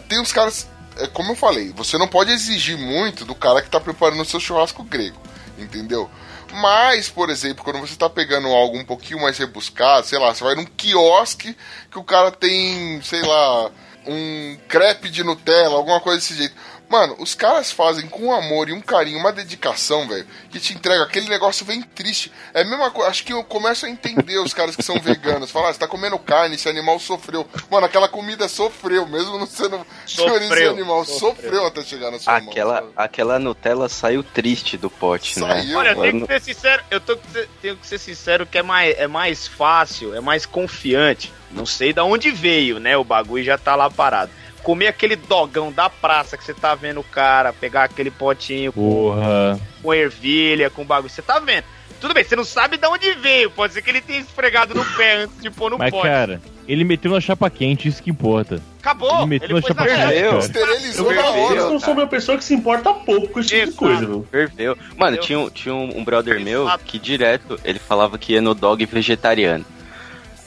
[0.09, 0.67] Tem uns caras.
[0.97, 4.25] é, como eu falei, você não pode exigir muito do cara que tá preparando o
[4.25, 5.19] seu churrasco grego.
[5.57, 6.09] Entendeu?
[6.55, 10.43] Mas, por exemplo, quando você tá pegando algo um pouquinho mais rebuscado, sei lá, você
[10.43, 11.55] vai num quiosque
[11.91, 13.71] que o cara tem, sei lá,
[14.07, 16.55] um crepe de Nutella, alguma coisa desse jeito.
[16.95, 21.03] Mano, os caras fazem com amor e um carinho, uma dedicação, velho, que te entrega
[21.03, 22.31] aquele negócio bem triste.
[22.53, 25.51] É a mesma coisa, acho que eu começo a entender os caras que são veganos.
[25.51, 27.45] Falar, ah, você tá comendo carne, esse animal sofreu.
[27.69, 31.35] Mano, aquela comida sofreu, mesmo não sendo Sofreu, animal, sofreu.
[31.35, 31.65] sofreu.
[31.67, 32.91] até chegar na sua Aquela, mão.
[32.95, 35.47] aquela Nutella saiu triste do pote, né?
[35.63, 37.17] Saiu, Olha, eu tenho que ser sincero, eu tô,
[37.61, 41.33] tenho que ser sincero que é mais, é mais fácil, é mais confiante.
[41.51, 42.95] Não sei da onde veio, né?
[42.95, 44.31] O bagulho já tá lá parado.
[44.65, 48.81] Comer aquele dogão da praça que você tá vendo o cara, pegar aquele potinho com,
[48.81, 49.59] Porra.
[49.81, 51.63] com ervilha, com bagulho, você tá vendo.
[52.01, 54.83] Tudo bem, você não sabe de onde veio, pode ser que ele tenha esfregado no
[54.83, 56.07] pé antes de pôr no Mas, pote.
[56.07, 58.59] cara, ele meteu na chapa quente, isso que importa.
[58.79, 60.21] Acabou, ele meteu ele na chapa na quente.
[60.21, 60.39] Meu, cara.
[60.39, 61.55] Esterilizou Eu na hora.
[61.55, 64.27] Eu não sou uma pessoa que se importa pouco com esse tipo de coisa, viu?
[64.31, 64.77] Ferveu.
[64.97, 68.83] Mano, tinha, um- tinha um, brother meu que direto ele falava que ia no dog
[68.85, 69.63] vegetariano.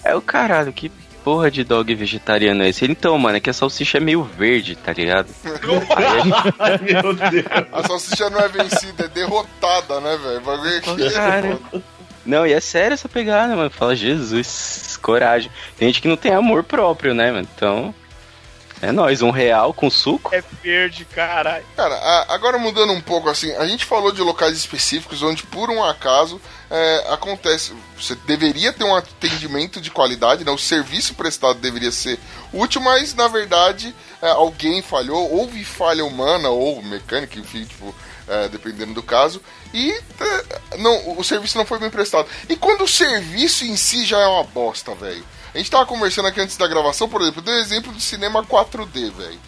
[0.05, 0.90] É o caralho, que
[1.29, 2.87] porra de dog vegetariano é esse?
[2.87, 5.29] Ele, Então, mano, é que a salsicha é meio verde, tá ligado?
[5.95, 7.45] Aí a gente, Ai, meu Deus.
[7.71, 10.41] A salsicha não é vencida, é derrotada, né, velho?
[10.41, 11.59] Bagulho aqui é Cara.
[12.25, 13.69] Não, e é sério essa pegada, mano.
[13.69, 15.51] Fala, Jesus, coragem.
[15.77, 17.47] Tem gente que não tem amor próprio, né, mano?
[17.55, 17.95] Então.
[18.81, 20.33] É nóis, um real com suco.
[20.35, 21.65] É verde, caralho.
[21.77, 25.69] Cara, a- agora mudando um pouco assim, a gente falou de locais específicos onde por
[25.71, 26.41] um acaso
[26.71, 30.51] é, acontece, você deveria ter um atendimento de qualidade, né?
[30.53, 32.19] O serviço prestado deveria ser
[32.53, 37.95] útil, mas na verdade é, alguém falhou, houve falha humana ou mecânica, enfim, tipo,
[38.29, 39.41] é, dependendo do caso,
[39.75, 42.29] e é, não, o serviço não foi bem prestado.
[42.49, 45.25] E quando o serviço em si já é uma bosta, velho.
[45.59, 48.44] A gente tava conversando aqui antes da gravação, por exemplo, deu um exemplo do cinema
[48.44, 49.40] 4D, velho.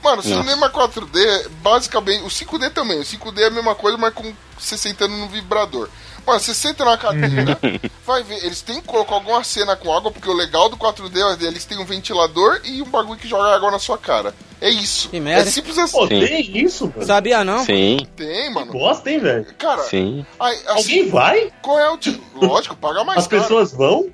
[0.00, 0.28] Mano, Nossa.
[0.28, 3.00] cinema 4D, basicamente, o 5D também.
[3.00, 5.88] O 5D é a mesma coisa, mas com você sentando no vibrador.
[6.24, 7.58] Mano, você senta na cadeira,
[8.06, 11.42] vai ver, eles têm que colocar alguma cena com água, porque o legal do 4D
[11.42, 14.32] é eles têm um ventilador e um bagulho que joga água na sua cara.
[14.60, 15.08] É isso.
[15.08, 15.48] Que merda.
[15.48, 15.98] É simples assim.
[15.98, 17.04] Pô, tem isso, mano?
[17.04, 17.64] Sabia não?
[17.64, 18.70] Sim, Tem, mano.
[18.70, 19.52] Bosta, hein, velho?
[19.58, 20.24] Cara, sim.
[20.38, 21.52] ai, assim, Alguém vai?
[21.60, 22.46] qual é o tipo?
[22.46, 23.42] Lógico, paga mais As caro.
[23.42, 24.08] pessoas vão?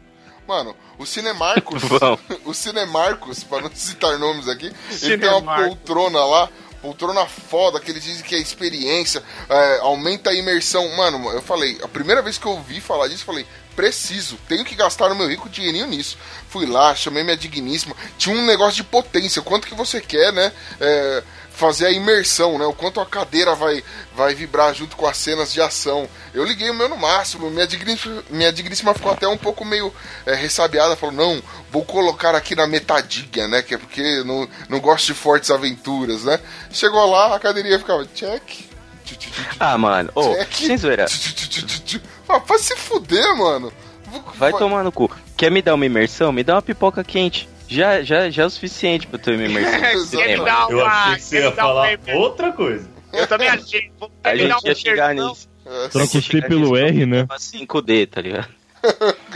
[0.48, 1.82] Mano, o Cinemarcos,
[2.44, 4.72] o Cinemarcos, pra não citar nomes aqui,
[5.02, 6.48] ele tem uma poltrona lá,
[6.80, 10.88] poltrona foda, que eles dizem que é experiência, é, aumenta a imersão.
[10.96, 14.64] Mano, eu falei, a primeira vez que eu ouvi falar disso, eu falei, preciso, tenho
[14.64, 16.18] que gastar o meu rico dinheirinho nisso.
[16.48, 20.52] Fui lá, chamei minha digníssima, tinha um negócio de potência, quanto que você quer, né?
[20.80, 21.22] é,
[21.54, 22.64] fazer a imersão, né?
[22.64, 23.84] O quanto a cadeira vai,
[24.14, 26.08] vai vibrar junto com as cenas de ação.
[26.34, 29.92] Eu liguei o meu no máximo, minha digníssima, minha digníssima ficou até um pouco meio
[30.26, 33.62] é, ressabiada, falou, não, vou colocar aqui na metadinha, né?
[33.62, 36.40] Que é porque não, não gosto de fortes aventuras, né?
[36.70, 38.42] Chegou lá, a cadeirinha ficava, check.
[39.60, 41.06] Ah, mano, ô, sem zoeira.
[42.28, 43.72] Ah, vai se fuder, mano.
[44.36, 45.10] vai tomar no cu.
[45.36, 46.32] Quer me dar uma imersão?
[46.32, 47.48] Me dá uma pipoca quente.
[47.72, 50.20] Já, já, já é o suficiente pra ter uma imersão.
[50.70, 52.88] Eu achei que você ia falar outra coisa.
[53.12, 53.90] Eu também achei.
[53.98, 55.48] Vou A gente uma ia chegar nisso.
[55.64, 57.22] É, Troca o C pelo R, né?
[57.22, 58.48] uma 5D, tá ligado?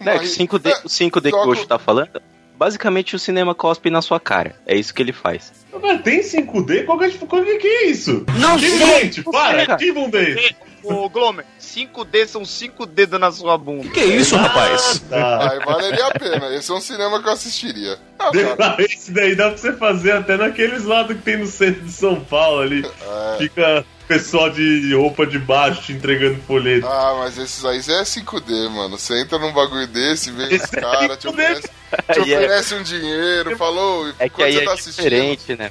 [0.00, 2.22] Não, é que mas- 5D, é, o 5D que o Gosto tá falando,
[2.56, 4.54] basicamente o cinema cospe na sua cara.
[4.66, 5.52] É isso que ele faz.
[5.82, 6.84] Mas tem 5D?
[6.84, 8.24] Qual que é, qual que que é isso?
[8.38, 8.70] Não sei.
[8.72, 10.56] um dente, para, ativa um dente.
[10.82, 13.88] Ô, Glomer, 5D são 5 dedos na sua bunda.
[13.90, 15.02] Que isso, rapaz?
[15.08, 15.50] Tá.
[15.52, 16.54] Aí valeria a pena.
[16.54, 17.98] Esse é um cinema que eu assistiria.
[18.18, 21.82] Ah, cara, Esse daí dá pra você fazer até naqueles lados que tem no centro
[21.82, 22.84] de São Paulo ali.
[22.84, 23.38] É.
[23.38, 26.86] Fica pessoal de roupa de baixo te entregando folheto.
[26.86, 28.98] Ah, mas esses aí é 5D, mano.
[28.98, 31.30] Você entra num bagulho desse, vem os Esse é caras, te 5D.
[31.32, 31.62] oferece,
[32.12, 35.04] te é- oferece um dinheiro, falou, É que aí você é tá assistindo.
[35.04, 35.70] diferente, né?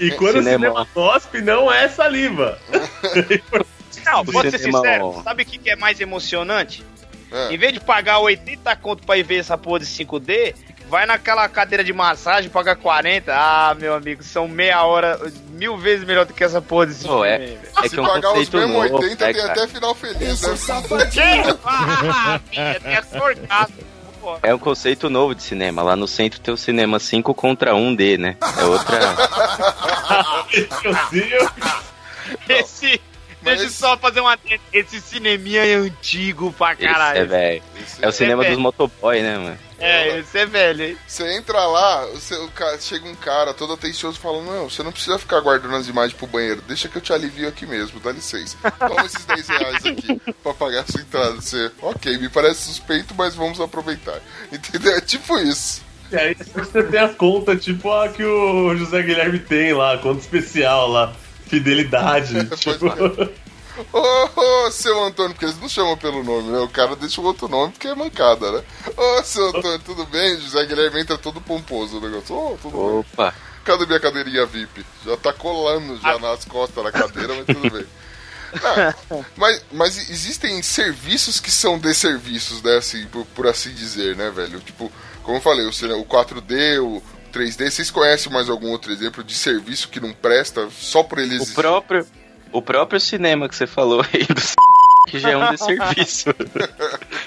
[0.00, 0.56] E quando cinema.
[0.56, 2.58] o cinema cospe, não é saliva.
[4.04, 5.22] Não, vou ser sincero, ó.
[5.22, 6.84] sabe o que é mais emocionante?
[7.30, 7.54] É.
[7.54, 10.54] Em vez de pagar 80 conto pra ir ver essa porra de 5D,
[10.88, 13.32] vai naquela cadeira de massagem, paga 40.
[13.34, 15.18] Ah, meu amigo, são meia hora,
[15.52, 17.06] mil vezes melhor do que essa porra de 5D.
[17.08, 17.58] Pô, é- velho.
[17.78, 19.52] É Se que é um pagar os conceito mesmos novo, 80, né, tem cara?
[19.52, 20.48] até final feliz, né?
[21.10, 21.56] Que?
[21.64, 23.76] Ah, filha, tem essa orgasmo.
[24.20, 25.82] Pô, É um conceito novo de cinema.
[25.82, 28.36] Lá no centro tem o cinema 5 contra 1D, né?
[28.58, 28.98] É outra.
[32.48, 33.00] Esse.
[33.42, 34.38] Mas Deixa eu esse- só fazer uma.
[34.72, 37.28] Esse cineminha é antigo pra Esse é caralho.
[37.28, 37.62] velho.
[37.82, 39.58] Esse É o cinema é dos motoboy, né, mano?
[39.80, 40.96] É, esse é velho, hein?
[41.08, 44.92] Você entra lá, você- o cara, chega um cara todo atencioso falando, não, você não
[44.92, 48.12] precisa ficar guardando as imagens pro banheiro, deixa que eu te alivio aqui mesmo, dá
[48.12, 48.56] licença.
[48.78, 51.32] Toma esses 10 reais aqui pra pagar a sua entrada.
[51.34, 54.20] Você, ok, me parece suspeito, mas vamos aproveitar.
[54.52, 54.94] Entendeu?
[54.96, 55.82] É tipo isso.
[56.12, 59.98] E aí você tem a conta, tipo a que o José Guilherme tem lá, a
[59.98, 61.12] conta especial lá.
[61.52, 62.48] Fidelidade.
[62.56, 62.86] tipo,
[63.92, 66.58] Ô, ô, seu Antônio, porque eles não chamam pelo nome, né?
[66.58, 68.62] O cara deixa o outro nome porque é mancada, né?
[68.96, 70.38] Ô, seu Antônio, tudo bem?
[70.40, 72.34] José Guilherme entra todo pomposo o negócio.
[72.34, 72.98] Ô, tudo bem.
[72.98, 73.34] Opa!
[73.64, 74.84] Cadê minha cadeirinha VIP?
[75.04, 77.86] Já tá colando já nas costas da cadeira, mas tudo bem.
[79.10, 82.76] Não, mas, mas existem serviços que são desserviços, né?
[82.76, 84.60] Assim, por, por assim dizer, né, velho?
[84.60, 84.92] Tipo,
[85.22, 89.88] como eu falei, o 4D, o 3D, vocês conhecem mais algum outro exemplo de serviço
[89.88, 91.54] que não presta só por ele O existir?
[91.54, 92.06] próprio,
[92.52, 94.42] o próprio cinema que você falou aí do
[95.10, 96.30] que já é um desserviço.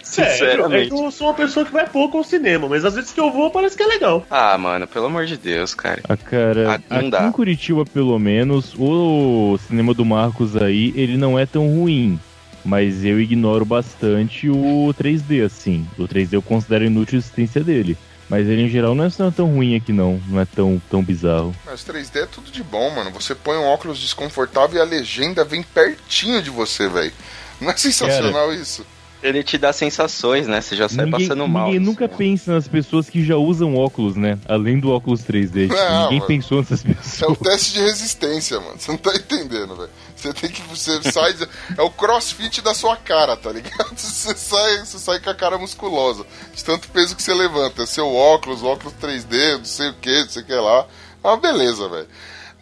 [0.02, 0.92] Sério, é Sinceramente.
[0.92, 3.50] eu sou uma pessoa que vai pouco ao cinema, mas às vezes que eu vou
[3.52, 4.26] parece que é legal.
[4.30, 6.02] Ah, mano, pelo amor de Deus, cara.
[6.08, 7.26] Ah, cara, Ah, não aqui dá.
[7.28, 12.20] em Curitiba, pelo menos, o cinema do Marcos aí, ele não é tão ruim.
[12.64, 15.88] Mas eu ignoro bastante o 3D, assim.
[16.00, 17.96] O 3D eu considero inútil a existência dele.
[18.30, 20.20] Mas ele, em geral, não é tão ruim aqui, não.
[20.28, 21.56] Não é tão, tão bizarro.
[21.66, 23.12] Mas 3D é tudo de bom, mano.
[23.12, 27.14] Você põe um óculos desconfortável e a legenda vem pertinho de você, velho.
[27.62, 28.86] Não é sensacional isso?
[29.24, 30.62] Ele te dá sensações, né?
[30.62, 31.66] Você já sai ninguém passando mal.
[31.66, 31.86] ninguém assim.
[31.90, 34.38] nunca pensa nas pessoas que já usam óculos, né?
[34.48, 35.64] Além do óculos 3D.
[35.68, 36.28] Tipo, Não, ninguém mano.
[36.28, 37.38] pensou nessas É o pessoas.
[37.40, 38.76] teste de resistência, mano.
[38.78, 39.90] Você não tá entendendo, velho.
[40.16, 40.62] Você tem que.
[40.64, 41.36] Você sai.
[41.78, 43.94] É o crossfit da sua cara, tá ligado?
[43.96, 46.26] Você sai, você sai com a cara musculosa.
[46.54, 47.84] De tanto peso que você levanta.
[47.84, 50.88] É Seu óculos, óculos 3D, não sei o que, não sei o que lá.
[51.24, 52.08] É uma beleza, velho.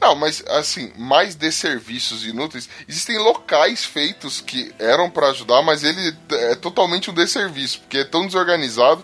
[0.03, 5.81] Não, mas assim, mais de serviços inúteis, existem locais feitos que eram pra ajudar, mas
[5.81, 9.01] ele é totalmente um desserviço, porque é tão desorganizado.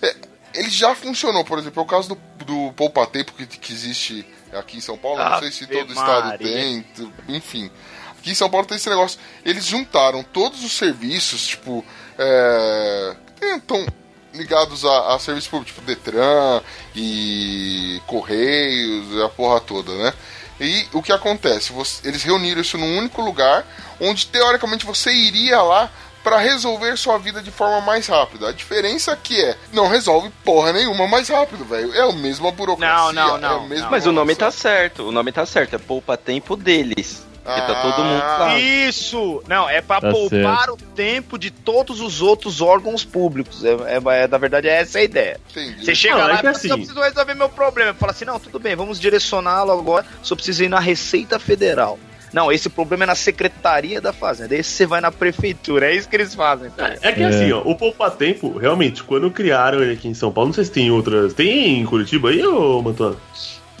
[0.00, 0.16] É,
[0.54, 4.26] ele já funcionou, por exemplo, é o caso do, do Poupa Tempo que, que existe
[4.52, 6.46] aqui em São Paulo, não sei se Ave todo estado Maria.
[6.52, 7.70] tem, t- enfim.
[8.18, 9.18] Aqui em São Paulo tem esse negócio.
[9.44, 11.84] Eles juntaram todos os serviços, tipo,
[12.18, 13.16] é,
[13.56, 13.86] estão
[14.34, 16.60] ligados a, a serviço público, tipo Detran
[16.94, 20.12] e Correios, e a porra toda, né?
[20.60, 21.72] E o que acontece?
[21.72, 23.64] Você- eles reuniram isso num único lugar,
[24.00, 25.90] onde teoricamente você iria lá
[26.28, 28.48] pra resolver sua vida de forma mais rápida.
[28.48, 31.92] A diferença aqui é, não resolve porra nenhuma mais rápido, velho.
[31.94, 33.12] É a mesma burocracia.
[33.12, 35.76] Não, não, é não, a mesma Mas o nome tá certo, o nome tá certo,
[35.76, 37.26] é poupa tempo deles.
[37.42, 38.36] Porque tá todo mundo Ah.
[38.40, 38.58] lá.
[38.58, 39.42] Isso!
[39.48, 43.64] Não, é pra Tá poupar o tempo de todos os outros órgãos públicos.
[43.64, 45.40] É, é- é- na verdade, é essa a ideia.
[45.50, 45.82] Entendi.
[45.82, 47.94] Você chega Não, lá é e que fala assim, assim- eu preciso resolver meu problema.
[47.94, 50.04] Fala assim, não, tudo bem, vamos direcioná-lo agora.
[50.22, 51.98] Só precisa ir na Receita Federal.
[52.32, 54.54] Não, esse problema é na Secretaria da Fazenda.
[54.54, 55.86] Esse você vai na Prefeitura.
[55.90, 56.70] É isso que eles fazem.
[56.70, 56.98] cara.
[57.02, 57.26] É que É.
[57.26, 60.64] assim, ó, o Poupa Tempo, realmente, quando criaram ele aqui em São Paulo, não sei
[60.64, 61.32] se tem outras.
[61.34, 63.16] Tem em Curitiba aí, ô Mantuano?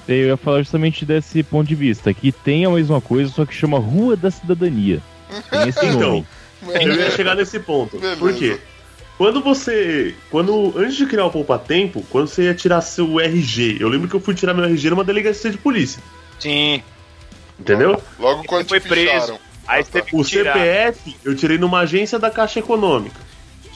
[0.08, 3.54] Eu ia falar justamente desse ponto de vista, que tem a mesma coisa, só que
[3.54, 5.02] chama Rua da Cidadania.
[5.50, 6.26] Tem esse Então, nome.
[6.86, 7.98] eu ia chegar nesse ponto.
[7.98, 8.16] Beleza.
[8.16, 8.58] Por quê?
[9.18, 10.14] Quando você.
[10.30, 10.72] Quando.
[10.78, 14.14] Antes de criar o Poupa Tempo, quando você ia tirar seu RG, eu lembro que
[14.14, 16.00] eu fui tirar meu RG numa delegacia de polícia.
[16.38, 16.82] Sim.
[17.58, 18.00] Entendeu?
[18.18, 19.38] Logo quando foi te preso.
[19.66, 19.90] Aí Ah, tá.
[19.92, 20.52] teve que O tirar.
[20.54, 23.20] CPF eu tirei numa agência da Caixa Econômica.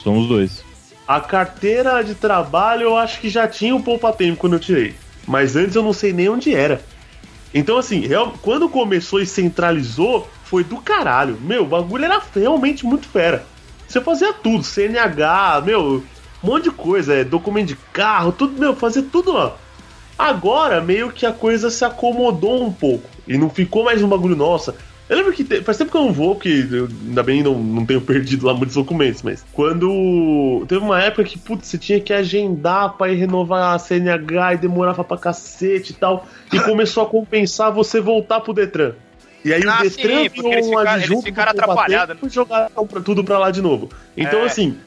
[0.03, 0.63] São os dois.
[1.07, 4.95] A carteira de trabalho eu acho que já tinha o Poupa Tempo quando eu tirei.
[5.27, 6.81] Mas antes eu não sei nem onde era.
[7.53, 11.37] Então, assim, real- quando começou e centralizou, foi do caralho.
[11.41, 13.45] Meu, o bagulho era realmente muito fera.
[13.87, 16.03] Você fazia tudo, CNH, meu,
[16.43, 19.55] um monte de coisa, é, documento de carro, tudo, meu, fazia tudo lá.
[20.17, 23.09] Agora, meio que a coisa se acomodou um pouco.
[23.27, 24.75] E não ficou mais um bagulho, nossa.
[25.09, 27.55] Eu lembro que te- faz tempo que eu não vou, porque eu, ainda bem não,
[27.55, 30.65] não tenho perdido lá muitos documentos, mas quando.
[30.67, 34.57] Teve uma época que, putz, você tinha que agendar pra ir renovar a CNH e
[34.57, 36.25] demorava pra cacete e tal.
[36.51, 38.93] E começou a compensar você voltar pro Detran.
[39.43, 42.69] E aí Ah, o Detran sim, virou um adjunto eles ficaram atrapalhados, e jogaram
[43.03, 43.89] tudo pra lá de novo.
[44.15, 44.45] Então, É.
[44.45, 44.77] assim,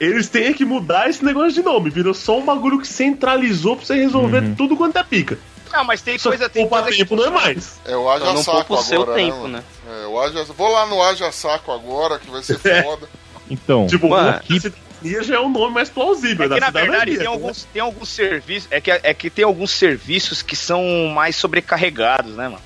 [0.00, 1.90] eles têm que mudar esse negócio de nome.
[1.90, 4.54] Virou só um bagulho que centralizou pra você resolver Uhum.
[4.54, 5.38] tudo quanto é pica.
[5.72, 7.78] Não, mas tem Só coisa, que tem coisa que Tempo não é mais.
[7.84, 9.62] É o Haja Então Saco o seu agora, tempo, né?
[10.02, 10.44] É, o Haja...
[10.46, 12.82] Vou lá no Haja Saco agora, que vai ser É.
[12.82, 13.08] foda.
[13.48, 16.70] Então, Tipo, Mano, aqui cidadania já é o nome mais plausível É da que na
[16.70, 18.68] verdade tem alguns, tem alguns serviços.
[18.70, 20.82] É que, é que tem alguns serviços que são
[21.14, 22.62] mais sobrecarregados, né, mano?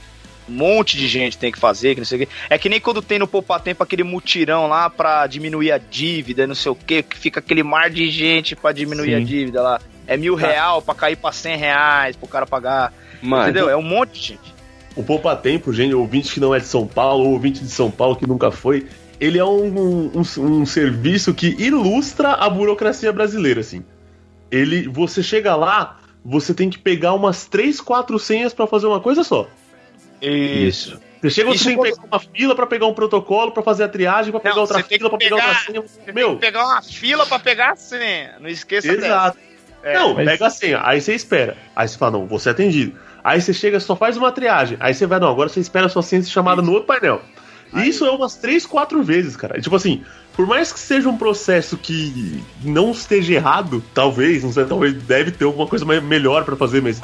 [0.48, 2.32] Um monte de gente tem que fazer, que não sei o quê.
[2.50, 6.46] É que nem quando tem no Poupa Tempo aquele mutirão lá pra diminuir a dívida,
[6.46, 9.14] não sei o quê, que fica aquele mar de gente pra diminuir Sim.
[9.14, 9.80] a dívida lá.
[10.06, 10.46] É mil Tá.
[10.46, 12.92] real pra cair pra cem reais pro cara pagar.
[13.22, 13.70] Mano, Entendeu?
[13.70, 14.54] É um monte de gente.
[14.94, 17.90] O Poupa Tempo, gente, ouvinte que não é de São Paulo, ou ouvinte de São
[17.90, 18.86] Paulo que nunca foi,
[19.18, 20.22] ele é um, um,
[20.60, 23.82] um serviço que ilustra a burocracia brasileira, assim.
[24.50, 29.00] Ele, você chega lá, você tem que pegar umas 3, 4 senhas pra fazer uma
[29.00, 29.48] coisa só.
[30.28, 31.00] Isso.
[31.20, 33.88] Você chega, você tem que pegar uma fila pra pegar um protocolo, pra fazer a
[33.88, 35.80] triagem, pra pegar outra fila, pra pegar outra senha.
[35.80, 38.34] Você tem Meu, que pegar uma fila pra pegar a senha.
[38.40, 39.06] Não esqueça dessa.
[39.06, 39.38] exato.
[39.82, 39.94] É.
[39.94, 41.56] Não, Mas- pega a senha, aí você espera.
[41.74, 42.98] Aí você fala, não, você é atendido.
[43.22, 44.76] Aí você chega, só faz uma triagem.
[44.80, 47.22] Aí você vai, não, agora você espera a sua senha ser chamada no outro painel.
[47.74, 49.60] E isso é umas três, quatro vezes, cara.
[49.60, 54.64] Tipo assim, por mais que seja um processo que não esteja errado, talvez, não sei,
[54.66, 57.02] talvez deve ter alguma coisa melhor pra fazer, mas.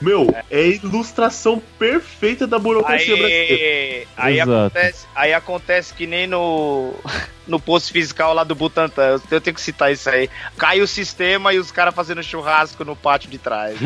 [0.00, 3.54] Meu, é a ilustração perfeita da burocracia brasileira.
[3.54, 4.52] Aí, aí, Exato.
[4.52, 6.94] acontece, aí acontece que nem no,
[7.46, 9.02] no posto fiscal lá do Butantan.
[9.02, 10.30] Eu, eu tenho que citar isso aí.
[10.56, 13.76] Cai o sistema e os caras fazendo churrasco no pátio de trás.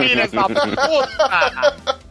[0.00, 2.01] Filha da puta!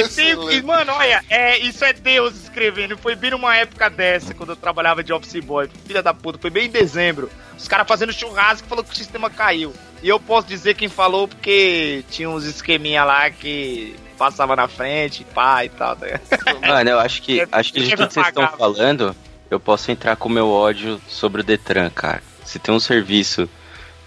[0.00, 2.96] E, e, mano, olha, é, isso é Deus escrevendo.
[2.96, 5.68] Foi bem numa época dessa, quando eu trabalhava de office boy.
[5.86, 7.30] Filha da puta, foi bem em dezembro.
[7.56, 9.72] Os caras fazendo churrasco falou que o sistema caiu.
[10.02, 15.24] E eu posso dizer quem falou porque tinha uns esqueminha lá que passava na frente,
[15.32, 15.96] pá e tal.
[15.96, 16.60] tá ligado?
[16.66, 19.16] Mano, eu acho que, acho que de tudo que vocês estão falando,
[19.50, 22.22] eu posso entrar com o meu ódio sobre o Detran, cara.
[22.44, 23.48] Se tem um serviço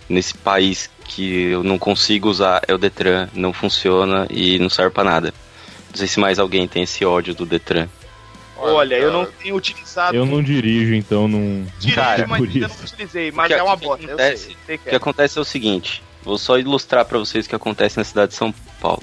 [0.09, 3.29] nesse país que eu não consigo usar, é o Detran.
[3.33, 5.33] Não funciona e não serve pra nada.
[5.95, 7.87] Não sei se mais alguém tem esse ódio do Detran.
[8.57, 10.15] Olha, eu cara, não tenho utilizado.
[10.17, 11.65] eu não dirijo, então não.
[11.79, 13.31] Dirijo, Cara, mas ainda não utilizei.
[13.31, 14.03] Mas Que- é uma que bosta.
[14.05, 14.95] Eu acontece- sei, sei O que é.
[14.95, 18.37] acontece é o seguinte, vou só ilustrar pra vocês o que acontece na cidade de
[18.37, 19.01] São Paulo.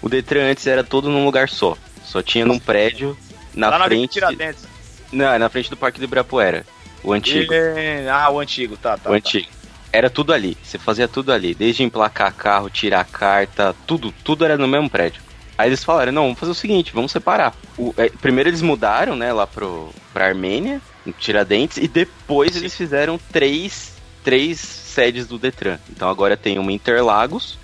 [0.00, 1.76] O Detran antes era todo num lugar só.
[2.04, 3.14] Só tinha num prédio
[3.54, 4.12] na Lá na frente.
[4.12, 4.66] Tiradentes.
[5.12, 6.64] Não, na frente do Parque do Ibirapuera.
[7.02, 7.52] O antigo.
[7.52, 9.10] E- Ah, o antigo, tá, tá.
[9.10, 9.16] o tá.
[9.18, 9.48] antigo.
[9.92, 10.56] Era tudo ali.
[10.62, 11.54] Você fazia tudo ali.
[11.54, 14.12] Desde emplacar carro, tirar carta, tudo.
[14.24, 15.22] Tudo era no mesmo prédio.
[15.56, 17.54] Aí eles falaram, não, vamos fazer o seguinte, vamos separar.
[17.78, 22.74] O- é, primeiro eles mudaram, né, lá pro, pra Armênia, em Tiradentes, e depois eles
[22.74, 23.94] fizeram três,
[24.24, 25.78] três sedes do Detran.
[25.90, 27.58] Então agora tem uma em Interlagos,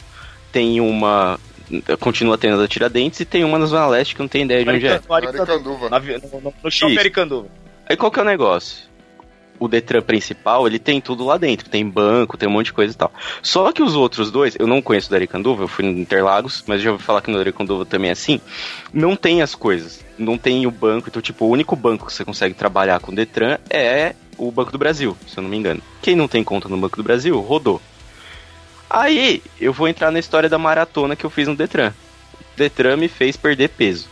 [0.53, 1.39] tem uma...
[2.01, 4.65] Continua tendo a da Tiradentes e tem uma na Zona Leste que não tenho ideia
[4.65, 4.99] de onde é.
[6.33, 6.99] No, no, no shopping.
[6.99, 7.49] Aricanduva.
[7.89, 8.90] Aí qual que é o negócio?
[9.61, 11.69] O Detran principal, ele tem tudo lá dentro.
[11.69, 13.13] Tem banco, tem um monte de coisa e tal.
[13.43, 16.81] Só que os outros dois, eu não conheço o da eu fui no Interlagos, mas
[16.81, 18.41] já ouvi falar que no Aricanduva também é assim.
[18.93, 20.05] Não tem as coisas.
[20.19, 21.09] Não tem o banco.
[21.09, 24.73] Então, tipo, o único banco que você consegue trabalhar com o Detran é o Banco
[24.73, 25.83] do Brasil, se eu não me engano.
[26.01, 27.81] Quem não tem conta no Banco do Brasil, rodou.
[28.89, 31.93] Aí, eu vou entrar na história da maratona que eu fiz no Detran.
[32.35, 34.09] O Detran me fez perder peso.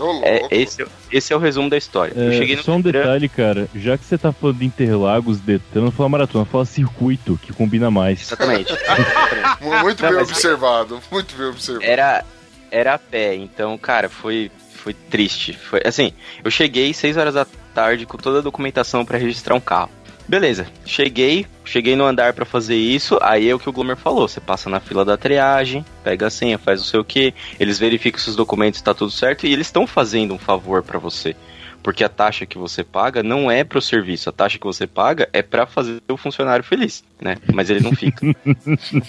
[0.00, 0.26] Ô, louco.
[0.26, 2.12] É, esse, esse é o resumo da história.
[2.16, 3.68] eu É, cheguei no só um Detran- detalhe, cara.
[3.74, 7.90] Já que você tá falando de Interlagos, Detran, não fala maratona, fala circuito, que combina
[7.90, 8.22] mais.
[8.22, 8.72] Exatamente.
[9.60, 11.00] Mu- Muito Não, bem mas- observado.
[11.10, 11.84] Muito bem observado.
[11.84, 12.24] Era,
[12.70, 15.52] era a pé, então, cara, foi, foi triste.
[15.52, 16.12] Foi assim,
[16.44, 19.90] eu cheguei 6 horas da tarde com toda a documentação pra registrar um carro.
[20.30, 24.28] Beleza, cheguei, cheguei no andar pra fazer isso, aí é o que o Glomer falou,
[24.28, 27.80] você passa na fila da triagem, pega a senha, faz não sei o que, eles
[27.80, 31.34] verificam se os documentos tá tudo certo e eles estão fazendo um favor pra você.
[31.82, 35.28] Porque a taxa que você paga não é pro serviço, a taxa que você paga
[35.32, 37.36] é pra fazer o funcionário feliz, né?
[37.52, 38.20] Mas ele não fica.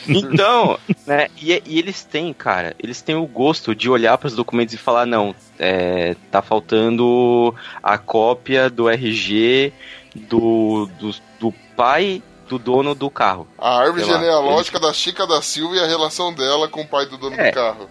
[0.08, 4.36] Então, né, e, e eles têm, cara, eles têm o gosto de olhar para os
[4.36, 7.54] documentos e falar, não, é, tá faltando
[7.84, 9.74] a cópia do RG
[10.16, 13.48] do, do, do pai do dono do carro.
[13.58, 17.18] A árvore genealógica da Chica da Silva e a relação dela com o pai do
[17.18, 17.50] dono É.
[17.50, 17.90] do carro.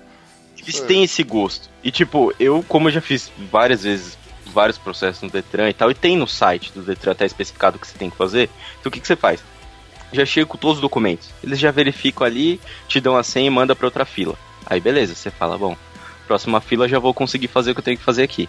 [0.58, 0.84] Eles É.
[0.86, 1.70] têm esse gosto.
[1.82, 5.90] E tipo, eu, como eu já fiz várias vezes vários processos no Detran e tal,
[5.90, 8.90] e tem no site do Detran até especificado o que você tem que fazer, então
[8.90, 9.40] o que, que você faz?
[10.12, 11.28] Já chega com todos os documentos.
[11.42, 14.34] Eles já verificam ali, te dão a senha e manda pra outra fila.
[14.66, 15.76] Aí beleza, você fala, bom,
[16.26, 18.48] próxima fila já vou conseguir fazer o que eu tenho que fazer aqui.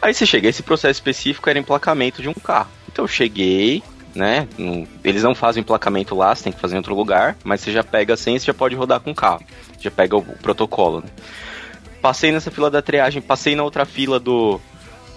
[0.00, 2.70] Aí você chega, esse processo específico era emplacamento de um carro.
[2.90, 3.82] Então eu cheguei,
[4.14, 4.48] né?
[5.04, 7.84] eles não fazem emplacamento lá, você tem que fazer em outro lugar, mas você já
[7.84, 9.42] pega a senha e já pode rodar com o carro.
[9.80, 11.08] Já pega o, o protocolo, né?
[12.00, 14.60] Passei nessa fila da triagem, passei na outra fila do.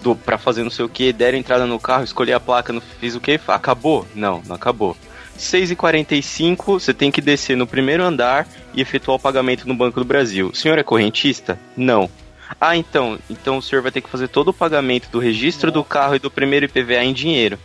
[0.02, 2.80] do pra fazer não sei o que, deram entrada no carro, escolhi a placa, não
[2.80, 3.40] fiz o que?
[3.48, 4.06] Acabou?
[4.14, 4.96] Não, não acabou.
[5.38, 10.04] 6h45, você tem que descer no primeiro andar e efetuar o pagamento no Banco do
[10.04, 10.48] Brasil.
[10.48, 11.58] O senhor é correntista?
[11.76, 12.10] Não.
[12.58, 15.84] Ah, então, então o senhor vai ter que fazer todo o pagamento do registro do
[15.84, 17.58] carro e do primeiro IPVA em dinheiro.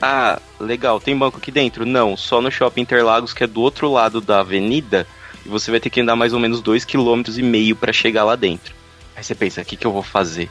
[0.00, 1.00] Ah, legal.
[1.00, 1.86] Tem banco aqui dentro?
[1.86, 5.06] Não, só no Shopping Interlagos, que é do outro lado da avenida,
[5.44, 8.24] e você vai ter que andar mais ou menos 2,5 km e meio para chegar
[8.24, 8.74] lá dentro.
[9.14, 10.50] Aí você pensa, o que, que eu vou fazer?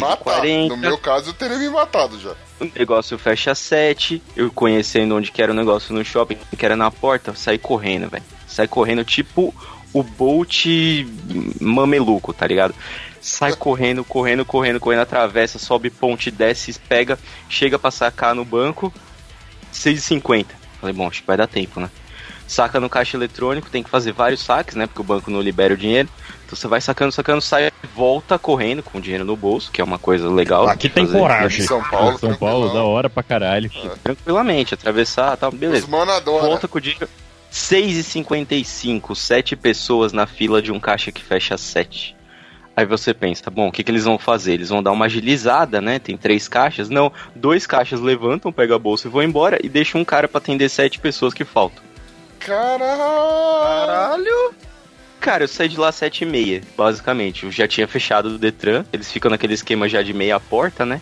[0.00, 0.42] Matar.
[0.42, 2.34] 6h40, No meu caso, eu teria me matado já.
[2.60, 6.64] o negócio fecha às 7, eu conhecendo onde que era o negócio no shopping, que
[6.64, 8.22] era na porta, saí correndo, velho.
[8.46, 9.52] Saí correndo tipo
[9.94, 10.66] o Bolt
[11.60, 12.74] mameluco, tá ligado?
[13.20, 17.18] Sai correndo, correndo, correndo, correndo, atravessa, sobe ponte, desce, pega,
[17.48, 18.92] chega pra sacar no banco,
[19.72, 20.46] 6,50.
[20.78, 21.88] Falei, bom, acho que vai dar tempo, né?
[22.46, 24.86] Saca no caixa eletrônico, tem que fazer vários saques, né?
[24.86, 26.10] Porque o banco não libera o dinheiro.
[26.44, 29.84] Então você vai sacando, sacando, sai, volta correndo com o dinheiro no bolso, que é
[29.84, 30.68] uma coisa legal.
[30.68, 31.18] Aqui tem fazer.
[31.18, 31.66] coragem.
[31.66, 33.70] São Paulo, São Paulo, da hora pra caralho.
[34.02, 35.84] Tranquilamente, atravessar tal, beleza.
[35.84, 36.46] Os mano adora.
[36.46, 37.08] Volta com o dinheiro.
[37.54, 42.16] 6h55, 7 pessoas na fila de um caixa que fecha às 7.
[42.76, 44.54] Aí você pensa, bom, o que, que eles vão fazer?
[44.54, 46.00] Eles vão dar uma agilizada, né?
[46.00, 46.90] Tem três caixas.
[46.90, 50.38] Não, dois caixas levantam, pegam a bolsa e vão embora e deixam um cara pra
[50.38, 51.80] atender sete pessoas que faltam.
[52.40, 53.44] Caralho.
[55.20, 57.44] Cara, eu saí de lá às 7 e meia, basicamente.
[57.44, 58.84] Eu já tinha fechado o Detran.
[58.92, 61.00] Eles ficam naquele esquema já de meia porta, né?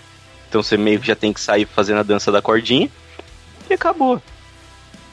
[0.50, 2.90] Então você meio que já tem que sair fazendo a dança da cordinha.
[3.70, 4.22] E acabou.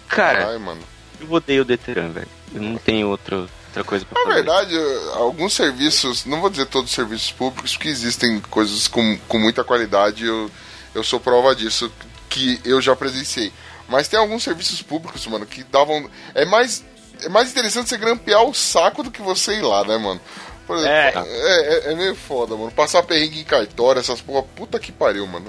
[0.10, 0.82] Cara, Ai, mano.
[1.20, 2.28] Eu odeio o Detran, velho.
[2.54, 3.38] Eu não tenho outra,
[3.68, 4.36] outra coisa pra Na fazer.
[4.44, 4.76] verdade,
[5.14, 9.64] alguns serviços, não vou dizer todos os serviços públicos, porque existem coisas com, com muita
[9.64, 10.50] qualidade, eu,
[10.96, 11.92] eu sou prova disso,
[12.30, 13.52] que eu já presenciei.
[13.88, 16.08] Mas tem alguns serviços públicos, mano, que davam.
[16.36, 16.84] É mais,
[17.24, 20.22] é mais interessante você grampear o saco do que você ir lá, né, mano?
[20.70, 21.14] Por exemplo, É.
[21.16, 22.70] é, é, é meio foda, mano.
[22.70, 25.48] Passar perrengue em cartório, essas porra, puta que pariu, mano.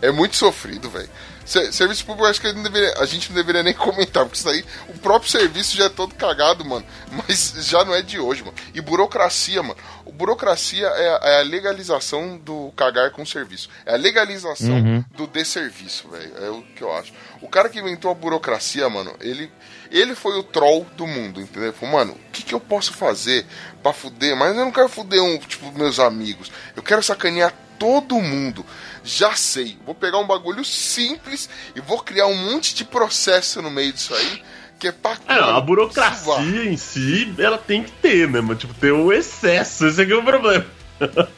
[0.00, 1.10] É, é muito sofrido, velho.
[1.44, 3.74] Se- Serviço público, eu acho que a gente, não deveria, a gente não deveria nem
[3.74, 6.86] comentar, porque isso daí, o próprio serviço já é todo cagado, mano.
[7.26, 8.54] Mas já não é de hoje, mano.
[8.72, 9.76] E burocracia, mano.
[10.04, 13.68] O burocracia é a, é a legalização do cagar com serviço.
[13.84, 15.04] É a legalização Uhum.
[15.16, 16.32] do desserviço, velho.
[16.40, 17.12] É o que eu acho.
[17.40, 19.50] O cara que inventou a burocracia, mano, ele,
[19.92, 21.68] ele foi o troll do mundo, entendeu?
[21.68, 23.44] Ele Falou, mano, o que, que eu posso fazer
[23.82, 24.34] pra fuder?
[24.36, 26.50] Mas eu não quero fuder um, tipo, meus amigos.
[26.74, 28.64] Eu quero sacanear todo mundo.
[29.04, 29.76] Já sei.
[29.84, 34.14] Vou pegar um bagulho simples e vou criar um monte de processo no meio disso
[34.14, 34.42] aí.
[34.78, 35.16] Que é pra.
[35.28, 36.42] É, a burocracia suvar.
[36.42, 38.56] em si, ela tem que ter, né, mano?
[38.56, 40.66] Tipo, ter o excesso, esse aqui é o problema.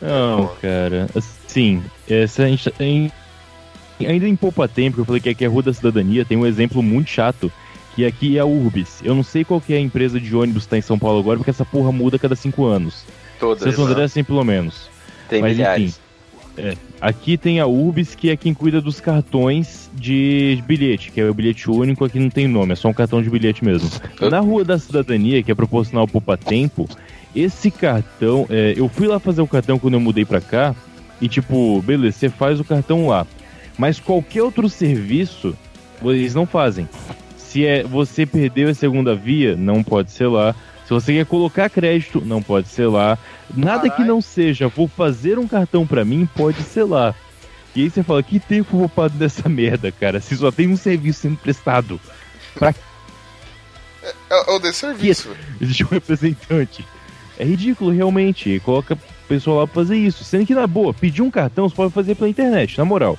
[0.00, 1.08] Não, cara.
[1.14, 3.12] Assim, essa a gente tem.
[4.00, 6.36] Ainda em poupa tempo, que eu falei que aqui é a Rua da Cidadania, tem
[6.36, 7.52] um exemplo muito chato,
[7.94, 9.00] que aqui é a Urbis.
[9.02, 11.20] Eu não sei qual que é a empresa de ônibus que tá em São Paulo
[11.20, 13.04] agora, porque essa porra muda a cada cinco anos.
[13.38, 13.62] Todas.
[13.62, 14.88] Santo André assim, pelo menos.
[15.28, 15.82] Tem Mas milhares.
[15.82, 16.04] enfim.
[16.56, 21.28] É, aqui tem a Urbis, que é quem cuida dos cartões de bilhete, que é
[21.28, 23.90] o bilhete único, aqui não tem nome, é só um cartão de bilhete mesmo.
[24.30, 26.88] Na Rua da Cidadania, que é proporcional Poupa Tempo,
[27.34, 30.76] esse cartão, é, eu fui lá fazer o cartão quando eu mudei pra cá,
[31.20, 33.26] e tipo, beleza, você faz o cartão lá.
[33.76, 35.56] Mas qualquer outro serviço,
[36.04, 36.88] eles não fazem.
[37.54, 40.56] Se é você perdeu a segunda via, não pode ser lá.
[40.88, 43.16] Se você quer colocar crédito, não pode ser lá.
[43.56, 47.14] Nada que não seja, vou fazer um cartão pra mim, pode ser lá.
[47.72, 50.20] E aí você fala, que tempo roubado dessa merda, cara?
[50.20, 52.00] Se só tem um serviço sendo prestado.
[52.56, 52.74] Pra
[54.02, 55.28] É, é o de serviço.
[55.28, 55.40] velho.
[55.60, 56.84] existe um representante.
[57.38, 58.60] É ridículo, realmente.
[58.64, 60.24] Coloca o pessoal lá pra fazer isso.
[60.24, 63.16] Sendo que, na boa, pedir um cartão você pode fazer pela internet, na moral.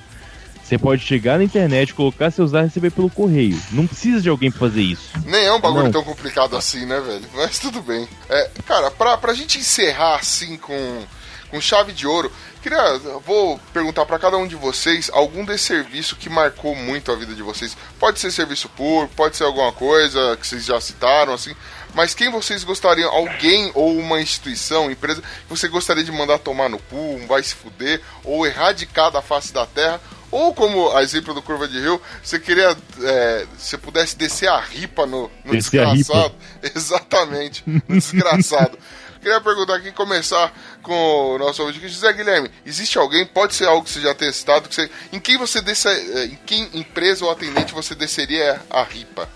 [0.66, 3.62] Você pode chegar na internet, colocar seus dados e receber pelo correio.
[3.72, 5.12] Não precisa de alguém pra fazer isso.
[5.24, 5.92] Nem é um bagulho Não.
[5.92, 7.26] tão complicado assim, né, velho?
[7.36, 8.08] Mas tudo bem.
[8.28, 11.04] É, cara, pra, pra gente encerrar assim com,
[11.52, 12.32] com chave de ouro,
[12.64, 12.98] queria.
[13.24, 17.36] Vou perguntar pra cada um de vocês algum desse serviço que marcou muito a vida
[17.36, 17.78] de vocês.
[18.00, 21.54] Pode ser serviço público, pode ser alguma coisa que vocês já citaram, assim.
[21.94, 26.70] Mas quem vocês gostariam, alguém ou uma instituição, empresa, que você gostaria de mandar tomar
[26.70, 30.02] no cu, um vai se fuder, ou erradicar da face da terra,
[30.36, 34.60] ou como a exemplo do Curva de Rio, você queria, é, se pudesse descer a
[34.60, 36.36] ripa no, no desgraçado.
[36.76, 38.78] Exatamente, no desgraçado.
[39.24, 40.54] Queria perguntar aqui, começar
[40.84, 42.52] com o nosso ouvinte aqui, José Guilherme.
[42.64, 45.62] Existe alguém, pode ser algo que você já tenha citado, que você, em quem você
[45.62, 49.28] desce, eh, em quem empresa ou atendente você desceria a ripa?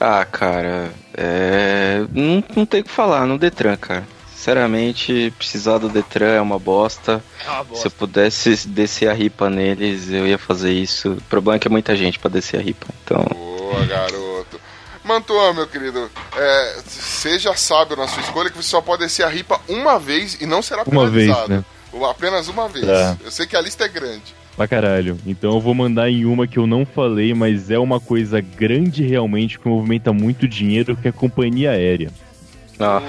[0.00, 1.98] Ah, cara, é.
[2.12, 4.06] Não, não tem o que falar no Detran, cara.
[4.38, 7.20] Sinceramente, precisar do Detran é uma bosta.
[7.44, 7.82] É uma bosta.
[7.82, 11.10] Se eu pudesse descer a ripa neles, eu ia fazer isso.
[11.10, 12.86] O problema é que é muita gente pra descer a ripa.
[13.02, 14.60] Então, Boa, garoto.
[15.02, 19.28] Mantua, meu querido, é, seja sábio na sua escolha que você só pode descer a
[19.28, 21.64] ripa uma vez e não será Uma vez, né?
[21.92, 22.86] Ou Apenas uma vez.
[22.86, 23.16] Tá.
[23.24, 24.36] Eu sei que a lista é grande.
[24.56, 25.18] Pra caralho.
[25.26, 29.02] Então eu vou mandar em uma que eu não falei, mas é uma coisa grande
[29.04, 32.12] realmente, que movimenta muito dinheiro, que é a companhia aérea.
[32.78, 33.02] ah,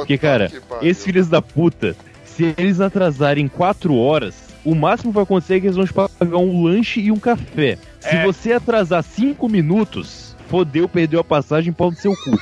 [0.00, 0.50] Porque, cara,
[0.82, 4.34] esses filhos da puta, se eles atrasarem 4 horas,
[4.64, 7.18] o máximo que vai acontecer é que eles vão te pagar um lanche e um
[7.18, 7.78] café.
[8.00, 8.24] Se É.
[8.24, 12.38] você atrasar 5 minutos, fodeu, perdeu a passagem, pau no seu cu.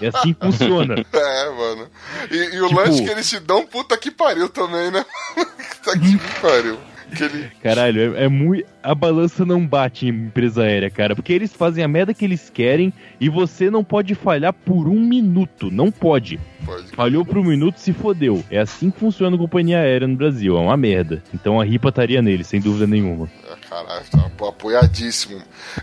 [0.00, 0.94] É assim que funciona.
[1.12, 1.86] É, mano.
[2.30, 5.04] E, e o Tipo- lanche que eles te dão, puta que pariu também, né?
[5.36, 6.76] puta que pariu.
[7.12, 7.50] Aquele...
[7.62, 8.66] Caralho, é, é muito.
[8.82, 11.14] A balança não bate em empresa aérea, cara.
[11.14, 15.00] Porque eles fazem a merda que eles querem e você não pode falhar por um
[15.00, 15.70] minuto.
[15.70, 16.38] Não pode.
[16.64, 16.88] Pode.
[16.88, 18.44] Falhou por um minuto, se fodeu.
[18.50, 20.56] É assim que funciona a companhia aérea no Brasil.
[20.56, 21.22] É uma merda.
[21.34, 23.28] Então a ripa estaria nele, sem dúvida nenhuma.
[23.50, 25.42] Ah, Caralho, tá apoiadíssimo.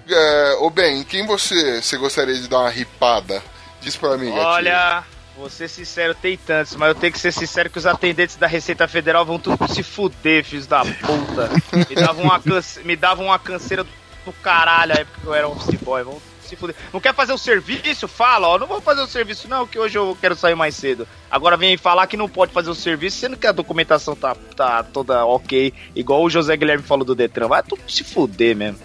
[0.10, 3.42] É, ô Ben, em quem você, você gostaria de dar uma ripada?
[3.82, 5.15] Diz pra mim, gatinho.
[5.38, 8.48] Vou ser sincero, tem tantos, mas eu tenho que ser sincero que os atendentes da
[8.48, 11.50] Receita Federal vão tudo se fuder, filhos da puta.
[11.90, 12.80] Me davam uma, canse...
[12.86, 16.04] me davam uma canseira do caralho a época que eu era office boy.
[16.04, 16.74] Vão se fuder.
[16.94, 18.08] Não quer fazer o serviço?
[18.08, 18.58] Fala, ó.
[18.58, 21.06] Não vou fazer o serviço, não, que hoje eu quero sair mais cedo.
[21.30, 24.84] Agora vem falar que não pode fazer o serviço, sendo que a documentação tá, tá
[24.84, 27.48] toda ok, igual o José Guilherme falou do Detran.
[27.50, 28.80] Vai tudo se fuder mesmo.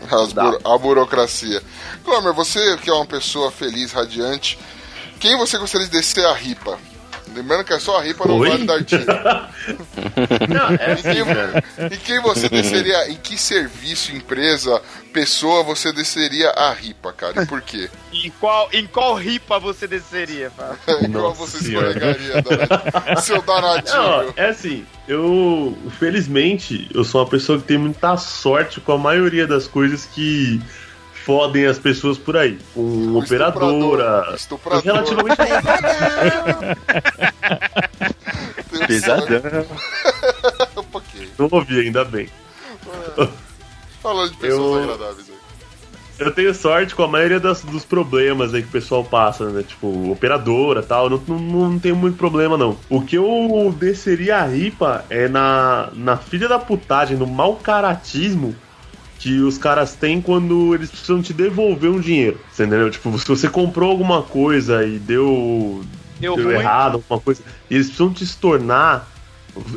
[0.50, 1.62] Buro- a burocracia.
[2.04, 4.58] Glomer, você que é uma pessoa feliz, radiante,
[5.20, 6.78] quem você gostaria de descer a ripa?
[7.32, 8.48] Lembrando que é só a ripa, não Oi?
[8.48, 9.04] vale dar tiro.
[10.48, 11.64] Não, é Em assim, quem, cara.
[11.92, 14.82] em quem você desceria, em que serviço, empresa,
[15.12, 17.42] pessoa você desceria a ripa, cara?
[17.42, 17.88] E por quê?
[18.12, 20.78] Em qual, em qual ripa você desceria, Fábio?
[21.06, 23.20] Igual Nossa você escorregaria, danadinho.
[23.22, 23.96] seu danadinho.
[23.96, 28.98] Não, é assim, eu felizmente eu sou uma pessoa que tem muita sorte com a
[28.98, 30.60] maioria das coisas que
[31.24, 32.58] fodem as pessoas por aí.
[32.74, 34.32] Com O operadora.
[34.34, 34.82] Estuprador.
[34.84, 35.36] Relativamente
[38.72, 39.66] um pesadão.
[40.76, 41.28] Um pouquinho.
[41.38, 42.28] não ouvi, ainda bem.
[44.02, 45.34] Falando de pessoas Eu- agradáveis aí.
[46.18, 49.62] Eu tenho sorte com a maioria das- dos problemas aí que o pessoal passa, né?
[49.62, 51.08] Tipo, operadora e tal.
[51.08, 51.38] Não, não,
[51.70, 52.76] não tenho muito problema, não.
[52.90, 58.54] O que eu desceria a ripa é na, na filha da putagem, no mau caratismo
[59.20, 62.40] que os caras têm quando eles precisam te devolver um dinheiro.
[62.50, 62.90] Você entendeu?
[62.90, 65.82] Tipo, se você comprou alguma coisa e deu,
[66.18, 69.06] Deu deu errado, alguma coisa, e eles precisam te estornar.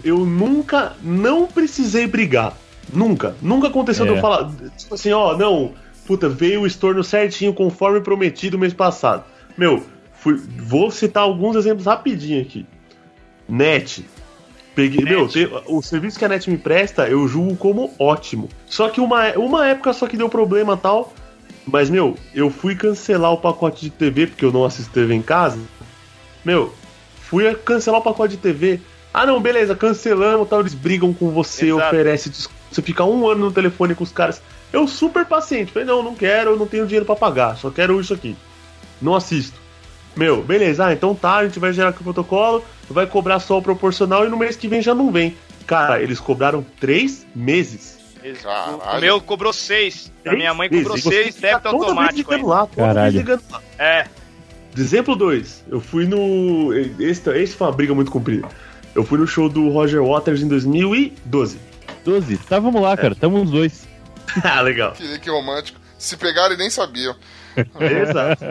[0.02, 2.58] Eu nunca, não precisei brigar.
[2.92, 3.36] Nunca.
[3.42, 4.18] Nunca aconteceu de É.
[4.18, 5.74] eu falar, tipo assim, ó, não,
[6.08, 9.26] puta, veio o estorno certinho conforme prometido mês passado.
[9.58, 9.84] Meu,
[10.14, 12.66] fui, vou citar alguns exemplos rapidinho aqui.
[13.48, 14.06] Net.
[14.76, 15.30] Peguei, meu,
[15.68, 18.50] o serviço que a Net me presta, eu julgo como ótimo.
[18.66, 21.14] Só que uma, uma época só que deu problema tal.
[21.66, 25.22] Mas, meu, eu fui cancelar o pacote de TV, porque eu não assisto TV em
[25.22, 25.60] casa.
[26.44, 26.74] Meu,
[27.22, 28.82] fui cancelar o pacote de TV.
[29.14, 30.62] Ah, não, beleza, cancelamos tal.
[30.62, 31.88] Eles brigam com você, Exato.
[31.88, 32.60] oferece desconto.
[32.72, 34.42] Você fica um ano no telefone com os caras.
[34.74, 35.72] Eu super paciente.
[35.72, 37.56] Falei, não, não quero, eu não tenho dinheiro pra pagar.
[37.56, 38.36] Só quero isso aqui.
[39.00, 39.62] Não assisto.
[40.16, 43.58] Meu, beleza, ah, então tá, a gente vai gerar aqui o protocolo, vai cobrar só
[43.58, 45.36] o proporcional e no mês que vem já não vem.
[45.66, 47.98] Cara, eles cobraram três meses.
[48.42, 48.98] Caralho.
[48.98, 50.12] O meu cobrou seis.
[50.26, 50.88] A minha mãe meses.
[50.88, 52.18] cobrou seis, débito toda vez automático.
[52.18, 52.48] ligando ainda.
[52.48, 53.18] lá, toda vez Caralho.
[53.18, 53.62] ligando lá.
[53.78, 54.08] É.
[54.78, 56.74] Exemplo 2, eu fui no.
[57.00, 58.48] Esse, esse foi uma briga muito comprida.
[58.96, 61.60] Eu fui no show do Roger Waters em 2012.
[62.04, 62.38] 12.
[62.38, 63.16] Tá, vamos lá, cara.
[63.16, 63.88] Tamo uns dois.
[64.44, 64.94] ah, legal.
[64.94, 65.80] Que, que romântico.
[65.98, 67.16] Se pegaram e nem sabiam.
[67.80, 68.44] Exato.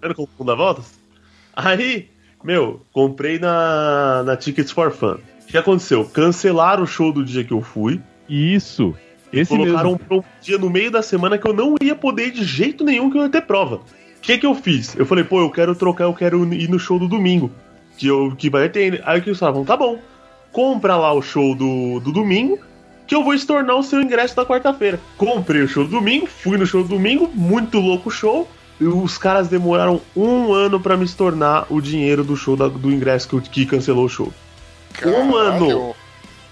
[0.00, 0.98] Vendo como o mundo dá voltas?
[1.54, 2.10] Aí,
[2.42, 5.16] meu, comprei na, na Tickets for Fun.
[5.42, 6.04] O que aconteceu?
[6.04, 8.00] Cancelaram o show do dia que eu fui.
[8.28, 8.94] Isso.
[9.32, 10.06] Esse colocaram mesmo.
[10.18, 13.18] um dia no meio da semana que eu não ia poder de jeito nenhum que
[13.18, 13.76] eu ia ter prova.
[13.76, 14.96] O que que eu fiz?
[14.96, 17.50] Eu falei, pô, eu quero trocar, eu quero ir no show do domingo.
[17.96, 19.02] Que, eu, que vai ter.
[19.04, 19.98] Aí que eles falavam, tá bom,
[20.52, 22.58] compra lá o show do, do domingo,
[23.06, 25.00] que eu vou estornar o seu ingresso da quarta-feira.
[25.16, 28.48] Comprei o show do domingo, fui no show do domingo, muito louco o show.
[28.80, 32.90] E os caras demoraram um ano pra me estornar o dinheiro do show da- do
[32.92, 34.32] ingresso que, eu- que cancelou o show.
[35.04, 35.66] Um ano.
[35.66, 35.94] Caralho.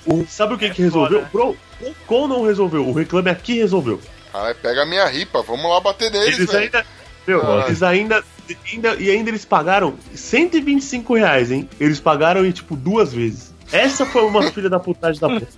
[0.06, 1.24] O- sabe o que, É que resolveu?
[1.32, 4.00] Bro, o Com não resolveu, o Reclame Aqui resolveu.
[4.32, 5.42] Caralho, pega a minha ripa.
[5.42, 6.84] Vamos lá bater neles, Eles ainda.
[7.26, 7.66] Meu, Caralho.
[7.66, 8.24] eles ainda,
[8.72, 8.94] ainda.
[8.96, 11.68] E ainda eles pagaram 125 reais, hein?
[11.80, 13.52] Eles pagaram em tipo duas vezes.
[13.72, 15.48] Essa foi uma filha da putagem da puta.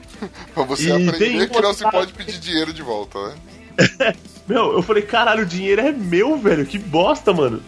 [0.55, 3.35] Pra você E aprender que não se pode pedir dinheiro de volta, né?
[4.49, 6.65] Meu, eu falei, caralho, o dinheiro é meu, velho.
[6.65, 7.63] Que bosta, mano.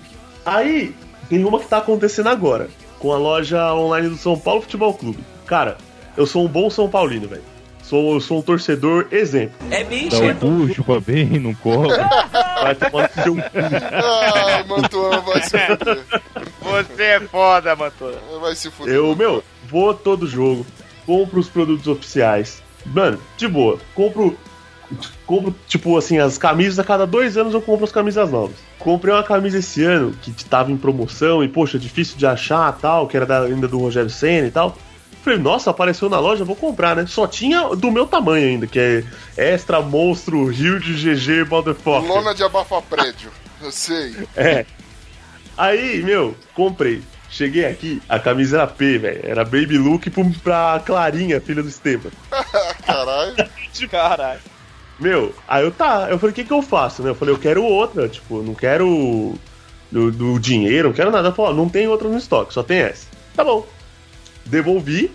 [0.45, 0.95] Aí,
[1.29, 2.69] tem uma que tá acontecendo agora.
[2.99, 5.23] Com a loja online do São Paulo Futebol Clube.
[5.47, 5.77] Cara,
[6.17, 7.43] eu sou um bom São Paulino, velho.
[7.83, 9.57] Sou, eu sou um torcedor exemplo.
[9.69, 11.89] Dá o cu, chupa bem, não corre.
[12.63, 13.43] Vai tomar no seu cu.
[13.93, 16.01] Ah, Mantuano vai se fuder.
[16.63, 18.19] Você é foda, Mantora.
[18.41, 18.95] Vai se fuder.
[18.95, 20.65] Eu, meu, vou todo jogo,
[21.05, 22.63] compro os produtos oficiais.
[22.87, 23.79] Mano, de boa.
[23.95, 24.39] Compro.
[25.27, 28.57] Compro, tipo assim, as camisas a cada dois anos eu compro as camisas novas.
[28.79, 33.07] Comprei uma camisa esse ano que tava em promoção e, poxa, difícil de achar tal,
[33.07, 34.77] que era da- ainda do Rogério Senna e tal.
[35.23, 37.05] Falei, nossa, apareceu na loja, vou comprar, né?
[37.07, 39.05] Só tinha do meu tamanho ainda, que é
[39.37, 42.09] Extra Monstro Rio de GG Motherfucker.
[42.11, 43.31] Lona de abafa prédio.
[43.63, 44.17] Eu sei.
[44.35, 44.65] É.
[45.57, 47.03] Aí, meu, comprei.
[47.29, 49.21] Cheguei aqui, a camisa era P, velho.
[49.23, 50.11] Era Baby Look
[50.43, 52.11] pra Clarinha, filha do Esteban.
[52.85, 53.37] Caralho.
[53.91, 54.41] Caralho.
[55.01, 57.11] Meu, aí eu tá, eu falei, o que que eu faço, né?
[57.11, 59.35] Eu falei, eu quero outra, tipo, não quero
[59.91, 61.29] do, do dinheiro, não quero nada.
[61.29, 63.07] Ela falou, não tem outra no estoque, só tem essa.
[63.35, 63.67] Tá bom.
[64.45, 65.11] Devolvi,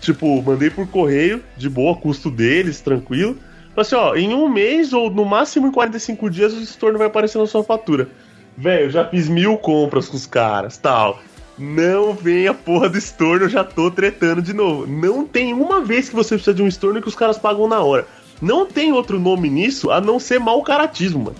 [0.00, 3.36] tipo, mandei por correio, de boa, custo deles, tranquilo.
[3.74, 7.06] Falei assim, ó, em um mês ou no máximo em 45 dias o estorno vai
[7.06, 8.08] aparecer na sua fatura.
[8.56, 11.20] Velho, já fiz mil compras com os caras, tal.
[11.58, 14.86] Não vem a porra do estorno, eu já tô tretando de novo.
[14.86, 17.80] Não tem uma vez que você precisa de um estorno que os caras pagam na
[17.80, 18.06] hora.
[18.40, 21.36] Não tem outro nome nisso a não ser mau caratismo, mano.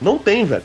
[0.00, 0.64] Não tem, velho.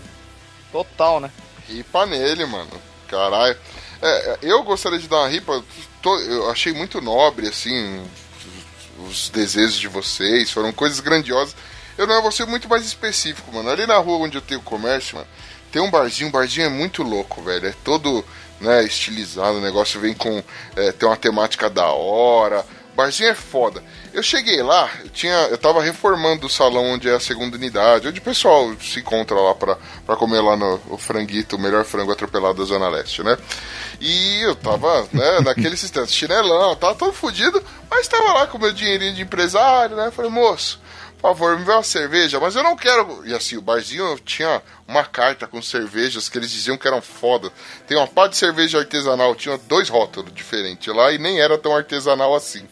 [0.72, 1.32] Total, né?
[1.68, 2.70] Ripa nele, mano.
[3.08, 3.58] Caralho.
[4.02, 5.64] É, é, eu gostaria de dar uma ripa.
[6.02, 8.02] tô- eu achei muito nobre, assim,
[9.00, 10.52] os, os desejos de vocês.
[10.52, 11.56] Foram coisas grandiosas.
[11.98, 13.70] Eu não, vou ser muito mais específico, mano.
[13.70, 15.28] Ali na rua onde eu tenho comércio, mano,
[15.72, 16.30] tem um barzinho.
[16.30, 17.68] O barzinho é muito louco, velho.
[17.68, 18.24] É todo
[18.60, 19.58] né, estilizado.
[19.58, 20.42] O negócio vem com.
[20.76, 22.66] é, tem uma temática da hora.
[23.00, 23.82] O barzinho é foda.
[24.12, 28.10] Eu cheguei lá, eu, tinha, eu tava reformando o salão onde é a segunda unidade,
[28.10, 31.86] onde o pessoal se encontra lá pra, pra comer lá no o franguito, o melhor
[31.86, 33.38] frango atropelado da Zona Leste, né?
[34.02, 38.62] E eu tava, né, naqueles instantes, chinelão, tava todo fudido, mas tava lá com o
[38.62, 40.12] meu dinheirinho de empresário, né?
[40.12, 40.82] Falei, moço,
[41.22, 43.26] por favor, me vê uma cerveja, mas eu não quero.
[43.26, 47.52] E assim, o barzinho tinha uma carta com cervejas que eles diziam que eram foda.
[47.86, 51.76] Tem uma pá de cerveja artesanal, tinha dois rótulos diferentes lá e nem era tão
[51.76, 52.66] artesanal assim.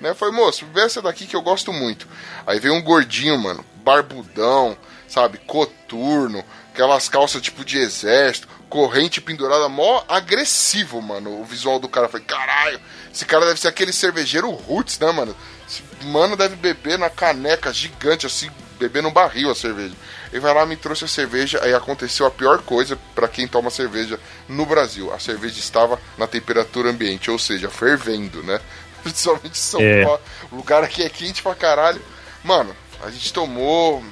[0.00, 0.14] Né?
[0.14, 2.06] Falei, moço, vê essa daqui que eu gosto muito.
[2.46, 4.76] Aí veio um gordinho, mano, barbudão,
[5.08, 11.88] sabe, coturno, aquelas calças tipo de exército, corrente pendurada, mó agressivo, mano, o visual do
[11.88, 12.08] cara.
[12.08, 12.80] Falei, caralho,
[13.12, 15.36] esse cara deve ser aquele cervejeiro roots, né, mano?
[15.68, 19.94] Esse mano deve beber na caneca gigante, assim, beber no barril a cerveja.
[20.32, 23.70] Ele vai lá, me trouxe a cerveja, aí aconteceu a pior coisa pra quem toma
[23.70, 24.18] cerveja
[24.48, 25.12] no Brasil.
[25.14, 28.60] A cerveja estava na temperatura ambiente, ou seja, fervendo, né?
[29.04, 30.04] Principalmente São É.
[30.04, 30.20] Paulo.
[30.50, 32.00] O lugar aqui é quente pra caralho.
[32.42, 34.02] Mano, a gente tomou.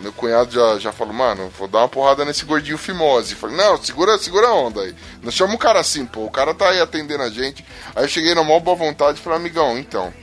[0.00, 3.34] Meu cunhado já, já falou, mano, vou dar uma porrada nesse gordinho fimose.
[3.34, 4.94] Falei, não, segura, segura a onda aí.
[5.22, 6.24] Não chama o cara assim, pô.
[6.24, 7.64] O cara tá aí atendendo a gente.
[7.96, 10.14] Aí eu cheguei na maior boa vontade e falei, amigão, então.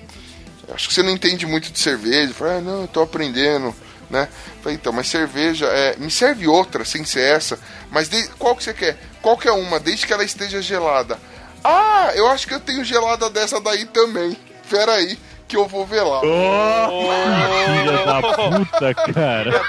[0.74, 2.34] Acho que você não entende muito de cerveja.
[2.34, 3.76] Falei, ah, não, eu tô aprendendo,
[4.10, 4.30] né?
[4.64, 7.60] Falei, então, mas cerveja, é, me serve outra sem ser essa.
[7.92, 8.98] Mas de- qual que você quer?
[9.22, 11.20] Qualquer uma, desde que ela esteja gelada.
[11.68, 14.38] Ah, eu acho que eu tenho gelada dessa daí também.
[14.70, 15.18] Pera aí,
[15.48, 16.22] que eu vou ver lá.
[16.22, 19.62] Filha da puta, cara.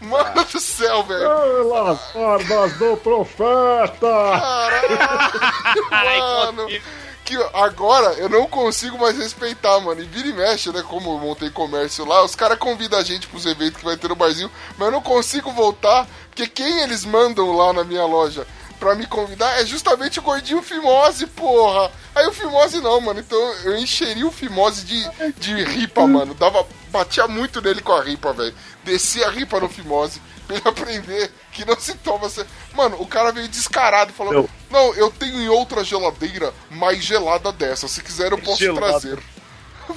[0.00, 1.20] Mano do céu, velho.
[1.20, 3.98] Pelas barbas do profeta!
[5.88, 6.68] Caralho, mano.
[7.24, 10.02] Que agora eu não consigo mais respeitar, mano.
[10.02, 10.82] E vira e mexe, né?
[10.88, 14.08] Como eu montei comércio lá, os caras convidam a gente pros eventos que vai ter
[14.08, 18.44] no barzinho, mas eu não consigo voltar, porque quem eles mandam lá na minha loja
[18.82, 21.88] pra me convidar é justamente o gordinho Fimose, porra.
[22.16, 23.20] Aí o Fimose não, mano.
[23.20, 26.34] Então eu encheri o Fimose de, de ripa, mano.
[26.34, 28.52] Dava, batia muito nele com a ripa, velho.
[28.82, 32.28] Descia a ripa no Fimose pra ele aprender que não se toma.
[32.28, 32.44] ce-
[32.74, 37.52] Mano, o cara veio descarado falando: Eu- Não, eu tenho em outra geladeira mais gelada
[37.52, 37.86] dessa.
[37.86, 38.88] Se quiser, eu posso Gelada.
[38.88, 39.18] trazer.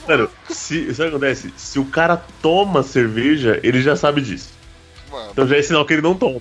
[0.07, 1.53] Mano, se, sabe o que acontece?
[1.57, 4.49] Se o cara toma cerveja, ele já sabe disso.
[5.09, 6.39] Mano, Então já é sinal que ele não toma.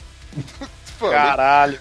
[1.00, 1.80] Mano, Caralho.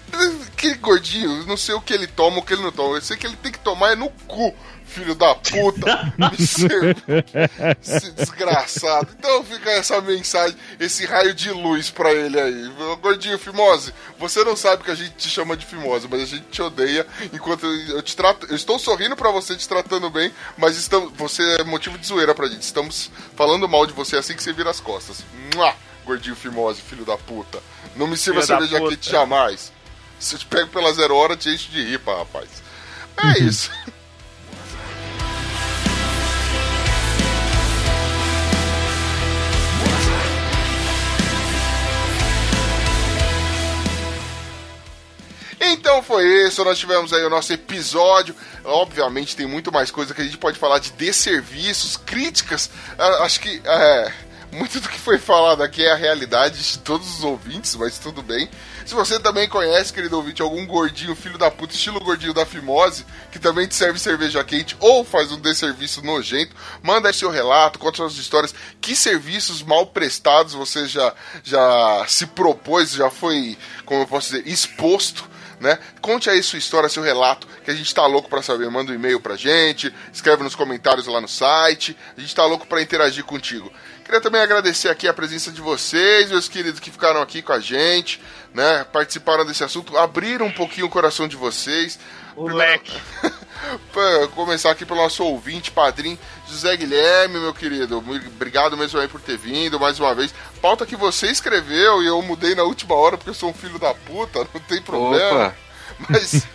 [0.52, 2.96] Aquele gordinho, não sei o que ele toma, o que ele não toma.
[2.96, 4.54] Eu sei que ele tem que tomar é no cu,
[4.84, 6.12] filho da puta.
[7.82, 9.08] Esse desgraçado.
[9.18, 12.72] Então fica essa mensagem, esse raio de luz pra ele aí.
[13.00, 16.46] Gordinho Fimose, você não sabe que a gente te chama de Fimose, mas a gente
[16.50, 17.06] te odeia.
[17.32, 18.46] Enquanto eu te trato.
[18.48, 22.34] Eu estou sorrindo pra você, te tratando bem, mas estamos, você é motivo de zoeira
[22.34, 22.62] pra gente.
[22.62, 25.24] Estamos falando mal de você assim que você vira as costas.
[25.54, 25.74] Mua!
[26.04, 27.62] Gordinho Fimose, filho da puta.
[27.96, 29.72] Não me sirva cerveja quente jamais.
[30.18, 32.48] Se eu te pego pela zero hora, te encho de ripa, rapaz.
[33.16, 33.70] É isso.
[45.60, 48.34] Então foi isso, nós tivemos aí o nosso episódio.
[48.64, 52.70] Obviamente tem muito mais coisa que a gente pode falar de desserviços, críticas.
[52.98, 54.12] Ah, Acho que é,
[54.54, 58.22] muito do que foi falado aqui é a realidade de todos os ouvintes, mas tudo
[58.22, 58.48] bem.
[58.86, 63.04] Se você também conhece, querido ouvinte, algum gordinho, filho da puta, estilo gordinho da Fimose,
[63.32, 67.80] que também te serve cerveja quente ou faz um desserviço nojento, manda aí seu relato,
[67.80, 68.54] conta suas histórias.
[68.80, 71.12] Que serviços mal prestados você já,
[71.42, 75.78] já se propôs, já foi, como eu posso dizer, exposto né?
[76.00, 78.68] Conte aí sua história, seu relato, que a gente tá louco pra saber.
[78.70, 81.96] Manda um e-mail pra gente, escreve nos comentários lá no site.
[82.16, 83.72] A gente tá louco pra interagir contigo.
[84.04, 87.58] Queria também agradecer aqui a presença de vocês, meus queridos que ficaram aqui com a
[87.58, 88.20] gente,
[88.52, 88.84] né?
[88.92, 91.98] Participaram desse assunto, abriram um pouquinho o coração de vocês.
[92.36, 96.18] O Primeiro- começar aqui pelo nosso ouvinte, padrinho
[96.48, 98.02] José Guilherme, meu querido.
[98.02, 100.34] Muito Obrigado mesmo aí por ter vindo mais uma vez.
[100.60, 103.78] Pauta que você escreveu e eu mudei na última hora porque eu sou um filho
[103.78, 105.46] da puta, não tem problema.
[105.46, 105.56] Opa,
[106.08, 106.46] Mas,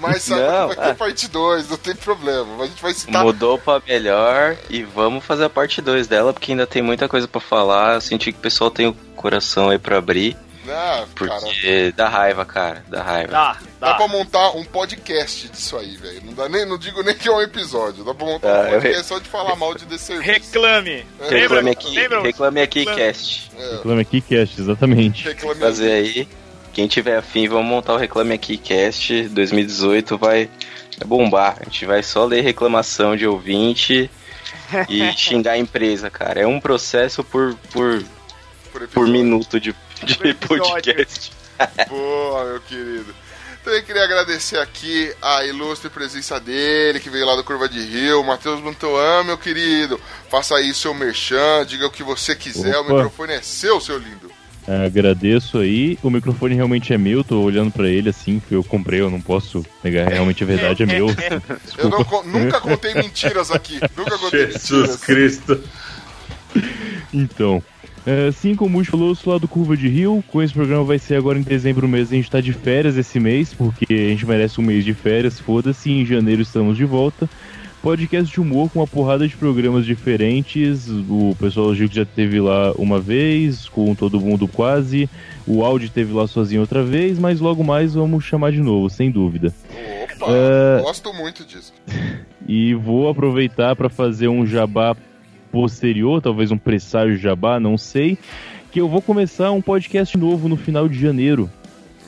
[0.00, 0.94] mas sabe Não, que vai ter ah.
[0.94, 2.62] parte 2, não tem problema.
[2.64, 3.22] A gente vai citar.
[3.24, 7.28] mudou pra melhor e vamos fazer a parte 2 dela, porque ainda tem muita coisa
[7.28, 7.94] pra falar.
[7.94, 10.36] Eu senti que o pessoal tem o coração aí pra abrir,
[10.68, 13.32] Ah, cara, porque dá raiva, cara, dá raiva.
[13.32, 13.94] Dá, dá dá.
[13.94, 16.22] pra montar um podcast disso aí, velho.
[16.24, 18.04] Não, dá nem, não digo nem que é um episódio.
[18.04, 20.30] Dá pra montar Ah, um podcast só de falar mal de desserviço.
[20.30, 21.04] Reclame.
[21.20, 21.70] Reclame Lembra?
[21.72, 22.22] aqui, Lembra?
[22.22, 22.98] reclame aqui, Reclame.
[23.02, 23.50] cast.
[23.58, 25.24] É, Reclame aqui, cast, exatamente.
[25.24, 26.28] reclame Fazer aí.
[26.72, 30.48] Quem tiver afim, vamos montar o Reclame Aqui Cast 2018, vai
[30.98, 31.56] vai bombar.
[31.60, 34.10] A gente vai só ler reclamação de ouvinte
[34.88, 36.40] e xingar a empresa, cara.
[36.40, 38.02] É um processo por, por,
[38.72, 39.74] por, por minuto de,
[40.04, 41.32] de podcast.
[41.88, 43.14] Boa, meu querido.
[43.62, 48.24] Também queria agradecer aqui a ilustre presença dele, que veio lá do Curva de Rio,
[48.24, 50.00] Matheus Mantoan, meu querido.
[50.30, 52.94] Faça aí seu merchan, diga o que você quiser, o Opa.
[52.94, 54.29] microfone é seu, seu lindo.
[54.66, 55.98] É, agradeço aí.
[56.02, 59.20] O microfone realmente é meu, tô olhando pra ele assim, que eu comprei, eu não
[59.20, 61.06] posso negar, realmente é verdade, é meu.
[61.78, 63.80] Eu não nunca contei mentiras aqui.
[63.96, 65.04] Nunca contei Jesus mentiras.
[65.04, 65.60] Cristo.
[67.12, 67.62] Então,
[68.06, 70.24] é, assim como o Mush falou, eu sou lá do Curva de Rio.
[70.28, 72.14] Com esse programa vai ser agora em dezembro mesmo.
[72.14, 75.38] A gente tá de férias esse mês, porque a gente merece um mês de férias,
[75.38, 75.90] foda-se.
[75.90, 77.28] Em janeiro estamos de volta.
[77.82, 80.86] Podcast de humor com uma porrada de programas diferentes.
[81.08, 85.08] O pessoal Gil já teve lá uma vez, com todo mundo quase.
[85.46, 89.10] O áudio teve lá sozinho outra vez, mas logo mais vamos chamar de novo, sem
[89.10, 89.54] dúvida.
[90.18, 90.82] Opa, É.
[90.82, 91.72] gosto muito disso.
[92.52, 94.96] E vou aproveitar para fazer um jabá
[95.52, 98.18] posterior, talvez um presságio jabá, não sei,
[98.72, 101.48] que eu vou começar um podcast novo no final de janeiro.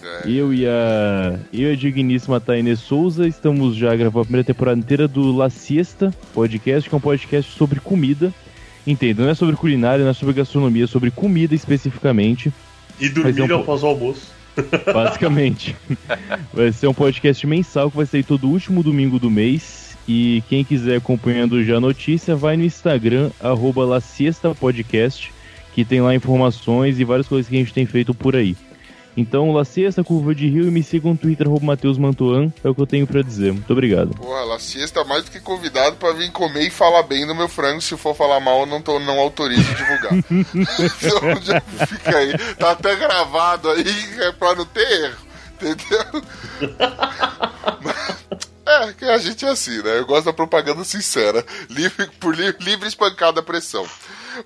[0.02, 4.44] É, Eu e a eu e a digníssima Tainê Souza estamos já gravando a primeira
[4.44, 8.32] temporada inteira do La Siesta podcast, que é um podcast sobre comida.
[8.84, 12.52] Entenda, não é sobre culinária, não é sobre gastronomia, é sobre comida especificamente.
[12.98, 14.32] E é dormir um após o almoço.
[14.92, 15.76] Basicamente.
[16.52, 19.96] vai ser um podcast mensal que vai sair todo último domingo do mês.
[20.08, 24.02] E quem quiser acompanhando já a notícia, vai no Instagram, arroba
[24.58, 25.32] Podcast,
[25.72, 28.56] que tem lá informações e várias coisas que a gente tem feito por aí.
[29.16, 32.52] Então, lacei essa curva de rio e me sigam no Twitter, Matheus Mantuan.
[32.64, 33.52] É o que eu tenho pra dizer.
[33.52, 34.14] Muito obrigado.
[34.16, 37.48] Porra, Lacias tá mais do que convidado pra vir comer e falar bem do meu
[37.48, 37.80] frango.
[37.80, 40.12] Se for falar mal, eu não, tô, não autorizo divulgar.
[40.30, 42.32] então já fica aí.
[42.58, 43.84] Tá até gravado aí
[44.20, 45.16] é pra não ter erro.
[45.60, 46.22] Entendeu?
[48.64, 49.98] É, que a gente é assim, né?
[49.98, 51.44] Eu gosto da propaganda sincera.
[51.68, 53.84] Livre, por li, livre espancada pressão.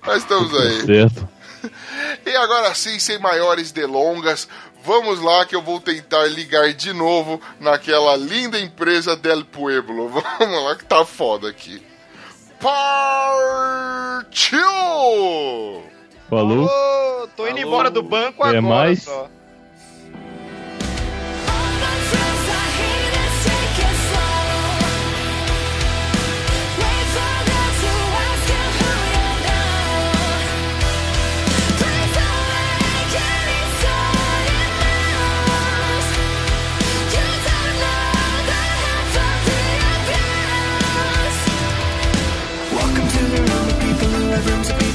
[0.05, 0.85] Mas estamos aí.
[0.85, 1.29] Certo.
[2.25, 4.47] E agora sim, sem maiores delongas,
[4.83, 10.09] vamos lá que eu vou tentar ligar de novo naquela linda empresa Del Pueblo.
[10.39, 11.81] Vamos lá que tá foda aqui.
[14.27, 15.83] Partiu!
[16.29, 16.65] Falou.
[16.65, 19.03] Ô, tô indo embora do banco Quer agora mais?
[19.03, 19.29] só.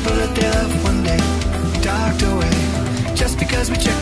[0.02, 1.18] full of death one day,
[1.80, 4.01] docked away, just because we checked.